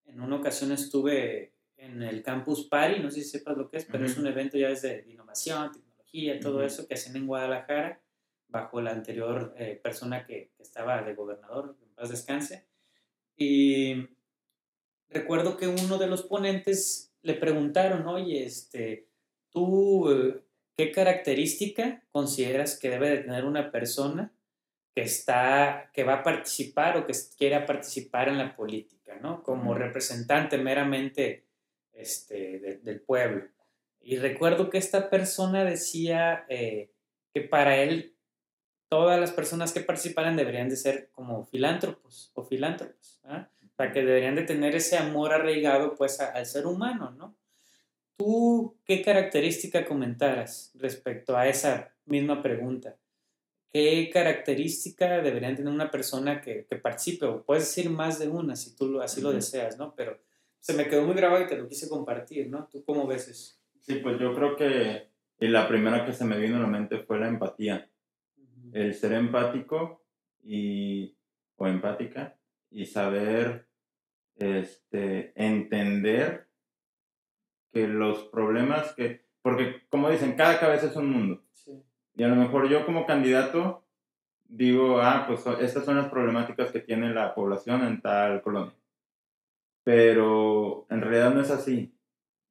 en 0.09 0.21
una 0.21 0.37
ocasión 0.37 0.71
estuve 0.71 1.53
en 1.77 2.03
el 2.03 2.21
Campus 2.21 2.67
Party, 2.67 2.99
no 3.01 3.09
sé 3.09 3.21
si 3.21 3.29
sepas 3.29 3.57
lo 3.57 3.69
que 3.69 3.77
es, 3.77 3.85
pero 3.85 4.05
es 4.05 4.17
un 4.17 4.27
evento 4.27 4.57
ya 4.57 4.69
desde 4.69 5.05
innovación, 5.07 5.71
tecnología, 5.71 6.39
todo 6.39 6.63
eso 6.63 6.87
que 6.87 6.95
hacen 6.95 7.15
en 7.15 7.27
Guadalajara, 7.27 8.01
bajo 8.47 8.81
la 8.81 8.91
anterior 8.91 9.53
eh, 9.57 9.79
persona 9.81 10.25
que, 10.25 10.51
que, 10.57 10.63
estaba 10.63 11.01
de 11.03 11.13
gobernador, 11.13 11.77
en 11.81 11.89
paz 11.95 12.09
descanse. 12.09 12.67
Y 13.37 14.07
recuerdo 15.09 15.55
que 15.55 15.67
uno 15.67 15.97
de 15.97 16.07
los 16.07 16.23
ponentes 16.23 17.13
le 17.21 17.35
preguntaron, 17.35 18.07
oye, 18.07 18.43
este, 18.43 19.07
¿tú 19.49 20.11
eh, 20.11 20.43
qué 20.75 20.91
característica 20.91 22.03
consideras 22.11 22.77
que 22.77 22.89
debe 22.89 23.09
de 23.09 23.17
tener 23.19 23.45
una 23.45 23.71
persona 23.71 24.33
que, 24.99 25.05
está, 25.05 25.89
que 25.93 26.03
va 26.03 26.15
a 26.15 26.23
participar 26.23 26.97
o 26.97 27.05
que 27.05 27.13
quiera 27.37 27.65
participar 27.65 28.27
en 28.27 28.37
la 28.37 28.53
política, 28.53 29.17
¿no? 29.21 29.43
Como 29.43 29.73
representante 29.73 30.57
meramente 30.57 31.45
este, 31.93 32.79
del 32.83 32.99
pueblo. 32.99 33.47
Y 34.01 34.17
recuerdo 34.17 34.69
que 34.69 34.77
esta 34.77 35.09
persona 35.09 35.63
decía 35.63 36.45
eh, 36.49 36.91
que 37.33 37.41
para 37.41 37.77
él 37.77 38.13
todas 38.89 39.17
las 39.19 39.31
personas 39.31 39.71
que 39.71 39.79
participaran 39.79 40.35
deberían 40.35 40.67
de 40.67 40.75
ser 40.75 41.11
como 41.11 41.45
filántropos 41.45 42.31
o 42.33 42.43
filántropos, 42.43 43.21
para 43.77 43.93
que 43.93 44.03
deberían 44.03 44.35
de 44.35 44.43
tener 44.43 44.75
ese 44.75 44.97
amor 44.97 45.31
arraigado 45.31 45.95
pues 45.95 46.19
al 46.19 46.45
ser 46.45 46.67
humano, 46.67 47.11
¿no? 47.11 47.37
¿Tú 48.17 48.77
qué 48.83 49.01
característica 49.01 49.85
comentaras 49.85 50.71
respecto 50.75 51.37
a 51.37 51.47
esa 51.47 51.95
misma 52.05 52.41
pregunta? 52.41 52.97
¿Qué 53.71 54.09
característica 54.11 55.21
deberían 55.21 55.55
tener 55.55 55.71
una 55.71 55.91
persona 55.91 56.41
que, 56.41 56.65
que 56.65 56.75
participe? 56.75 57.25
O 57.25 57.43
puedes 57.43 57.63
decir 57.63 57.89
más 57.89 58.17
de 58.19 58.27
una 58.27 58.55
si 58.55 58.75
tú 58.75 58.99
así 58.99 59.21
lo 59.21 59.31
deseas, 59.31 59.77
¿no? 59.77 59.93
Pero 59.95 60.19
se 60.59 60.73
me 60.73 60.87
quedó 60.87 61.03
muy 61.03 61.15
grabado 61.15 61.43
y 61.43 61.47
te 61.47 61.57
lo 61.57 61.67
quise 61.67 61.87
compartir, 61.87 62.49
¿no? 62.49 62.67
¿Tú 62.67 62.83
cómo 62.83 63.05
ves 63.07 63.27
eso? 63.27 63.55
Sí, 63.81 63.95
pues 63.95 64.19
yo 64.19 64.33
creo 64.33 64.55
que 64.55 65.09
la 65.39 65.67
primera 65.67 66.05
que 66.05 66.13
se 66.13 66.25
me 66.25 66.37
vino 66.37 66.57
a 66.57 66.61
la 66.61 66.67
mente 66.67 66.99
fue 66.99 67.19
la 67.19 67.27
empatía. 67.27 67.89
El 68.73 68.93
ser 68.93 69.13
empático 69.13 70.03
y, 70.43 71.15
o 71.55 71.67
empática 71.67 72.37
y 72.69 72.85
saber 72.85 73.67
este, 74.35 75.33
entender 75.35 76.47
que 77.71 77.87
los 77.87 78.25
problemas 78.25 78.93
que, 78.93 79.25
porque 79.41 79.83
como 79.89 80.09
dicen, 80.09 80.35
cada 80.35 80.59
cabeza 80.59 80.87
es 80.87 80.95
un 80.95 81.09
mundo. 81.09 81.43
Y 82.19 82.23
a 82.23 82.27
lo 82.27 82.35
mejor 82.35 82.69
yo 82.69 82.85
como 82.85 83.07
candidato 83.07 83.83
digo, 84.47 85.01
ah, 85.01 85.25
pues 85.27 85.43
estas 85.59 85.85
son 85.85 85.97
las 85.97 86.09
problemáticas 86.09 86.71
que 86.71 86.81
tiene 86.81 87.11
la 87.13 87.33
población 87.33 87.81
en 87.81 88.01
tal 88.01 88.43
colonia 88.43 88.73
pero 89.89 90.85
en 90.91 91.01
realidad 91.01 91.33
no 91.33 91.41
es 91.41 91.49
así. 91.49 91.91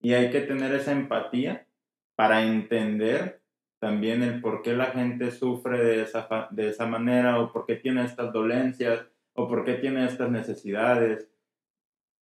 Y 0.00 0.14
hay 0.14 0.30
que 0.30 0.40
tener 0.40 0.74
esa 0.74 0.90
empatía 0.90 1.68
para 2.16 2.42
entender 2.42 3.40
también 3.78 4.24
el 4.24 4.40
por 4.40 4.62
qué 4.62 4.72
la 4.72 4.86
gente 4.86 5.30
sufre 5.30 5.78
de 5.78 6.02
esa, 6.02 6.48
de 6.50 6.70
esa 6.70 6.86
manera 6.86 7.40
o 7.40 7.52
por 7.52 7.64
qué 7.64 7.76
tiene 7.76 8.04
estas 8.04 8.32
dolencias 8.32 9.06
o 9.34 9.48
por 9.48 9.64
qué 9.64 9.74
tiene 9.74 10.04
estas 10.04 10.32
necesidades. 10.32 11.30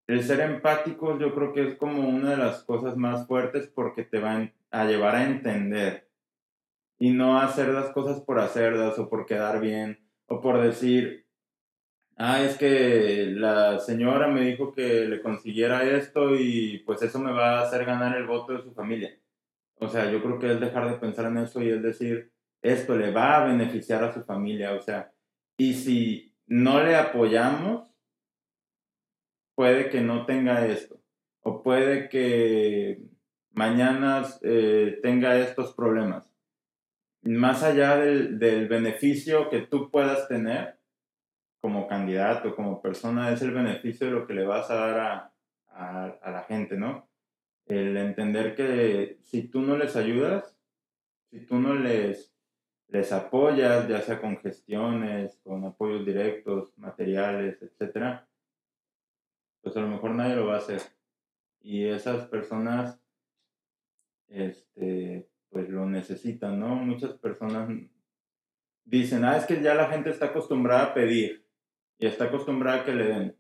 El 0.07 0.23
ser 0.23 0.41
empático 0.41 1.19
yo 1.19 1.35
creo 1.35 1.55
que 1.55 1.67
es 1.67 1.77
como 1.77 2.07
una 2.07 2.33
de 2.33 2.37
las 2.37 2.63
cosas 2.65 2.99
más 2.99 3.27
fuertes 3.27 3.69
porque 3.69 4.05
te 4.05 4.19
va 4.19 4.51
a 4.71 4.85
llevar 4.85 5.17
a 5.17 5.25
entender 5.25 6.06
y 6.99 7.11
no 7.11 7.39
hacer 7.39 7.69
las 7.69 7.91
cosas 7.91 8.21
por 8.23 8.39
hacerlas 8.41 8.99
o 8.99 9.09
por 9.09 9.27
quedar 9.27 9.61
bien 9.61 9.99
o 10.27 10.41
por 10.41 10.61
decir, 10.61 11.27
ah, 12.17 12.43
es 12.43 12.57
que 12.57 13.27
la 13.35 13.79
señora 13.79 14.29
me 14.29 14.43
dijo 14.43 14.73
que 14.73 15.07
le 15.07 15.23
consiguiera 15.23 15.85
esto 15.85 16.35
y 16.35 16.79
pues 16.87 17.03
eso 17.03 17.19
me 17.19 17.33
va 17.33 17.59
a 17.59 17.63
hacer 17.63 17.85
ganar 17.85 18.17
el 18.17 18.27
voto 18.27 18.55
de 18.55 18.63
su 18.63 18.73
familia. 18.73 19.19
O 19.79 19.89
sea, 19.89 20.11
yo 20.11 20.23
creo 20.23 20.39
que 20.39 20.53
es 20.53 20.61
dejar 20.61 20.91
de 20.91 20.99
pensar 20.99 21.27
en 21.27 21.39
eso 21.39 21.63
y 21.63 21.71
es 21.71 21.83
decir, 21.83 22.33
esto 22.63 22.97
le 22.97 23.13
va 23.13 23.37
a 23.37 23.47
beneficiar 23.47 24.03
a 24.03 24.13
su 24.13 24.25
familia, 24.25 24.73
o 24.73 24.81
sea, 24.81 25.13
y 25.59 25.75
si 25.75 26.35
no 26.47 26.83
le 26.83 26.97
apoyamos, 26.97 27.95
puede 29.55 29.91
que 29.91 30.01
no 30.01 30.27
tenga 30.27 30.67
esto, 30.67 31.01
o 31.41 31.63
puede 31.63 32.09
que 32.09 33.01
mañana 33.53 34.27
eh, 34.43 34.99
tenga 35.03 35.39
estos 35.39 35.75
problemas. 35.75 36.26
Más 37.23 37.63
allá 37.63 37.97
del, 37.97 38.39
del 38.39 38.69
beneficio 38.69 39.51
que 39.51 39.63
tú 39.63 39.91
puedas 39.91 40.29
tener, 40.29 40.79
como 41.61 41.89
candidato, 41.89 42.55
como 42.55 42.81
persona, 42.81 43.33
es 43.33 43.43
el 43.43 43.51
beneficio 43.51 44.07
de 44.07 44.13
lo 44.13 44.27
que 44.27 44.35
le 44.35 44.45
vas 44.45 44.71
a 44.71 44.75
dar 44.75 45.01
a, 45.01 45.33
a, 46.23 46.31
la 46.31 46.45
gente, 46.45 46.77
¿no? 46.77 47.09
El 47.67 47.97
entender 47.97 48.55
que 48.55 49.19
si 49.23 49.49
tú 49.49 49.63
no 49.63 49.77
les 49.77 49.97
ayudas, 49.97 50.57
si 51.31 51.41
tú 51.41 51.59
no 51.59 51.75
les, 51.75 52.33
les 52.89 53.13
apoyas, 53.13 53.89
ya 53.89 54.01
sea 54.01 54.21
con 54.21 54.39
gestiones, 54.39 55.41
con 55.43 55.65
apoyos 55.65 56.07
directos, 56.07 56.77
materiales, 56.79 57.61
etcétera, 57.61 58.29
pues 59.63 59.77
a 59.77 59.81
lo 59.81 59.89
mejor 59.89 60.13
nadie 60.13 60.37
lo 60.37 60.47
va 60.47 60.55
a 60.55 60.59
hacer. 60.59 60.81
Y 61.61 61.87
esas 61.87 62.29
personas, 62.29 63.01
este, 64.29 65.29
pues 65.57 65.71
lo 65.71 65.87
necesitan, 65.87 66.61
¿no? 66.61 66.75
Muchas 66.75 67.15
personas 67.15 67.71
dicen, 68.85 69.25
ah, 69.25 69.39
es 69.39 69.47
que 69.47 69.63
ya 69.63 69.75
la 69.75 69.87
gente 69.87 70.11
está 70.11 70.27
acostumbrada 70.27 70.85
a 70.85 70.95
pedir 70.95 71.47
y 71.99 72.07
está 72.07 72.25
acostumbrada 72.25 72.83
a 72.83 72.85
que 72.85 72.95
le 72.95 73.05
den. 73.07 73.37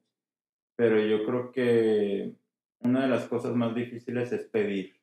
Pero 0.76 0.98
yo 0.98 1.26
creo 1.26 1.52
que 1.52 2.34
una 2.78 3.02
de 3.02 3.08
las 3.08 3.28
cosas 3.28 3.54
más 3.54 3.74
difíciles 3.74 4.32
es 4.32 4.46
pedir, 4.46 4.98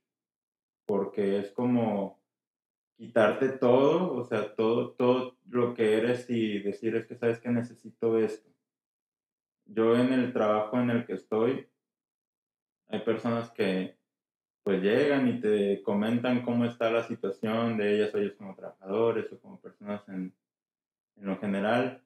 porque 0.88 1.38
es 1.38 1.52
como 1.52 2.20
quitarte 2.98 3.50
todo, 3.50 4.16
o 4.16 4.24
sea, 4.24 4.56
todo, 4.56 4.94
todo 4.94 5.38
lo 5.48 5.76
que 5.76 5.96
eres 6.00 6.28
y 6.32 6.64
decir 6.64 6.96
es 6.96 7.06
que 7.06 7.16
sabes 7.16 7.40
que 7.40 7.50
necesito 7.50 8.18
esto. 8.18 8.50
Yo 9.66 9.96
en 9.96 10.14
el 10.14 10.34
trabajo 10.34 10.80
en 10.80 10.90
el 10.90 11.06
que 11.06 11.14
estoy, 11.14 11.70
hay 12.88 13.02
personas 13.02 13.52
que 13.52 14.00
pues 14.64 14.82
llegan 14.82 15.28
y 15.28 15.42
te 15.42 15.84
comentan 15.84 16.42
cómo 16.44 16.66
está 16.66 16.90
la 16.90 17.04
situación 17.04 17.78
de 17.78 17.96
ellas 17.96 18.16
o 18.16 18.18
ellos 18.18 18.36
como 18.38 18.56
trabajadores 18.56 19.32
o 19.32 19.40
como 19.40 19.60
personas 19.60 20.08
en, 20.08 20.34
en 21.18 21.26
lo 21.26 21.38
general. 21.38 22.02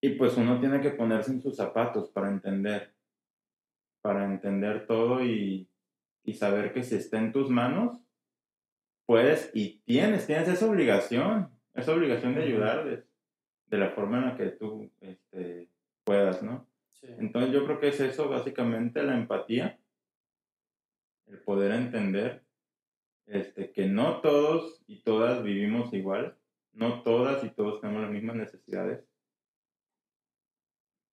Y 0.00 0.10
pues 0.10 0.36
uno 0.36 0.58
tiene 0.60 0.80
que 0.80 0.90
ponerse 0.90 1.32
en 1.32 1.42
sus 1.42 1.56
zapatos 1.56 2.10
para 2.10 2.28
entender, 2.28 2.92
para 4.00 4.24
entender 4.24 4.86
todo 4.86 5.24
y, 5.24 5.68
saber 6.34 6.72
que 6.72 6.82
si 6.82 6.94
está 6.94 7.18
en 7.18 7.32
tus 7.32 7.50
manos, 7.50 8.00
puedes 9.06 9.50
y 9.54 9.80
tienes, 9.80 10.26
tienes 10.26 10.48
esa 10.48 10.66
obligación, 10.66 11.50
esa 11.74 11.92
obligación 11.92 12.34
de 12.34 12.44
ayudarles 12.44 13.04
de 13.66 13.78
la 13.78 13.90
forma 13.90 14.18
en 14.18 14.24
la 14.26 14.36
que 14.36 14.46
tú 14.46 14.90
este, 15.00 15.68
puedas, 16.04 16.42
¿no? 16.42 16.66
Entonces 17.02 17.52
yo 17.52 17.64
creo 17.64 17.80
que 17.80 17.88
es 17.88 18.00
eso 18.00 18.28
básicamente 18.28 19.02
la 19.02 19.16
empatía, 19.16 19.78
el 21.32 21.38
poder 21.40 21.72
entender 21.72 22.44
este, 23.26 23.72
que 23.72 23.86
no 23.86 24.20
todos 24.20 24.82
y 24.86 25.02
todas 25.02 25.42
vivimos 25.42 25.92
igual, 25.94 26.36
no 26.72 27.02
todas 27.02 27.42
y 27.44 27.50
todos 27.50 27.80
tenemos 27.80 28.02
las 28.02 28.10
mismas 28.10 28.36
necesidades 28.36 29.04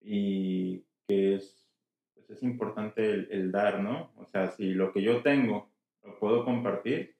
y 0.01 0.85
que 1.07 1.35
es, 1.35 1.67
pues 2.13 2.29
es 2.29 2.43
importante 2.43 3.09
el, 3.09 3.27
el, 3.31 3.51
dar, 3.51 3.81
¿no? 3.81 4.13
O 4.17 4.25
sea, 4.25 4.51
si 4.51 4.73
lo 4.73 4.91
que 4.91 5.01
yo 5.01 5.21
tengo 5.21 5.71
lo 6.03 6.19
puedo 6.19 6.45
compartir, 6.45 7.15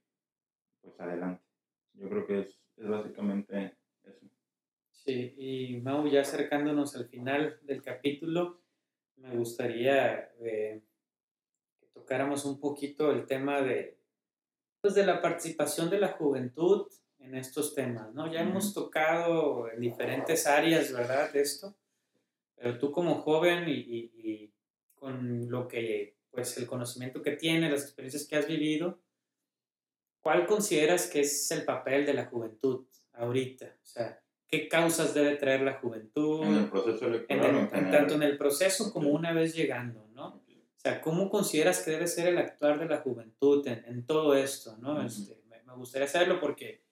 pues 0.81 0.99
adelante. 0.99 1.43
Yo 1.93 2.09
creo 2.09 2.25
que 2.25 2.39
es, 2.41 2.59
es 2.77 2.87
básicamente 2.87 3.77
eso. 4.03 4.27
Sí, 4.91 5.33
y 5.37 5.81
Mau, 5.81 6.07
ya 6.07 6.21
acercándonos 6.21 6.95
al 6.95 7.07
final 7.07 7.59
del 7.63 7.81
capítulo, 7.81 8.61
me 9.17 9.35
gustaría 9.35 10.31
eh, 10.39 10.81
tocáramos 12.09 12.43
un 12.45 12.59
poquito 12.59 13.11
el 13.11 13.27
tema 13.27 13.61
de, 13.61 13.99
pues, 14.81 14.95
de 14.95 15.05
la 15.05 15.21
participación 15.21 15.91
de 15.91 15.99
la 15.99 16.07
juventud 16.07 16.87
en 17.19 17.35
estos 17.35 17.75
temas, 17.75 18.11
¿no? 18.15 18.33
Ya 18.33 18.41
hemos 18.41 18.73
tocado 18.73 19.69
en 19.71 19.79
diferentes 19.79 20.47
áreas, 20.47 20.91
¿verdad? 20.91 21.31
De 21.31 21.41
esto, 21.41 21.75
pero 22.55 22.79
tú 22.79 22.91
como 22.91 23.21
joven 23.21 23.69
y, 23.69 23.73
y, 23.73 24.51
con 24.95 25.51
lo 25.51 25.67
que, 25.67 26.17
pues 26.31 26.57
el 26.57 26.65
conocimiento 26.65 27.21
que 27.21 27.33
tienes, 27.33 27.69
las 27.69 27.83
experiencias 27.83 28.25
que 28.25 28.37
has 28.37 28.47
vivido, 28.47 28.99
¿cuál 30.19 30.47
consideras 30.47 31.07
que 31.11 31.19
es 31.19 31.51
el 31.51 31.63
papel 31.63 32.07
de 32.07 32.15
la 32.15 32.25
juventud 32.25 32.87
ahorita? 33.13 33.67
O 33.83 33.85
sea, 33.85 34.19
qué 34.47 34.67
causas 34.67 35.13
debe 35.13 35.35
traer 35.35 35.61
la 35.61 35.75
juventud. 35.75 36.43
En 36.43 36.55
el 36.55 36.69
proceso 36.71 37.05
electoral. 37.05 37.69
tanto 37.69 38.15
en 38.15 38.23
el 38.23 38.35
proceso 38.35 38.91
como 38.91 39.09
una 39.09 39.31
vez 39.31 39.53
llegando, 39.53 40.09
¿no? 40.15 40.38
O 40.79 40.81
sea, 40.81 41.01
¿cómo 41.01 41.29
consideras 41.29 41.81
que 41.83 41.91
debe 41.91 42.07
ser 42.07 42.29
el 42.29 42.37
actuar 42.37 42.79
de 42.79 42.85
la 42.85 42.99
juventud 43.01 43.67
en, 43.67 43.83
en 43.85 44.05
todo 44.05 44.33
esto, 44.33 44.77
¿no? 44.77 45.01
este, 45.01 45.37
me, 45.49 45.61
me, 45.63 45.73
gustaría 45.75 46.07
saberlo 46.07 46.39
porque, 46.39 46.85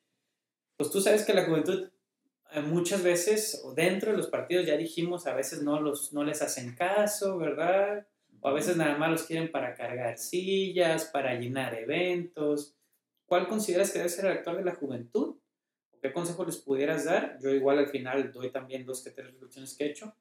pues 0.76 0.92
tú 0.92 1.00
sabes 1.00 1.24
que 1.24 1.34
la 1.34 1.46
juventud 1.46 1.90
eh, 2.52 2.60
muchas 2.60 3.02
veces, 3.02 3.62
o 3.64 3.74
dentro 3.74 4.12
de 4.12 4.18
los 4.18 4.28
partidos, 4.28 4.66
ya 4.66 4.76
dijimos, 4.76 5.26
a 5.26 5.34
veces 5.34 5.64
no, 5.64 5.80
los, 5.80 6.12
no 6.12 6.26
les 6.26 6.42
hacen 6.42 6.76
caso, 6.76 7.38
¿verdad? 7.38 8.06
O 8.42 8.50
a 8.50 8.54
veces 8.54 8.76
nada 8.76 8.98
más 8.98 9.10
los 9.10 9.24
quieren 9.24 9.54
para 9.54 9.74
cargar 9.74 10.18
sillas, 10.18 11.06
para 11.06 11.36
llenar 11.36 11.74
eventos. 11.74 12.76
¿Cuál 13.26 13.48
consideras 13.48 13.92
que 13.92 14.00
debe 14.00 14.10
ser 14.10 14.26
el 14.26 14.34
actuar 14.34 14.58
de 14.58 14.66
la 14.66 14.76
juventud? 14.76 15.38
¿Qué 16.02 16.12
consejo 16.12 16.44
les 16.44 16.58
pudieras 16.58 17.06
dar? 17.06 17.40
Yo 17.42 17.52
igual 17.52 17.80
al 17.80 17.88
final 17.88 18.34
doy 18.34 18.52
también 18.52 18.86
dos 18.86 19.02
que 19.02 19.12
tres 19.12 19.32
reflexiones 19.32 19.74
que 19.76 19.86
he 19.86 19.90
hecho 19.92 20.14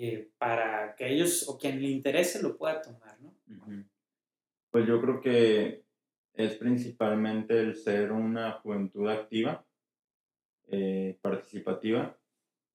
eh, 0.00 0.30
para 0.38 0.94
que 0.94 1.12
ellos 1.12 1.48
o 1.48 1.58
quien 1.58 1.82
le 1.82 1.88
interese 1.88 2.42
lo 2.42 2.56
pueda 2.56 2.80
tomar, 2.80 3.20
¿no? 3.20 3.34
Pues 4.70 4.86
yo 4.86 5.00
creo 5.00 5.20
que 5.20 5.84
es 6.34 6.54
principalmente 6.56 7.58
el 7.58 7.74
ser 7.74 8.12
una 8.12 8.52
juventud 8.52 9.08
activa, 9.08 9.66
eh, 10.68 11.18
participativa, 11.20 12.16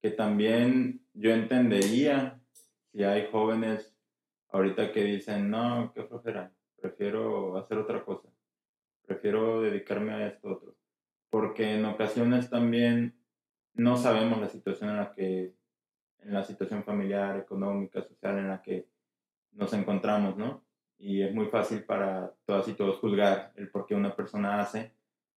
que 0.01 0.11
también 0.11 1.05
yo 1.13 1.31
entendería 1.31 2.41
si 2.91 3.03
hay 3.03 3.29
jóvenes 3.31 3.95
ahorita 4.49 4.91
que 4.91 5.03
dicen, 5.03 5.49
no, 5.49 5.91
qué 5.93 6.03
flojera, 6.03 6.53
prefiero 6.75 7.57
hacer 7.57 7.77
otra 7.77 8.03
cosa, 8.03 8.29
prefiero 9.05 9.61
dedicarme 9.61 10.13
a 10.13 10.27
esto 10.27 10.49
otro 10.49 10.75
porque 11.33 11.73
en 11.73 11.85
ocasiones 11.85 12.51
también 12.51 13.17
no 13.73 13.97
sabemos 13.97 14.39
la 14.39 14.49
situación 14.49 14.91
en 14.91 14.97
la 14.97 15.13
que, 15.13 15.55
en 16.25 16.33
la 16.33 16.43
situación 16.43 16.83
familiar, 16.83 17.37
económica, 17.37 18.01
social 18.01 18.37
en 18.39 18.49
la 18.49 18.61
que 18.61 18.87
nos 19.53 19.73
encontramos, 19.73 20.37
¿no? 20.37 20.63
Y 20.97 21.21
es 21.21 21.33
muy 21.33 21.47
fácil 21.47 21.83
para 21.83 22.33
todas 22.45 22.67
y 22.67 22.73
todos 22.73 22.99
juzgar 22.99 23.51
el 23.55 23.69
por 23.69 23.85
qué 23.85 23.95
una 23.95 24.15
persona 24.15 24.59
hace 24.59 24.93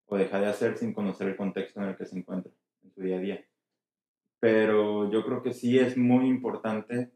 o 0.05 0.17
deja 0.17 0.39
de 0.39 0.47
hacer 0.47 0.77
sin 0.77 0.93
conocer 0.93 1.27
el 1.27 1.35
contexto 1.35 1.81
en 1.81 1.89
el 1.89 1.95
que 1.95 2.05
se 2.05 2.17
encuentra 2.17 2.51
en 2.83 2.91
su 2.91 3.01
día 3.01 3.17
a 3.17 3.19
día. 3.19 3.45
Pero 4.39 5.11
yo 5.11 5.25
creo 5.25 5.41
que 5.41 5.53
sí 5.53 5.79
es 5.79 5.97
muy 5.97 6.27
importante 6.27 7.11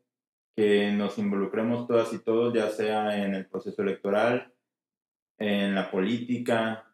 que 0.56 0.92
nos 0.92 1.18
involucremos 1.18 1.88
todas 1.88 2.12
y 2.14 2.20
todos, 2.20 2.54
ya 2.54 2.70
sea 2.70 3.24
en 3.24 3.36
el 3.36 3.46
proceso 3.46 3.84
electoral, 3.84 4.52
en 5.38 5.76
la 5.76 5.92
política, 5.92 6.90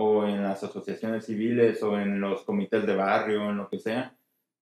o 0.00 0.24
en 0.24 0.44
las 0.44 0.62
asociaciones 0.62 1.26
civiles 1.26 1.82
o 1.82 1.98
en 1.98 2.20
los 2.20 2.44
comités 2.44 2.86
de 2.86 2.94
barrio, 2.94 3.50
en 3.50 3.56
lo 3.56 3.68
que 3.68 3.80
sea, 3.80 4.16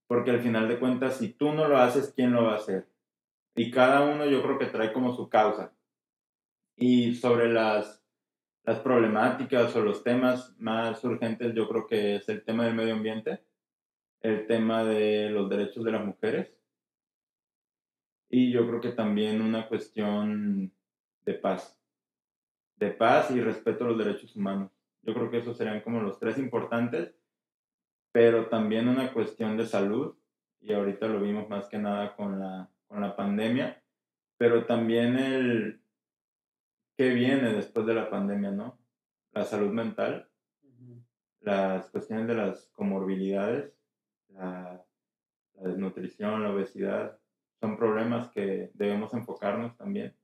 porque 0.07 0.31
al 0.31 0.41
final 0.41 0.69
de 0.69 0.79
cuentas, 0.79 1.17
si 1.17 1.33
tú 1.33 1.53
no 1.53 1.69
lo 1.69 1.79
haces, 1.79 2.13
¿quién 2.15 2.33
lo 2.33 2.45
va 2.45 2.55
a 2.55 2.57
hacer? 2.57 2.89
Y 3.55 3.71
cada 3.71 4.03
uno 4.03 4.27
yo 4.27 4.43
creo 4.43 4.59
que 4.59 4.67
trae 4.67 4.93
como 4.93 5.15
su 5.15 5.29
causa. 5.29 5.75
Y 6.77 7.15
sobre 7.15 7.53
las, 7.53 8.05
las 8.65 8.81
problemáticas 8.81 9.75
o 9.77 9.83
los 9.83 10.05
temas 10.05 10.55
más 10.59 11.03
urgentes, 11.05 11.55
yo 11.55 11.69
creo 11.69 11.87
que 11.87 12.17
es 12.17 12.29
el 12.29 12.45
tema 12.45 12.65
del 12.65 12.75
medio 12.75 12.95
ambiente, 12.95 13.43
el 14.21 14.47
tema 14.47 14.85
de 14.85 15.31
los 15.31 15.49
derechos 15.49 15.85
de 15.85 15.93
las 15.93 16.05
mujeres 16.05 16.57
y 18.29 18.51
yo 18.51 18.67
creo 18.67 18.81
que 18.81 18.91
también 18.91 19.41
una 19.41 19.69
cuestión 19.69 20.73
de 21.25 21.35
paz, 21.35 21.79
de 22.77 22.91
paz 22.91 23.31
y 23.31 23.41
respeto 23.41 23.85
a 23.85 23.89
los 23.89 23.99
derechos 23.99 24.35
humanos. 24.37 24.71
Yo 25.03 25.15
creo 25.15 25.31
que 25.31 25.39
esos 25.39 25.57
serían 25.57 25.81
como 25.81 26.03
los 26.03 26.19
tres 26.19 26.39
importantes, 26.39 27.15
pero 28.17 28.47
también 28.47 28.89
una 28.89 29.13
cuestión 29.13 29.59
de 29.59 29.67
salud, 29.67 30.17
y 30.63 30.73
ahorita 30.73 31.07
lo 31.07 31.21
vimos 31.21 31.51
más 31.51 31.69
que 31.69 31.77
nada 31.77 32.17
con 32.17 32.41
la, 32.41 32.71
con 32.87 33.03
la 33.03 33.15
pandemia, 33.15 33.83
pero 34.39 34.65
también 34.65 35.19
el 35.19 35.83
qué 36.97 37.11
viene 37.11 37.53
después 37.53 37.85
de 37.85 37.93
la 37.93 38.09
pandemia, 38.09 38.53
¿no? 38.53 38.79
La 39.33 39.45
salud 39.45 39.71
mental, 39.71 40.31
las 41.41 41.91
cuestiones 41.91 42.27
de 42.27 42.37
las 42.37 42.71
comorbilidades, 42.73 43.75
la, 44.29 44.83
la 45.57 45.69
desnutrición, 45.69 46.43
la 46.43 46.53
obesidad, 46.53 47.19
son 47.61 47.77
problemas 47.77 48.31
que 48.31 48.71
debemos 48.73 49.13
enfocarnos 49.13 49.77
también. 49.77 50.17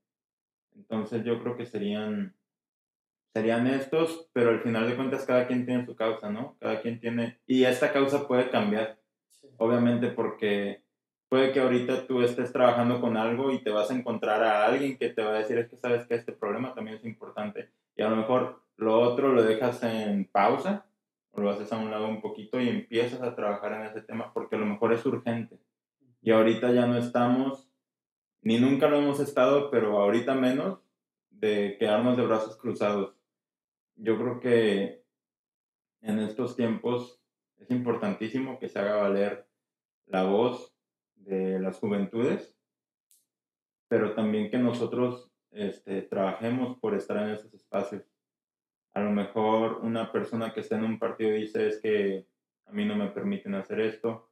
Entonces 0.75 1.23
yo 1.23 1.39
creo 1.43 1.55
que 1.55 1.67
serían 1.67 2.35
serían 3.33 3.65
estos, 3.67 4.29
pero 4.31 4.51
al 4.51 4.61
final 4.61 4.87
de 4.87 4.95
cuentas 4.95 5.25
cada 5.25 5.47
quien 5.47 5.65
tiene 5.65 5.85
su 5.85 5.95
causa, 5.95 6.29
¿no? 6.29 6.55
Cada 6.59 6.81
quien 6.81 6.99
tiene... 6.99 7.39
Y 7.47 7.63
esta 7.63 7.91
causa 7.91 8.27
puede 8.27 8.49
cambiar, 8.49 8.99
obviamente, 9.57 10.09
porque 10.09 10.83
puede 11.29 11.51
que 11.51 11.59
ahorita 11.59 12.05
tú 12.05 12.21
estés 12.21 12.53
trabajando 12.53 13.01
con 13.01 13.17
algo 13.17 13.51
y 13.51 13.63
te 13.63 13.71
vas 13.71 13.89
a 13.89 13.95
encontrar 13.95 14.43
a 14.43 14.65
alguien 14.67 14.97
que 14.97 15.09
te 15.09 15.23
va 15.23 15.31
a 15.31 15.39
decir, 15.39 15.57
es 15.57 15.67
que 15.67 15.77
sabes 15.77 16.05
que 16.05 16.13
este 16.13 16.31
problema 16.31 16.75
también 16.75 16.97
es 16.97 17.05
importante. 17.05 17.71
Y 17.95 18.03
a 18.03 18.09
lo 18.09 18.17
mejor 18.17 18.61
lo 18.77 18.99
otro 18.99 19.29
lo 19.29 19.41
dejas 19.41 19.81
en 19.81 20.25
pausa, 20.25 20.85
o 21.31 21.41
lo 21.41 21.49
haces 21.49 21.73
a 21.73 21.77
un 21.77 21.89
lado 21.89 22.07
un 22.07 22.21
poquito 22.21 22.61
y 22.61 22.69
empiezas 22.69 23.23
a 23.23 23.35
trabajar 23.35 23.73
en 23.73 23.87
ese 23.87 24.01
tema 24.01 24.31
porque 24.31 24.55
a 24.55 24.59
lo 24.59 24.67
mejor 24.67 24.93
es 24.93 25.03
urgente. 25.07 25.57
Y 26.21 26.31
ahorita 26.31 26.71
ya 26.71 26.85
no 26.85 26.97
estamos, 26.97 27.67
ni 28.43 28.59
nunca 28.59 28.87
lo 28.87 28.97
hemos 28.97 29.19
estado, 29.19 29.71
pero 29.71 29.99
ahorita 29.99 30.35
menos, 30.35 30.79
de 31.31 31.77
quedarnos 31.79 32.15
de 32.15 32.25
brazos 32.25 32.55
cruzados 32.57 33.15
yo 33.95 34.17
creo 34.17 34.39
que 34.39 35.03
en 36.01 36.19
estos 36.19 36.55
tiempos 36.55 37.21
es 37.57 37.71
importantísimo 37.71 38.59
que 38.59 38.69
se 38.69 38.79
haga 38.79 38.97
valer 38.97 39.47
la 40.07 40.23
voz 40.23 40.75
de 41.15 41.59
las 41.59 41.77
juventudes, 41.79 42.57
pero 43.87 44.13
también 44.13 44.49
que 44.49 44.57
nosotros 44.57 45.31
este, 45.51 46.01
trabajemos 46.01 46.77
por 46.79 46.95
estar 46.95 47.17
en 47.17 47.29
esos 47.29 47.53
espacios. 47.53 48.03
A 48.93 49.01
lo 49.01 49.11
mejor 49.11 49.79
una 49.81 50.11
persona 50.11 50.53
que 50.53 50.59
está 50.59 50.77
en 50.77 50.83
un 50.83 50.99
partido 50.99 51.31
dice 51.31 51.67
es 51.67 51.81
que 51.81 52.27
a 52.65 52.71
mí 52.71 52.85
no 52.85 52.95
me 52.95 53.09
permiten 53.09 53.55
hacer 53.55 53.79
esto, 53.79 54.29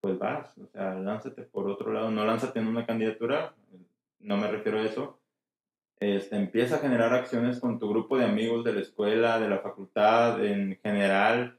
pues 0.00 0.18
vas, 0.18 0.56
o 0.58 0.66
sea, 0.66 0.94
lánzate 0.94 1.42
por 1.42 1.68
otro 1.68 1.92
lado, 1.92 2.10
no 2.10 2.24
lánzate 2.24 2.58
en 2.58 2.68
una 2.68 2.86
candidatura, 2.86 3.54
no 4.20 4.36
me 4.36 4.48
refiero 4.48 4.78
a 4.78 4.84
eso, 4.84 5.20
empieza 6.30 6.76
a 6.76 6.80
generar 6.80 7.12
acciones 7.12 7.60
con 7.60 7.78
tu 7.78 7.88
grupo 7.88 8.16
de 8.16 8.24
amigos 8.24 8.64
de 8.64 8.72
la 8.72 8.80
escuela, 8.80 9.38
de 9.38 9.48
la 9.48 9.58
facultad, 9.58 10.44
en 10.44 10.78
general. 10.82 11.58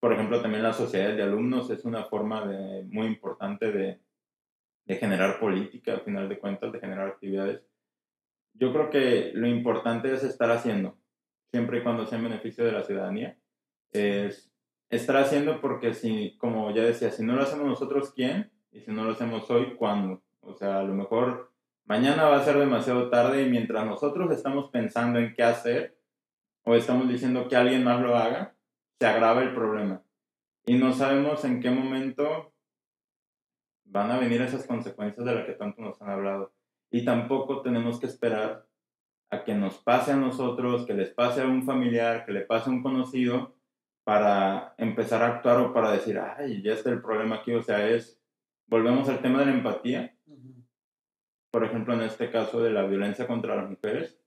Por 0.00 0.12
ejemplo, 0.12 0.40
también 0.40 0.62
las 0.62 0.76
sociedades 0.76 1.16
de 1.16 1.22
alumnos 1.22 1.70
es 1.70 1.84
una 1.84 2.04
forma 2.04 2.46
de, 2.46 2.84
muy 2.84 3.06
importante 3.06 3.70
de, 3.70 4.00
de 4.84 4.96
generar 4.96 5.38
política, 5.38 5.92
al 5.92 6.00
final 6.00 6.28
de 6.28 6.38
cuentas, 6.38 6.72
de 6.72 6.80
generar 6.80 7.08
actividades. 7.08 7.62
Yo 8.54 8.72
creo 8.72 8.90
que 8.90 9.32
lo 9.34 9.46
importante 9.46 10.12
es 10.12 10.24
estar 10.24 10.50
haciendo, 10.50 10.96
siempre 11.50 11.78
y 11.78 11.82
cuando 11.82 12.06
sea 12.06 12.18
en 12.18 12.24
beneficio 12.24 12.64
de 12.64 12.72
la 12.72 12.82
ciudadanía. 12.82 13.38
Es 13.92 14.52
estar 14.90 15.16
haciendo 15.16 15.60
porque, 15.60 15.94
si, 15.94 16.36
como 16.38 16.74
ya 16.74 16.82
decía, 16.82 17.10
si 17.10 17.24
no 17.24 17.34
lo 17.34 17.42
hacemos 17.42 17.66
nosotros, 17.66 18.12
¿quién? 18.14 18.50
Y 18.72 18.80
si 18.80 18.90
no 18.90 19.04
lo 19.04 19.12
hacemos 19.12 19.50
hoy, 19.50 19.74
¿cuándo? 19.76 20.22
O 20.40 20.54
sea, 20.54 20.80
a 20.80 20.82
lo 20.82 20.94
mejor 20.94 21.51
Mañana 21.84 22.24
va 22.24 22.36
a 22.36 22.44
ser 22.44 22.58
demasiado 22.58 23.10
tarde 23.10 23.42
y 23.42 23.50
mientras 23.50 23.84
nosotros 23.84 24.30
estamos 24.30 24.70
pensando 24.70 25.18
en 25.18 25.34
qué 25.34 25.42
hacer, 25.42 25.98
o 26.64 26.74
estamos 26.74 27.08
diciendo 27.08 27.48
que 27.48 27.56
alguien 27.56 27.84
más 27.84 28.00
lo 28.00 28.16
haga, 28.16 28.54
se 28.98 29.06
agrava 29.06 29.42
el 29.42 29.54
problema. 29.54 30.02
Y 30.64 30.78
no 30.78 30.92
sabemos 30.92 31.44
en 31.44 31.60
qué 31.60 31.70
momento 31.70 32.52
van 33.84 34.10
a 34.10 34.18
venir 34.18 34.40
esas 34.42 34.66
consecuencias 34.66 35.26
de 35.26 35.34
las 35.34 35.44
que 35.44 35.52
tanto 35.52 35.82
nos 35.82 36.00
han 36.00 36.10
hablado. 36.10 36.52
Y 36.90 37.04
tampoco 37.04 37.62
tenemos 37.62 37.98
que 37.98 38.06
esperar 38.06 38.66
a 39.30 39.44
que 39.44 39.54
nos 39.54 39.78
pase 39.78 40.12
a 40.12 40.16
nosotros, 40.16 40.86
que 40.86 40.94
les 40.94 41.10
pase 41.10 41.42
a 41.42 41.46
un 41.46 41.64
familiar, 41.64 42.24
que 42.24 42.32
le 42.32 42.42
pase 42.42 42.70
a 42.70 42.72
un 42.72 42.82
conocido, 42.82 43.56
para 44.04 44.74
empezar 44.78 45.22
a 45.22 45.36
actuar 45.36 45.58
o 45.58 45.72
para 45.72 45.92
decir, 45.92 46.18
ay, 46.18 46.62
ya 46.62 46.72
está 46.72 46.90
el 46.90 47.00
problema 47.00 47.36
aquí. 47.36 47.52
O 47.54 47.62
sea, 47.62 47.88
es, 47.88 48.20
volvemos 48.66 49.08
al 49.08 49.20
tema 49.20 49.40
de 49.40 49.46
la 49.46 49.52
empatía. 49.52 50.11
Por 51.52 51.64
ejemplo, 51.64 51.94
en 51.94 52.00
este 52.00 52.30
caso 52.30 52.60
de 52.62 52.70
la 52.70 52.84
violencia 52.86 53.28
contra 53.28 53.54
las 53.54 53.70
mujeres, 53.70 54.18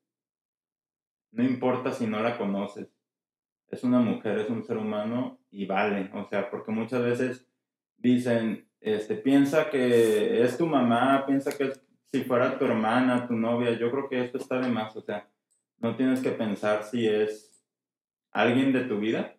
no 1.32 1.44
importa 1.44 1.92
si 1.92 2.08
no 2.08 2.22
la 2.22 2.38
conoces, 2.38 2.88
es 3.68 3.84
una 3.84 4.00
mujer, 4.00 4.40
es 4.40 4.50
un 4.50 4.64
ser 4.64 4.78
humano 4.78 5.40
y 5.50 5.66
vale. 5.66 6.12
O 6.14 6.24
sea, 6.30 6.50
porque 6.50 6.72
muchas 6.72 7.04
veces 7.04 7.48
dicen, 7.98 8.70
este, 8.80 9.16
piensa 9.16 9.70
que 9.72 10.44
es 10.44 10.56
tu 10.56 10.68
mamá, 10.68 11.26
piensa 11.26 11.58
que 11.58 11.74
si 12.06 12.24
fuera 12.24 12.60
tu 12.60 12.66
hermana, 12.66 13.28
tu 13.28 13.34
novia, 13.34 13.72
yo 13.72 13.90
creo 13.90 14.08
que 14.08 14.24
esto 14.24 14.38
está 14.38 14.60
de 14.60 14.70
más, 14.70 14.96
o 14.96 15.02
sea, 15.02 15.28
no 15.80 15.96
tienes 15.96 16.22
que 16.22 16.32
pensar 16.32 16.84
si 16.84 17.08
es 17.08 17.66
alguien 18.32 18.72
de 18.72 18.82
tu 18.82 19.00
vida 19.00 19.36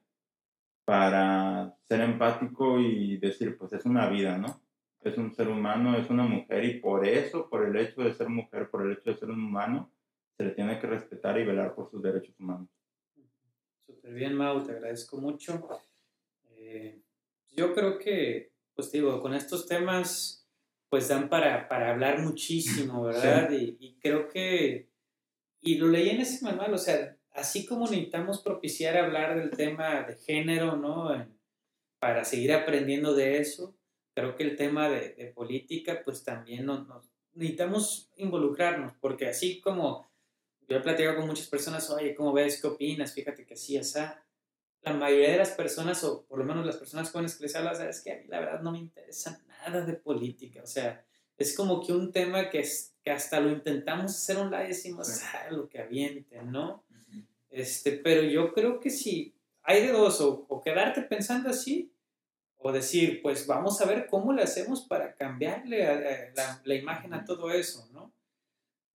para 0.84 1.76
ser 1.88 2.00
empático 2.00 2.80
y 2.80 3.16
decir, 3.18 3.56
pues 3.56 3.72
es 3.72 3.86
una 3.86 4.08
vida, 4.08 4.36
¿no? 4.36 4.65
Es 5.06 5.18
un 5.18 5.34
ser 5.34 5.48
humano, 5.48 5.96
es 5.96 6.10
una 6.10 6.24
mujer 6.24 6.64
y 6.64 6.80
por 6.80 7.06
eso, 7.06 7.48
por 7.48 7.64
el 7.64 7.76
hecho 7.76 8.02
de 8.02 8.12
ser 8.12 8.28
mujer, 8.28 8.68
por 8.70 8.84
el 8.84 8.92
hecho 8.92 9.10
de 9.10 9.16
ser 9.16 9.30
un 9.30 9.44
humano, 9.44 9.92
se 10.36 10.44
le 10.44 10.50
tiene 10.50 10.78
que 10.78 10.86
respetar 10.86 11.38
y 11.38 11.44
velar 11.44 11.74
por 11.74 11.90
sus 11.90 12.02
derechos 12.02 12.34
humanos. 12.38 12.68
Súper 13.86 14.12
bien, 14.14 14.34
Mau, 14.34 14.64
te 14.64 14.72
agradezco 14.72 15.18
mucho. 15.18 15.68
Eh, 16.56 17.00
yo 17.50 17.72
creo 17.72 17.98
que, 17.98 18.52
pues 18.74 18.90
digo, 18.90 19.20
con 19.22 19.34
estos 19.34 19.66
temas 19.66 20.46
pues 20.88 21.08
dan 21.08 21.28
para, 21.28 21.68
para 21.68 21.90
hablar 21.90 22.20
muchísimo, 22.20 23.02
¿verdad? 23.04 23.50
Y, 23.50 23.96
creo 24.00 24.28
que, 24.28 24.88
y 25.60 25.76
lo 25.76 25.88
leí 25.88 26.10
en 26.10 26.20
ese 26.20 26.44
manual, 26.44 26.74
o 26.74 26.78
sea, 26.78 27.16
así 27.32 27.66
como 27.66 27.86
necesitamos 27.86 28.42
propiciar 28.42 28.96
hablar 28.96 29.38
del 29.38 29.50
tema 29.50 30.02
de 30.02 30.16
género, 30.16 30.76
¿no? 30.76 31.10
para 31.98 32.24
seguir 32.24 32.52
aprendiendo 32.52 33.14
de 33.14 33.38
eso, 33.38 33.74
creo 34.16 34.34
que 34.34 34.42
el 34.42 34.56
tema 34.56 34.88
de, 34.88 35.10
de 35.10 35.26
política, 35.26 36.00
pues 36.02 36.24
también 36.24 36.64
nos, 36.64 36.88
necesitamos 37.34 38.10
involucrarnos, 38.16 38.94
porque 39.00 39.28
así 39.28 39.60
como 39.60 40.08
yo 40.66 40.78
he 40.78 40.80
platicado 40.80 41.16
con 41.16 41.26
muchas 41.26 41.46
personas, 41.46 41.88
oye, 41.90 42.14
¿cómo 42.14 42.32
ves? 42.32 42.60
¿Qué 42.60 42.66
opinas? 42.66 43.12
Fíjate 43.12 43.44
que 43.46 43.54
así, 43.54 43.76
esa 43.76 44.26
la 44.86 44.92
mayoría 44.92 45.32
de 45.32 45.38
las 45.38 45.50
personas, 45.50 46.02
o 46.04 46.24
por 46.26 46.38
lo 46.38 46.44
menos 46.44 46.64
las 46.64 46.76
personas 46.76 47.10
jóvenes 47.10 47.34
que 47.34 47.42
les 47.42 47.56
hablo, 47.56 47.72
es 47.72 48.00
que 48.02 48.12
a 48.12 48.18
mí 48.18 48.26
la 48.28 48.38
verdad 48.38 48.62
no 48.62 48.70
me 48.70 48.78
interesa 48.78 49.42
nada 49.48 49.84
de 49.84 49.94
política. 49.94 50.62
O 50.62 50.66
sea, 50.66 51.04
es 51.36 51.56
como 51.56 51.84
que 51.84 51.92
un 51.92 52.12
tema 52.12 52.48
que, 52.48 52.60
es, 52.60 52.94
que 53.02 53.10
hasta 53.10 53.40
lo 53.40 53.50
intentamos 53.50 54.12
hacer 54.12 54.38
un 54.38 54.50
lado 54.50 54.64
y 54.64 54.68
decimos, 54.68 55.08
ah, 55.34 55.50
lo 55.50 55.68
que 55.68 55.80
avienten, 55.80 56.52
¿no? 56.52 56.84
este, 57.50 57.92
pero 57.92 58.22
yo 58.22 58.52
creo 58.52 58.78
que 58.78 58.90
si 58.90 59.34
hay 59.62 59.84
de 59.84 59.92
dos, 59.92 60.20
o, 60.20 60.62
quedarte 60.64 61.02
pensando 61.02 61.50
así, 61.50 61.92
o 62.66 62.72
decir, 62.72 63.22
pues 63.22 63.46
vamos 63.46 63.80
a 63.80 63.86
ver 63.86 64.08
cómo 64.08 64.32
le 64.32 64.42
hacemos 64.42 64.82
para 64.82 65.14
cambiarle 65.14 66.32
la, 66.34 66.60
la, 66.64 66.74
imagen 66.74 67.14
a 67.14 67.24
todo 67.24 67.52
eso, 67.52 67.88
¿no? 67.92 68.12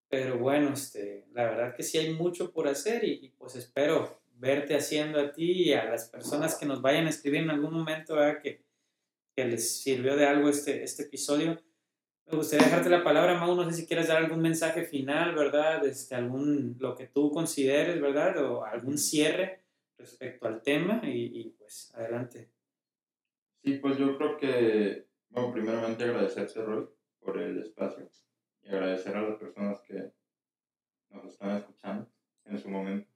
Pero 0.09 0.39
bueno, 0.39 0.73
este, 0.73 1.29
la 1.33 1.45
verdad 1.45 1.77
que 1.77 1.85
sí 1.85 1.97
hay 1.97 2.13
mucho 2.13 2.53
por 2.53 2.67
hacer 2.67 3.05
y, 3.05 3.27
y 3.27 3.29
pues 3.29 3.55
espero 3.55 4.21
verte 4.35 4.75
haciendo 4.75 5.21
a 5.21 5.31
ti 5.31 5.69
y 5.69 5.73
a 5.73 5.85
las 5.85 6.09
personas 6.09 6.57
que 6.57 6.67
nos 6.67 6.83
vayan 6.83 7.07
a 7.07 7.11
escribir 7.11 7.43
en 7.43 7.51
algún 7.51 7.73
momento, 7.73 8.17
Que, 8.43 8.65
que 9.37 9.45
les 9.45 9.81
sirvió 9.83 10.17
de 10.17 10.27
algo 10.27 10.49
este, 10.49 10.83
este 10.83 11.05
episodio. 11.05 11.63
Me 12.27 12.37
gustaría 12.37 12.67
dejarte 12.67 12.91
la 12.91 13.05
palabra, 13.05 13.39
Mau, 13.39 13.55
no 13.55 13.71
sé 13.71 13.77
si 13.77 13.87
quieres 13.87 14.09
dar 14.09 14.17
algún 14.17 14.41
mensaje 14.41 14.83
final, 14.85 15.37
¿verdad? 15.37 15.87
Este, 15.87 16.17
algún, 16.17 16.77
lo 16.81 16.97
que 16.97 17.07
tú 17.07 17.31
consideres, 17.31 18.01
¿verdad? 18.01 18.37
O 18.45 18.65
algún 18.65 18.99
cierre 18.99 19.61
respecto 19.97 20.49
al 20.49 20.61
tema 20.61 21.03
y, 21.05 21.41
y 21.41 21.45
pues 21.57 21.93
adelante. 21.95 22.49
Sí, 23.63 23.75
pues 23.75 23.99
yo 23.99 24.17
creo 24.17 24.39
que, 24.39 25.07
bueno, 25.29 25.53
primeramente 25.53 26.05
agradecerte, 26.05 26.63
Roy, 26.63 26.89
por 27.21 27.39
el 27.39 27.59
espacio 27.61 28.09
y 28.63 28.69
agradecer 28.69 29.17
a 29.17 29.23
las 29.23 29.39
personas 29.39 29.81
que 29.81 30.13
nos 31.11 31.27
están 31.27 31.57
escuchando 31.57 32.11
en 32.47 32.59
su 32.59 32.71
momento. 32.71 33.11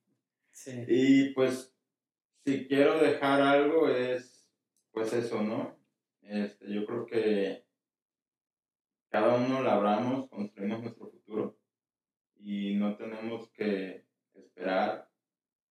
Y 0.86 1.30
pues, 1.30 1.74
si 2.44 2.66
quiero 2.66 2.98
dejar 2.98 3.40
algo 3.40 3.88
es, 3.88 4.50
pues 4.92 5.12
eso, 5.12 5.42
¿no? 5.42 5.78
Este, 6.22 6.72
yo 6.72 6.84
creo 6.86 7.06
que 7.06 7.64
cada 9.08 9.36
uno 9.36 9.62
labramos, 9.62 10.28
construimos 10.28 10.82
nuestro 10.82 11.08
futuro 11.08 11.58
y 12.36 12.74
no 12.74 12.96
tenemos 12.96 13.50
que 13.50 14.04
esperar 14.34 15.08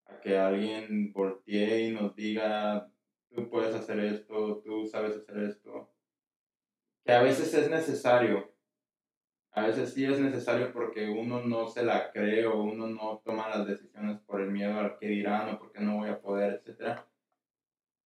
a 0.05 0.19
que 0.19 0.37
alguien 0.37 1.11
voltee 1.13 1.89
y 1.89 1.91
nos 1.91 2.15
diga, 2.15 2.92
tú 3.33 3.49
puedes 3.49 3.73
hacer 3.75 3.99
esto, 3.99 4.61
tú 4.63 4.85
sabes 4.85 5.17
hacer 5.17 5.37
esto, 5.39 5.91
que 7.03 7.11
a 7.11 7.21
veces 7.21 7.53
es 7.53 7.69
necesario, 7.69 8.53
a 9.51 9.67
veces 9.67 9.93
sí 9.93 10.05
es 10.05 10.19
necesario 10.19 10.71
porque 10.71 11.09
uno 11.09 11.41
no 11.41 11.67
se 11.67 11.83
la 11.83 12.11
cree 12.11 12.45
o 12.45 12.61
uno 12.63 12.87
no 12.87 13.21
toma 13.23 13.49
las 13.49 13.67
decisiones 13.67 14.19
por 14.21 14.41
el 14.41 14.51
miedo 14.51 14.79
al 14.79 14.97
que 14.97 15.07
dirán 15.07 15.49
o 15.49 15.59
porque 15.59 15.79
no 15.79 15.97
voy 15.97 16.09
a 16.09 16.19
poder, 16.19 16.63
etc. 16.65 16.99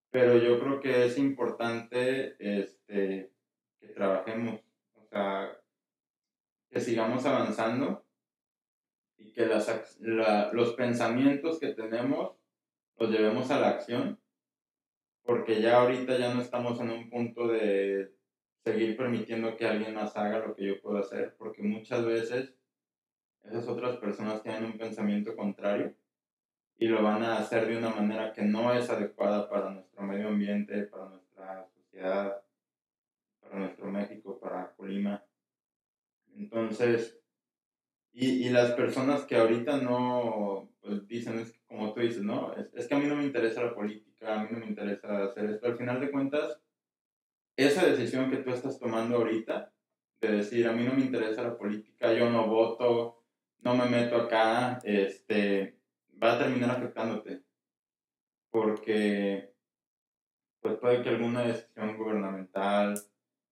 Pero 0.09 0.37
yo 0.37 0.59
creo 0.59 0.79
que 0.79 1.05
es 1.05 1.17
importante 1.17 2.35
este, 2.39 3.31
que 3.79 3.87
trabajemos, 3.89 4.59
o 4.95 5.05
sea, 5.05 5.57
que 6.69 6.79
sigamos 6.81 7.25
avanzando 7.25 8.05
y 9.17 9.31
que 9.31 9.45
las, 9.45 9.97
los 9.99 10.73
pensamientos 10.73 11.59
que 11.59 11.73
tenemos 11.73 12.35
los 12.97 13.09
llevemos 13.09 13.51
a 13.51 13.59
la 13.59 13.69
acción, 13.69 14.19
porque 15.27 15.61
ya 15.61 15.81
ahorita 15.81 16.17
ya 16.17 16.33
no 16.33 16.41
estamos 16.41 16.79
en 16.79 16.89
un 16.89 17.09
punto 17.09 17.49
de 17.49 18.15
seguir 18.63 18.95
permitiendo 18.95 19.57
que 19.57 19.67
alguien 19.67 19.93
más 19.93 20.15
haga 20.15 20.39
lo 20.39 20.55
que 20.55 20.65
yo 20.65 20.81
puedo 20.81 20.99
hacer, 20.99 21.35
porque 21.37 21.61
muchas 21.61 22.05
veces 22.05 22.55
esas 23.43 23.67
otras 23.67 23.97
personas 23.97 24.41
tienen 24.41 24.63
un 24.63 24.77
pensamiento 24.77 25.35
contrario 25.35 25.93
y 26.77 26.87
lo 26.87 27.03
van 27.03 27.23
a 27.23 27.39
hacer 27.39 27.67
de 27.67 27.77
una 27.77 27.89
manera 27.89 28.31
que 28.31 28.43
no 28.43 28.73
es 28.73 28.89
adecuada 28.89 29.49
para 29.49 29.69
nuestro 29.71 30.01
medio 30.03 30.29
ambiente, 30.29 30.83
para 30.83 31.09
nuestra 31.09 31.67
sociedad, 31.75 32.41
para 33.41 33.59
nuestro 33.59 33.91
México, 33.91 34.39
para 34.39 34.73
Colima. 34.77 35.25
Entonces, 36.37 37.19
y, 38.13 38.47
y 38.47 38.49
las 38.49 38.71
personas 38.71 39.25
que 39.25 39.35
ahorita 39.35 39.77
no, 39.81 40.71
pues 40.79 41.05
dicen, 41.05 41.39
es 41.39 41.59
como 41.67 41.93
tú 41.93 41.99
dices, 41.99 42.23
no, 42.23 42.53
es, 42.53 42.73
es 42.73 42.87
que 42.87 42.95
a 42.95 42.99
mí 42.99 43.07
no 43.07 43.15
me 43.17 43.25
interesa 43.25 43.63
la 43.63 43.75
política, 43.75 44.06
a 44.21 44.43
mí 44.43 44.47
no 44.51 44.59
me 44.59 44.67
interesa 44.67 45.25
hacer 45.25 45.49
esto, 45.51 45.67
al 45.67 45.77
final 45.77 45.99
de 45.99 46.11
cuentas, 46.11 46.59
esa 47.55 47.85
decisión 47.85 48.29
que 48.29 48.37
tú 48.37 48.51
estás 48.51 48.79
tomando 48.79 49.17
ahorita, 49.17 49.73
de 50.21 50.31
decir, 50.31 50.67
a 50.67 50.73
mí 50.73 50.83
no 50.83 50.93
me 50.93 51.01
interesa 51.01 51.43
la 51.43 51.57
política, 51.57 52.13
yo 52.13 52.29
no 52.29 52.47
voto, 52.47 53.23
no 53.59 53.75
me 53.75 53.85
meto 53.85 54.15
acá, 54.15 54.79
este, 54.83 55.79
va 56.21 56.33
a 56.33 56.39
terminar 56.39 56.71
afectándote. 56.71 57.43
Porque 58.49 59.53
pues 60.61 60.79
puede 60.79 61.03
que 61.03 61.09
alguna 61.09 61.43
decisión 61.43 61.97
gubernamental, 61.97 62.99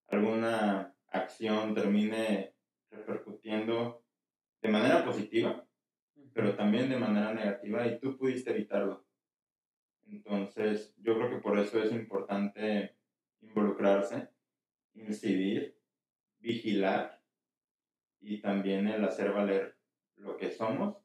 alguna 0.08 0.96
acción 1.08 1.74
termine 1.74 2.56
repercutiendo 2.90 4.04
de 4.62 4.70
manera 4.70 5.06
positiva, 5.06 5.66
pero 6.34 6.56
también 6.56 6.90
de 6.90 6.98
manera 6.98 7.34
negativa 7.34 7.88
y 7.88 8.00
tú 8.00 8.18
pudiste 8.18 8.52
evitarlo. 8.52 9.05
Entonces, 10.08 10.96
yo 10.98 11.16
creo 11.16 11.30
que 11.30 11.42
por 11.42 11.58
eso 11.60 11.82
es 11.82 11.92
importante 11.92 12.96
involucrarse, 13.42 14.30
incidir, 14.94 15.78
vigilar 16.40 17.22
y 18.22 18.42
también 18.42 18.88
el 18.88 19.04
hacer 19.04 19.32
valer 19.32 19.78
lo 20.18 20.38
que 20.38 20.52
somos 20.52 20.98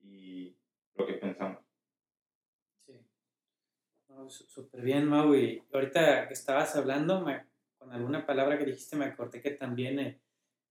y 0.00 0.56
lo 0.94 1.06
que 1.06 1.14
pensamos. 1.14 1.62
Sí. 2.86 3.04
Súper 4.28 4.82
bien, 4.82 5.06
Mau. 5.06 5.34
Y 5.34 5.62
ahorita 5.72 6.28
que 6.28 6.34
estabas 6.34 6.76
hablando, 6.76 7.24
con 7.78 7.92
alguna 7.92 8.26
palabra 8.26 8.58
que 8.58 8.66
dijiste, 8.66 8.96
me 8.96 9.06
acordé 9.06 9.40
que 9.40 9.52
también 9.52 9.98
eh, 9.98 10.20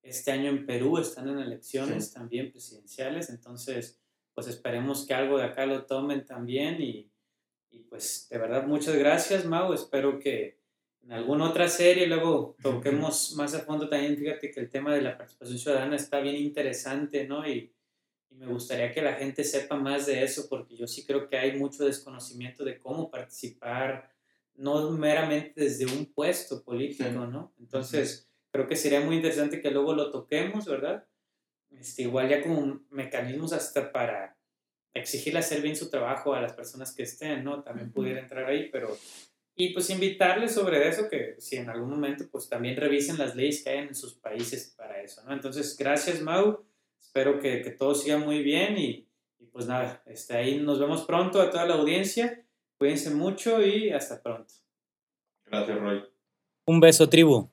este 0.01 0.31
año 0.31 0.49
en 0.49 0.65
Perú 0.65 0.97
están 0.99 1.27
en 1.27 1.39
elecciones 1.39 2.13
también 2.13 2.51
presidenciales, 2.51 3.29
entonces 3.29 4.01
pues 4.33 4.47
esperemos 4.47 5.07
que 5.07 5.15
algo 5.15 5.39
de 5.39 5.45
acá 5.45 5.65
lo 5.65 5.85
tomen 5.85 6.23
también 6.23 6.79
y, 6.79 7.11
y 7.77 7.83
pues 7.83 8.27
de 8.29 8.37
verdad 8.37 8.65
muchas 8.65 8.95
gracias, 8.95 9.45
Mau. 9.45 9.71
Espero 9.73 10.19
que 10.19 10.57
en 11.03 11.13
alguna 11.13 11.49
otra 11.49 11.69
serie, 11.69 12.07
luego 12.07 12.55
toquemos 12.61 13.33
más 13.35 13.53
a 13.53 13.59
fondo 13.59 13.87
también, 13.87 14.17
fíjate 14.17 14.51
que 14.51 14.59
el 14.59 14.69
tema 14.69 14.93
de 14.93 15.01
la 15.01 15.17
participación 15.17 15.59
ciudadana 15.59 15.95
está 15.95 16.19
bien 16.19 16.35
interesante, 16.35 17.27
¿no? 17.27 17.47
Y, 17.47 17.71
y 18.29 18.35
me 18.35 18.47
gustaría 18.47 18.91
que 18.91 19.01
la 19.01 19.13
gente 19.13 19.43
sepa 19.43 19.77
más 19.77 20.07
de 20.07 20.23
eso 20.23 20.47
porque 20.49 20.75
yo 20.75 20.87
sí 20.87 21.05
creo 21.05 21.29
que 21.29 21.37
hay 21.37 21.57
mucho 21.57 21.85
desconocimiento 21.85 22.65
de 22.65 22.79
cómo 22.79 23.09
participar, 23.09 24.11
no 24.55 24.91
meramente 24.91 25.61
desde 25.61 25.85
un 25.85 26.07
puesto 26.07 26.63
político, 26.63 27.25
¿no? 27.27 27.53
Entonces, 27.59 28.27
creo 28.51 28.67
que 28.67 28.75
sería 28.75 29.01
muy 29.01 29.17
interesante 29.17 29.61
que 29.61 29.71
luego 29.71 29.93
lo 29.93 30.09
toquemos, 30.09 30.65
¿verdad? 30.65 31.05
Este, 31.69 32.03
igual 32.03 32.27
ya 32.27 32.41
como 32.41 32.81
mecanismos 32.89 33.53
hasta 33.53 33.91
para 33.91 34.36
exigirle 34.99 35.39
hacer 35.39 35.61
bien 35.61 35.75
su 35.75 35.89
trabajo 35.89 36.33
a 36.33 36.41
las 36.41 36.53
personas 36.53 36.93
que 36.93 37.03
estén, 37.03 37.43
¿no? 37.43 37.63
También 37.63 37.91
pudiera 37.91 38.19
entrar 38.19 38.45
ahí, 38.45 38.69
pero... 38.71 38.97
Y 39.59 39.73
pues 39.73 39.89
invitarles 39.89 40.53
sobre 40.53 40.87
eso, 40.87 41.09
que 41.09 41.35
si 41.39 41.55
en 41.55 41.69
algún 41.69 41.89
momento 41.89 42.25
pues 42.31 42.47
también 42.47 42.75
revisen 42.75 43.17
las 43.17 43.35
leyes 43.35 43.63
que 43.63 43.71
hay 43.71 43.79
en 43.79 43.95
sus 43.95 44.13
países 44.13 44.75
para 44.77 45.01
eso, 45.01 45.23
¿no? 45.23 45.33
Entonces, 45.33 45.75
gracias 45.75 46.21
Mau, 46.21 46.63
espero 46.99 47.39
que, 47.39 47.63
que 47.63 47.71
todo 47.71 47.95
siga 47.95 48.19
muy 48.19 48.43
bien 48.43 48.77
y, 48.77 49.07
y 49.39 49.45
pues 49.47 49.65
nada, 49.65 50.03
este, 50.05 50.37
ahí 50.37 50.59
nos 50.59 50.79
vemos 50.79 51.05
pronto 51.05 51.41
a 51.41 51.49
toda 51.49 51.65
la 51.65 51.73
audiencia, 51.73 52.45
cuídense 52.77 53.09
mucho 53.09 53.63
y 53.65 53.89
hasta 53.89 54.21
pronto. 54.21 54.53
Gracias 55.45 55.79
Roy. 55.79 56.03
Un 56.65 56.79
beso 56.79 57.09
tribu. 57.09 57.49